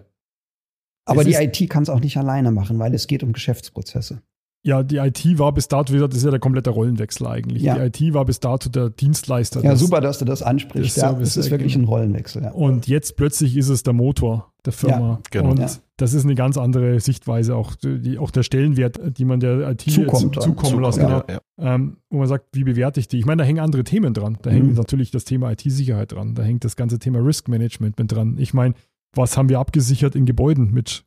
Aber 1.05 1.21
es 1.21 1.27
die 1.27 1.35
IT 1.35 1.69
kann 1.69 1.83
es 1.83 1.89
auch 1.89 2.01
nicht 2.01 2.17
alleine 2.17 2.51
machen, 2.51 2.79
weil 2.79 2.93
es 2.93 3.07
geht 3.07 3.23
um 3.23 3.31
Geschäftsprozesse. 3.31 4.21
Ja, 4.65 4.81
die 4.81 4.95
IT 4.95 5.37
war 5.37 5.53
bis 5.53 5.67
dato, 5.67 5.91
wie 5.91 5.97
gesagt, 5.97 6.13
das 6.13 6.19
ist 6.19 6.23
ja 6.25 6.31
der 6.31 6.39
komplette 6.39 6.69
Rollenwechsel 6.69 7.27
eigentlich. 7.27 7.63
Ja. 7.63 7.85
Die 7.85 8.05
IT 8.05 8.13
war 8.13 8.23
bis 8.23 8.39
dato 8.39 8.69
der 8.69 8.89
Dienstleister. 8.89 9.61
Ja, 9.61 9.75
super, 9.75 9.99
dass 9.99 10.19
du 10.19 10.25
das 10.25 10.41
ansprichst. 10.41 10.95
Ja, 10.95 11.11
das 11.11 11.35
ist 11.35 11.51
wirklich 11.51 11.75
ein 11.75 11.83
Rollenwechsel. 11.83 12.43
Ja. 12.43 12.51
Und 12.51 12.87
jetzt 12.87 13.17
plötzlich 13.17 13.57
ist 13.57 13.67
es 13.67 13.83
der 13.83 13.91
Motor 13.91 14.53
der 14.65 14.71
Firma. 14.71 15.09
Ja, 15.09 15.19
genau. 15.31 15.51
Und 15.51 15.59
ja. 15.59 15.69
das 15.97 16.13
ist 16.13 16.23
eine 16.23 16.35
ganz 16.35 16.57
andere 16.57 17.01
Sichtweise, 17.01 17.57
auch, 17.57 17.75
die, 17.75 18.17
auch 18.17 18.31
der 18.31 18.43
Stellenwert, 18.43 19.17
die 19.17 19.25
man 19.25 19.41
der 19.41 19.69
IT 19.69 19.81
Zukommt, 19.81 20.41
zukommen 20.41 20.81
lassen 20.81 21.01
ja, 21.01 21.19
genau. 21.19 21.39
ähm, 21.59 21.97
wo 22.09 22.19
man 22.19 22.27
sagt, 22.27 22.45
wie 22.53 22.63
bewerte 22.63 23.01
ich 23.01 23.09
die? 23.09 23.19
Ich 23.19 23.25
meine, 23.25 23.41
da 23.41 23.45
hängen 23.45 23.59
andere 23.59 23.83
Themen 23.83 24.13
dran. 24.13 24.37
Da 24.43 24.49
mhm. 24.49 24.55
hängt 24.55 24.75
natürlich 24.77 25.11
das 25.11 25.25
Thema 25.25 25.51
IT-Sicherheit 25.51 26.13
dran. 26.13 26.35
Da 26.35 26.43
hängt 26.43 26.63
das 26.63 26.77
ganze 26.77 26.99
Thema 26.99 27.19
Risk 27.19 27.49
Management 27.49 27.99
mit 27.99 28.11
dran. 28.11 28.37
Ich 28.37 28.53
meine, 28.53 28.75
was 29.15 29.37
haben 29.37 29.49
wir 29.49 29.59
abgesichert 29.59 30.15
in 30.15 30.25
Gebäuden 30.25 30.71
mit, 30.71 31.05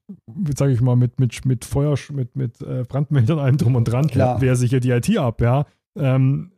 sage 0.56 0.72
ich 0.72 0.80
mal, 0.80 0.96
mit, 0.96 1.18
mit, 1.20 1.44
mit 1.44 1.64
Feuer, 1.64 1.96
mit, 2.12 2.36
mit 2.36 2.60
äh, 2.62 2.84
Brandmeldern, 2.88 3.38
allem 3.38 3.56
drum 3.56 3.74
und 3.74 3.84
dran. 3.84 4.06
Klar. 4.06 4.40
Wer 4.40 4.56
sichert 4.56 4.84
die 4.84 4.90
IT 4.90 5.16
ab, 5.18 5.40
ja? 5.40 5.66
Ähm, 5.98 6.52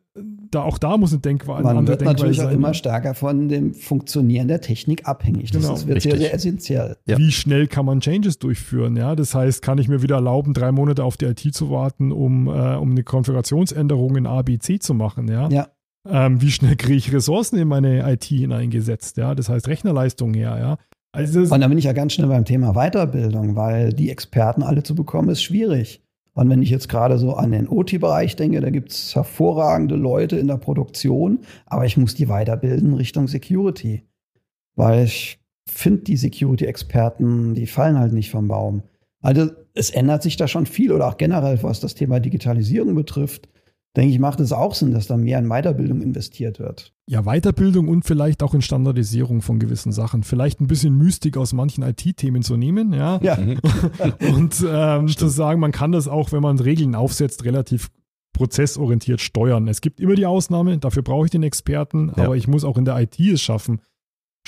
da, 0.51 0.63
auch 0.63 0.79
da 0.79 0.97
muss 0.97 1.13
ein 1.13 1.23
Denkweise 1.23 1.63
Man 1.63 1.87
wird 1.87 2.01
Denkweise 2.01 2.17
natürlich 2.17 2.43
auch 2.43 2.51
immer 2.51 2.75
stärker 2.75 3.15
von 3.15 3.49
dem 3.49 3.75
Funktionieren 3.75 4.49
der 4.49 4.61
Technik 4.61 5.07
abhängig. 5.07 5.51
Das 5.53 5.63
genau. 5.63 5.75
ist, 5.75 5.87
wird 5.87 5.97
Richtig. 5.97 6.13
sehr, 6.13 6.21
sehr 6.21 6.35
essentiell. 6.35 6.97
Ja. 7.07 7.19
Wie 7.19 7.31
schnell 7.31 7.67
kann 7.67 7.87
man 7.87 8.01
Changes 8.01 8.39
durchführen? 8.39 8.97
Ja, 8.97 9.15
das 9.15 9.35
heißt, 9.35 9.63
kann 9.63 9.79
ich 9.79 9.89
mir 9.89 10.03
wieder 10.03 10.17
erlauben, 10.17 10.55
drei 10.55 10.73
Monate 10.73 11.05
auf 11.05 11.17
die 11.17 11.27
IT 11.27 11.55
zu 11.55 11.71
warten, 11.71 12.13
um, 12.13 12.47
äh, 12.49 12.51
um 12.77 12.93
eine 12.93 13.05
Konfigurationsänderung 13.05 14.17
in 14.17 14.27
A, 14.27 14.43
B, 14.43 14.59
C 14.59 14.79
zu 14.79 14.95
machen? 14.95 15.29
Ja. 15.29 15.49
ja. 15.51 15.69
Ähm, 16.09 16.41
wie 16.41 16.51
schnell 16.51 16.77
kriege 16.77 16.97
ich 16.97 17.13
Ressourcen 17.13 17.59
in 17.59 17.69
meine 17.69 18.11
IT 18.11 18.25
hineingesetzt? 18.25 19.19
Ja, 19.19 19.35
das 19.35 19.49
heißt 19.49 19.69
Rechnerleistung 19.69 20.35
her. 20.35 20.57
Ja. 20.59 20.79
Also 21.19 21.41
und 21.53 21.61
da 21.61 21.67
bin 21.67 21.79
ich 21.79 21.85
ja 21.85 21.93
ganz 21.93 22.13
schnell 22.13 22.29
beim 22.29 22.45
Thema 22.45 22.75
Weiterbildung, 22.75 23.57
weil 23.57 23.93
die 23.93 24.09
Experten 24.09 24.63
alle 24.63 24.85
zu 24.85 24.95
bekommen 24.95 25.31
ist 25.31 25.43
schwierig. 25.43 26.01
Und 26.35 26.49
wenn 26.49 26.63
ich 26.63 26.71
jetzt 26.71 26.89
gerade 26.89 27.19
so 27.19 27.35
an 27.35 27.51
den 27.51 27.67
OT-Bereich 27.67 28.37
denke, 28.37 28.61
da 28.61 28.71
gibt 28.71 28.93
es 28.93 29.17
hervorragende 29.17 29.97
Leute 29.97 30.39
in 30.39 30.47
der 30.47 30.59
Produktion, 30.59 31.41
aber 31.67 31.87
ich 31.87 31.97
muss 31.97 32.15
die 32.15 32.29
weiterbilden 32.29 32.95
Richtung 32.95 33.27
Security. 33.27 34.05
Weil 34.77 35.07
ich 35.07 35.41
finde, 35.69 36.03
die 36.03 36.17
Security-Experten, 36.17 37.57
die 37.57 37.67
fallen 37.67 37.99
halt 37.99 38.13
nicht 38.13 38.31
vom 38.31 38.47
Baum. 38.47 38.85
Also 39.21 39.51
es 39.75 39.91
ändert 39.91 40.23
sich 40.23 40.37
da 40.37 40.47
schon 40.47 40.67
viel 40.67 40.93
oder 40.93 41.09
auch 41.09 41.17
generell, 41.17 41.61
was 41.65 41.81
das 41.81 41.97
Thema 41.97 42.21
Digitalisierung 42.21 42.95
betrifft 42.95 43.49
denke 43.97 44.13
ich, 44.13 44.19
macht 44.19 44.41
es 44.41 44.53
auch 44.53 44.75
Sinn, 44.75 44.93
dass 44.93 45.07
da 45.07 45.17
mehr 45.17 45.39
in 45.39 45.49
Weiterbildung 45.49 46.03
investiert 46.03 46.59
wird. 46.59 46.93
Ja, 47.07 47.23
Weiterbildung 47.23 47.89
und 47.89 48.05
vielleicht 48.05 48.43
auch 48.43 48.55
in 48.55 48.63
Standardisierung 48.63 49.43
von 49.43 49.59
gewissen 49.59 49.93
Sachen. 49.93 50.23
Vielleicht 50.23 50.61
ein 50.61 50.67
bisschen 50.67 50.97
Mystik 50.97 51.37
aus 51.37 51.53
manchen 51.53 51.83
IT-Themen 51.83 52.43
zu 52.43 52.57
nehmen, 52.57 52.93
ja. 52.93 53.19
ja. 53.23 53.39
und 54.35 54.65
ähm, 54.69 55.09
zu 55.09 55.29
sagen, 55.29 55.61
man 55.61 55.73
kann 55.73 55.93
das 55.93 56.07
auch, 56.07 56.33
wenn 56.33 56.43
man 56.43 56.59
Regeln 56.59 56.95
aufsetzt, 56.95 57.45
relativ 57.45 57.89
prozessorientiert 58.35 59.21
steuern. 59.21 59.67
Es 59.67 59.81
gibt 59.81 60.01
immer 60.01 60.15
die 60.15 60.27
Ausnahme, 60.27 60.79
dafür 60.79 61.03
brauche 61.03 61.25
ich 61.25 61.31
den 61.31 61.43
Experten, 61.43 62.13
ja. 62.17 62.25
aber 62.25 62.37
ich 62.37 62.47
muss 62.47 62.65
auch 62.65 62.79
in 62.79 62.85
der 62.85 62.99
IT 63.01 63.19
es 63.19 63.41
schaffen, 63.41 63.81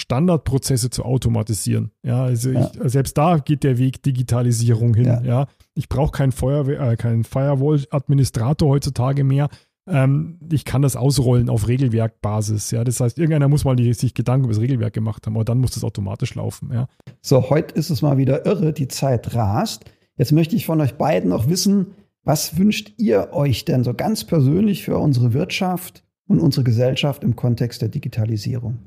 Standardprozesse 0.01 0.91
zu 0.91 1.05
automatisieren. 1.05 1.93
Ja, 2.03 2.25
also 2.25 2.51
ja. 2.51 2.71
Ich, 2.73 2.91
selbst 2.91 3.17
da 3.17 3.39
geht 3.39 3.63
der 3.63 3.79
Weg 3.79 4.03
Digitalisierung 4.03 4.95
hin. 4.95 5.07
Ja, 5.07 5.23
ja. 5.23 5.47
ich 5.75 5.89
brauche 5.89 6.13
keinen 6.13 6.33
Feuerwehr, 6.33 6.81
äh, 6.81 6.97
keinen 6.97 7.25
Firewall-Administrator 7.25 8.69
heutzutage 8.69 9.25
mehr. 9.25 9.49
Ähm, 9.87 10.39
ich 10.51 10.65
kann 10.65 10.83
das 10.83 10.97
ausrollen 10.97 11.49
auf 11.49 11.69
Regelwerkbasis. 11.69 12.71
Ja, 12.71 12.85
das 12.85 13.01
heißt, 13.01 13.19
irgendeiner 13.19 13.49
muss 13.49 13.65
mal 13.65 13.77
die, 13.77 13.93
sich 13.93 14.15
Gedanken 14.15 14.45
über 14.45 14.55
das 14.55 14.63
Regelwerk 14.63 14.93
gemacht 14.93 15.27
haben, 15.27 15.37
aber 15.37 15.45
dann 15.45 15.59
muss 15.59 15.73
das 15.73 15.85
automatisch 15.85 16.35
laufen. 16.35 16.71
Ja. 16.73 16.89
So, 17.21 17.51
heute 17.51 17.75
ist 17.75 17.91
es 17.91 18.03
mal 18.03 18.17
wieder 18.17 18.47
irre. 18.47 18.73
Die 18.73 18.89
Zeit 18.89 19.35
rast. 19.35 19.85
Jetzt 20.17 20.33
möchte 20.33 20.57
ich 20.57 20.67
von 20.67 20.81
euch 20.81 20.95
beiden 20.95 21.31
noch 21.31 21.49
wissen, 21.49 21.95
was 22.25 22.59
wünscht 22.59 22.93
ihr 22.99 23.33
euch 23.33 23.65
denn 23.65 23.85
so 23.85 23.95
ganz 23.95 24.25
persönlich 24.25 24.85
für 24.85 24.99
unsere 24.99 25.33
Wirtschaft 25.33 26.05
und 26.27 26.41
unsere 26.41 26.65
Gesellschaft 26.65 27.25
im 27.25 27.37
Kontext 27.37 27.83
der 27.83 27.89
Digitalisierung? 27.89 28.79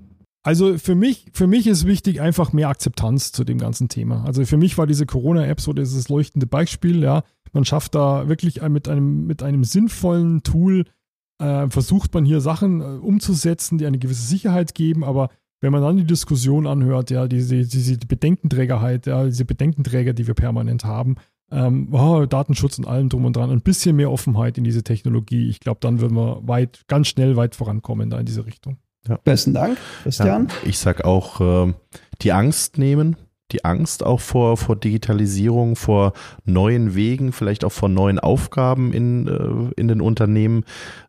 Also 0.44 0.78
für 0.78 0.94
mich, 0.94 1.28
für 1.34 1.48
mich 1.48 1.68
ist 1.68 1.88
wichtig 1.88 2.20
einfach 2.20 2.52
mehr 2.52 2.68
Akzeptanz 2.68 3.32
zu 3.32 3.46
dem 3.46 3.58
ganzen 3.58 3.88
Thema. 3.88 4.26
Also 4.26 4.46
für 4.46 4.58
mich 4.58 4.78
war 4.78 4.86
diese 4.86 5.06
Corona-App 5.06 5.62
so 5.62 5.72
dieses 5.72 6.10
leuchtende 6.10 6.48
Beispiel, 6.48 7.02
ja. 7.02 7.24
Man 7.54 7.66
schafft 7.66 7.96
da 7.96 8.28
wirklich 8.28 8.62
mit 8.68 8.90
einem, 8.90 9.26
mit 9.26 9.42
einem 9.42 9.64
sinnvollen 9.64 10.44
Tool, 10.44 10.86
äh, 11.40 11.70
versucht 11.70 12.14
man 12.14 12.26
hier 12.26 12.42
Sachen 12.42 12.82
äh, 12.82 12.84
umzusetzen, 12.84 13.78
die 13.78 13.86
eine 13.86 14.00
gewisse 14.00 14.28
Sicherheit 14.28 14.76
geben, 14.76 15.04
aber 15.04 15.30
wenn 15.62 15.72
man 15.72 15.82
dann 15.82 15.96
die 15.96 16.06
Diskussion 16.06 16.68
anhört, 16.68 17.10
ja, 17.10 17.28
diese, 17.28 17.66
diese 17.66 17.98
Bedenkenträgerheit, 17.98 19.06
ja, 19.06 19.24
diese 19.24 19.46
Bedenkenträger, 19.46 20.12
die 20.12 20.28
wir 20.28 20.34
permanent 20.34 20.84
haben, 20.84 21.16
ähm, 21.52 21.88
oh, 21.94 22.26
Datenschutz 22.26 22.80
und 22.80 22.88
allem 22.88 23.08
drum 23.08 23.24
und 23.24 23.38
dran, 23.38 23.50
ein 23.50 23.62
bisschen 23.62 23.96
mehr 23.96 24.12
Offenheit 24.12 24.58
in 24.58 24.66
diese 24.66 24.84
Technologie, 24.84 25.48
ich 25.48 25.62
glaube, 25.62 25.80
dann 25.80 26.02
würden 26.02 26.18
wir 26.18 26.46
weit, 26.46 26.84
ganz 26.88 27.08
schnell 27.08 27.38
weit 27.38 27.56
vorankommen 27.56 28.10
da 28.10 28.20
in 28.20 28.26
diese 28.26 28.46
Richtung. 28.46 28.78
Ja. 29.08 29.18
Besten 29.24 29.54
Dank, 29.54 29.78
Christian. 30.04 30.48
Ja, 30.48 30.70
ich 30.70 30.80
sag 30.80 31.04
auch, 31.04 31.42
äh, 31.42 31.74
die 32.22 32.32
Angst 32.32 32.78
nehmen, 32.78 33.18
die 33.52 33.66
Angst 33.66 34.04
auch 34.04 34.20
vor, 34.20 34.58
vor 34.58 34.76
Digitalisierung, 34.76 35.76
vor 35.76 36.14
neuen 36.46 36.96
Wegen, 36.96 37.34
vielleicht 37.34 37.66
auch 37.66 37.72
vor 37.72 37.90
neuen 37.90 38.18
Aufgaben 38.20 38.94
in, 38.94 39.28
äh, 39.28 39.80
in 39.80 39.88
den 39.88 40.02
Unternehmen. 40.02 40.64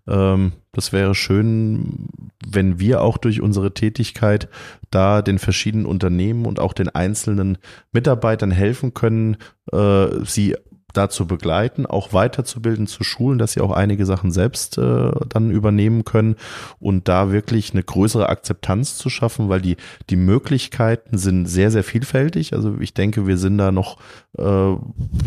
Ähm, 0.06 0.52
das 0.72 0.92
wäre 0.92 1.14
schön, 1.14 2.08
wenn 2.46 2.80
wir 2.80 3.00
auch 3.00 3.16
durch 3.16 3.40
unsere 3.40 3.72
Tätigkeit 3.72 4.48
da 4.90 5.22
den 5.22 5.38
verschiedenen 5.38 5.86
Unternehmen 5.86 6.46
und 6.46 6.60
auch 6.60 6.72
den 6.72 6.88
einzelnen 6.88 7.58
Mitarbeitern 7.92 8.50
helfen 8.50 8.92
können, 8.92 9.36
äh, 9.72 10.06
sie 10.24 10.56
dazu 10.96 11.26
begleiten, 11.26 11.86
auch 11.86 12.12
weiterzubilden, 12.12 12.86
zu 12.86 13.04
schulen, 13.04 13.38
dass 13.38 13.52
sie 13.52 13.60
auch 13.60 13.72
einige 13.72 14.06
Sachen 14.06 14.30
selbst 14.30 14.78
äh, 14.78 15.10
dann 15.28 15.50
übernehmen 15.50 16.04
können 16.04 16.36
und 16.80 17.08
da 17.08 17.30
wirklich 17.30 17.72
eine 17.72 17.82
größere 17.82 18.28
Akzeptanz 18.28 18.96
zu 18.96 19.10
schaffen, 19.10 19.48
weil 19.48 19.60
die, 19.60 19.76
die 20.10 20.16
Möglichkeiten 20.16 21.18
sind 21.18 21.46
sehr, 21.46 21.70
sehr 21.70 21.84
vielfältig. 21.84 22.54
Also 22.54 22.76
ich 22.80 22.94
denke, 22.94 23.26
wir 23.26 23.38
sind 23.38 23.58
da 23.58 23.72
noch 23.72 23.98
äh, 24.38 24.72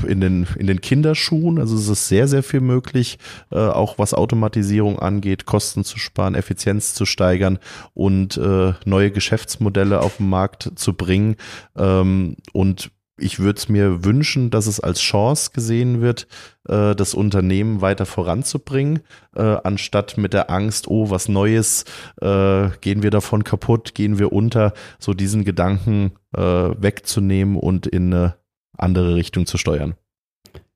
in, 0.08 0.22
den, 0.22 0.48
in 0.58 0.68
den 0.68 0.82
Kinderschuhen. 0.82 1.60
Also 1.60 1.76
es 1.76 1.88
ist 1.88 2.08
sehr, 2.08 2.28
sehr 2.28 2.44
viel 2.44 2.62
möglich, 2.62 3.20
äh, 3.52 3.58
auch 3.58 3.98
was 3.98 4.14
Automatisierung 4.14 5.00
angeht, 5.00 5.46
Kosten 5.46 5.84
zu 5.84 6.00
sparen, 6.00 6.36
Effizienz 6.36 6.94
zu 6.94 7.06
steigern 7.06 7.60
und 7.94 8.38
äh, 8.38 8.74
neue 8.86 9.12
Geschäftsmodelle 9.12 10.02
auf 10.02 10.18
den 10.18 10.30
Markt 10.30 10.72
zu 10.76 10.94
bringen. 10.94 11.36
Ähm, 11.78 12.38
und 12.54 12.92
ich 13.18 13.40
würde 13.40 13.58
es 13.58 13.70
mir 13.70 14.04
wünschen, 14.06 14.50
dass 14.50 14.68
es 14.68 14.80
als 14.80 15.00
Chance 15.00 15.52
gesehen 15.54 16.02
wird, 16.02 16.28
äh, 16.68 16.96
das 16.96 17.14
Unternehmen 17.14 17.82
weiter 17.82 18.06
voranzubringen, 18.06 19.00
äh, 19.36 19.42
anstatt 19.42 20.18
mit 20.18 20.34
der 20.34 20.50
Angst, 20.50 20.88
oh, 20.88 21.10
was 21.10 21.28
Neues, 21.28 21.86
äh, 22.22 22.70
gehen 22.82 23.04
wir 23.04 23.12
davon 23.12 23.44
kaputt, 23.44 23.96
gehen 23.96 24.20
wir 24.20 24.32
unter, 24.32 24.74
so 25.00 25.14
diesen 25.14 25.44
Gedanken 25.44 26.12
äh, 26.36 26.42
wegzunehmen 26.42 27.56
und 27.56 27.88
in 27.88 28.14
eine 28.14 28.36
andere 28.78 29.16
Richtung 29.16 29.46
zu 29.46 29.58
steuern. 29.58 29.96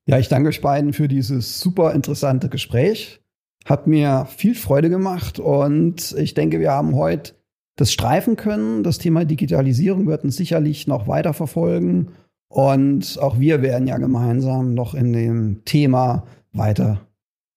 Ja, 0.08 0.18
ich 0.18 0.28
danke 0.28 0.50
euch 0.50 0.62
beiden 0.62 0.94
für 0.94 1.08
dieses 1.08 1.60
super 1.60 1.94
interessante 1.94 2.50
Gespräch. 2.50 3.22
Hat 3.66 3.86
mir 3.86 4.26
viel 4.26 4.56
Freude 4.56 4.90
gemacht 4.90 5.40
und 5.40 6.14
ich 6.18 6.34
denke, 6.34 6.60
wir 6.60 6.72
haben 6.72 6.96
heute 6.96 7.34
das 7.76 7.94
streifen 7.94 8.36
können. 8.36 8.84
Das 8.84 8.98
Thema 8.98 9.26
Digitalisierung 9.26 10.08
wird 10.08 10.24
uns 10.24 10.36
sicherlich 10.36 10.88
noch 10.88 11.08
weiter 11.08 11.34
verfolgen. 11.34 12.10
Und 12.52 13.18
auch 13.22 13.40
wir 13.40 13.62
werden 13.62 13.88
ja 13.88 13.98
gemeinsam 13.98 14.74
noch 14.74 14.94
in 14.94 15.14
dem 15.14 15.64
Thema 15.64 16.26
weiter 16.52 17.00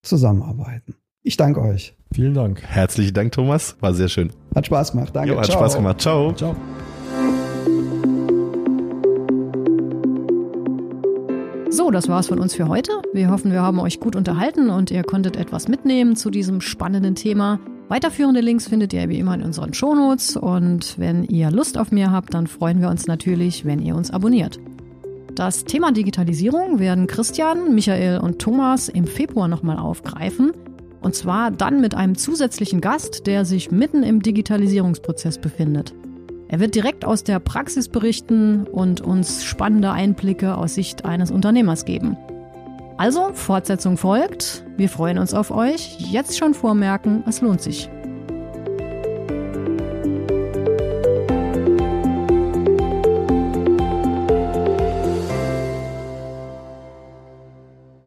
zusammenarbeiten. 0.03 0.95
Ich 1.25 1.37
danke 1.37 1.61
euch. 1.63 1.97
Vielen 2.13 2.33
Dank. 2.33 2.63
Herzlichen 2.63 3.13
Dank, 3.13 3.33
Thomas. 3.33 3.77
War 3.81 3.93
sehr 3.93 4.09
schön. 4.09 4.31
Hat 4.55 4.67
Spaß 4.67 4.93
gemacht. 4.93 5.17
Danke. 5.17 5.33
Jo, 5.33 5.39
hat 5.39 5.47
Ciao. 5.47 5.59
Spaß 5.59 5.75
gemacht. 5.75 6.01
Ciao. 6.01 6.33
Ciao. 6.33 6.55
So, 11.71 11.91
das 11.91 12.09
war's 12.09 12.29
von 12.29 12.39
uns 12.39 12.55
für 12.55 12.69
heute. 12.69 12.93
Wir 13.13 13.31
hoffen, 13.31 13.51
wir 13.51 13.63
haben 13.63 13.81
euch 13.81 13.99
gut 13.99 14.15
unterhalten 14.15 14.71
und 14.71 14.93
ihr 14.93 15.03
konntet 15.03 15.37
etwas 15.37 15.67
mitnehmen 15.67 16.15
zu 16.15 16.31
diesem 16.31 16.61
spannenden 16.61 17.17
Thema. 17.17 17.59
Weiterführende 17.89 18.41
Links 18.41 18.69
findet 18.69 18.93
ihr 18.93 19.09
wie 19.09 19.19
immer 19.19 19.35
in 19.35 19.43
unseren 19.43 19.75
Shownotes 19.75 20.37
und 20.37 20.97
wenn 21.01 21.25
ihr 21.25 21.51
Lust 21.51 21.79
auf 21.79 21.91
mehr 21.91 22.13
habt, 22.13 22.33
dann 22.33 22.47
freuen 22.47 22.81
wir 22.81 22.91
uns 22.91 23.09
natürlich, 23.09 23.65
wenn 23.65 23.81
ihr 23.81 23.97
uns 23.97 24.13
abonniert. 24.13 24.61
Das 25.35 25.65
Thema 25.65 25.91
Digitalisierung 25.91 26.79
werden 26.79 27.09
Christian, 27.09 27.75
Michael 27.75 28.21
und 28.21 28.39
Thomas 28.39 28.89
im 28.89 29.05
Februar 29.05 29.49
nochmal 29.49 29.79
aufgreifen. 29.79 30.53
Und 31.01 31.17
zwar 31.17 31.51
dann 31.51 31.81
mit 31.81 31.95
einem 31.97 32.17
zusätzlichen 32.17 32.81
Gast, 32.81 33.27
der 33.27 33.45
sich 33.45 33.73
mitten 33.73 34.05
im 34.05 34.23
Digitalisierungsprozess 34.23 35.39
befindet. 35.39 35.93
Er 36.47 36.61
wird 36.61 36.77
direkt 36.77 37.05
aus 37.05 37.25
der 37.25 37.41
Praxis 37.41 37.89
berichten 37.89 38.65
und 38.69 39.01
uns 39.01 39.45
spannende 39.45 39.91
Einblicke 39.91 40.57
aus 40.57 40.77
Sicht 40.77 41.05
eines 41.05 41.33
Unternehmers 41.33 41.85
geben. 41.85 42.17
Also, 42.97 43.33
Fortsetzung 43.33 43.97
folgt. 43.97 44.65
Wir 44.77 44.89
freuen 44.89 45.19
uns 45.19 45.35
auf 45.35 45.51
euch. 45.51 45.99
Jetzt 45.99 46.39
schon 46.39 46.55
vormerken, 46.55 47.25
es 47.27 47.41
lohnt 47.41 47.61
sich. 47.61 47.91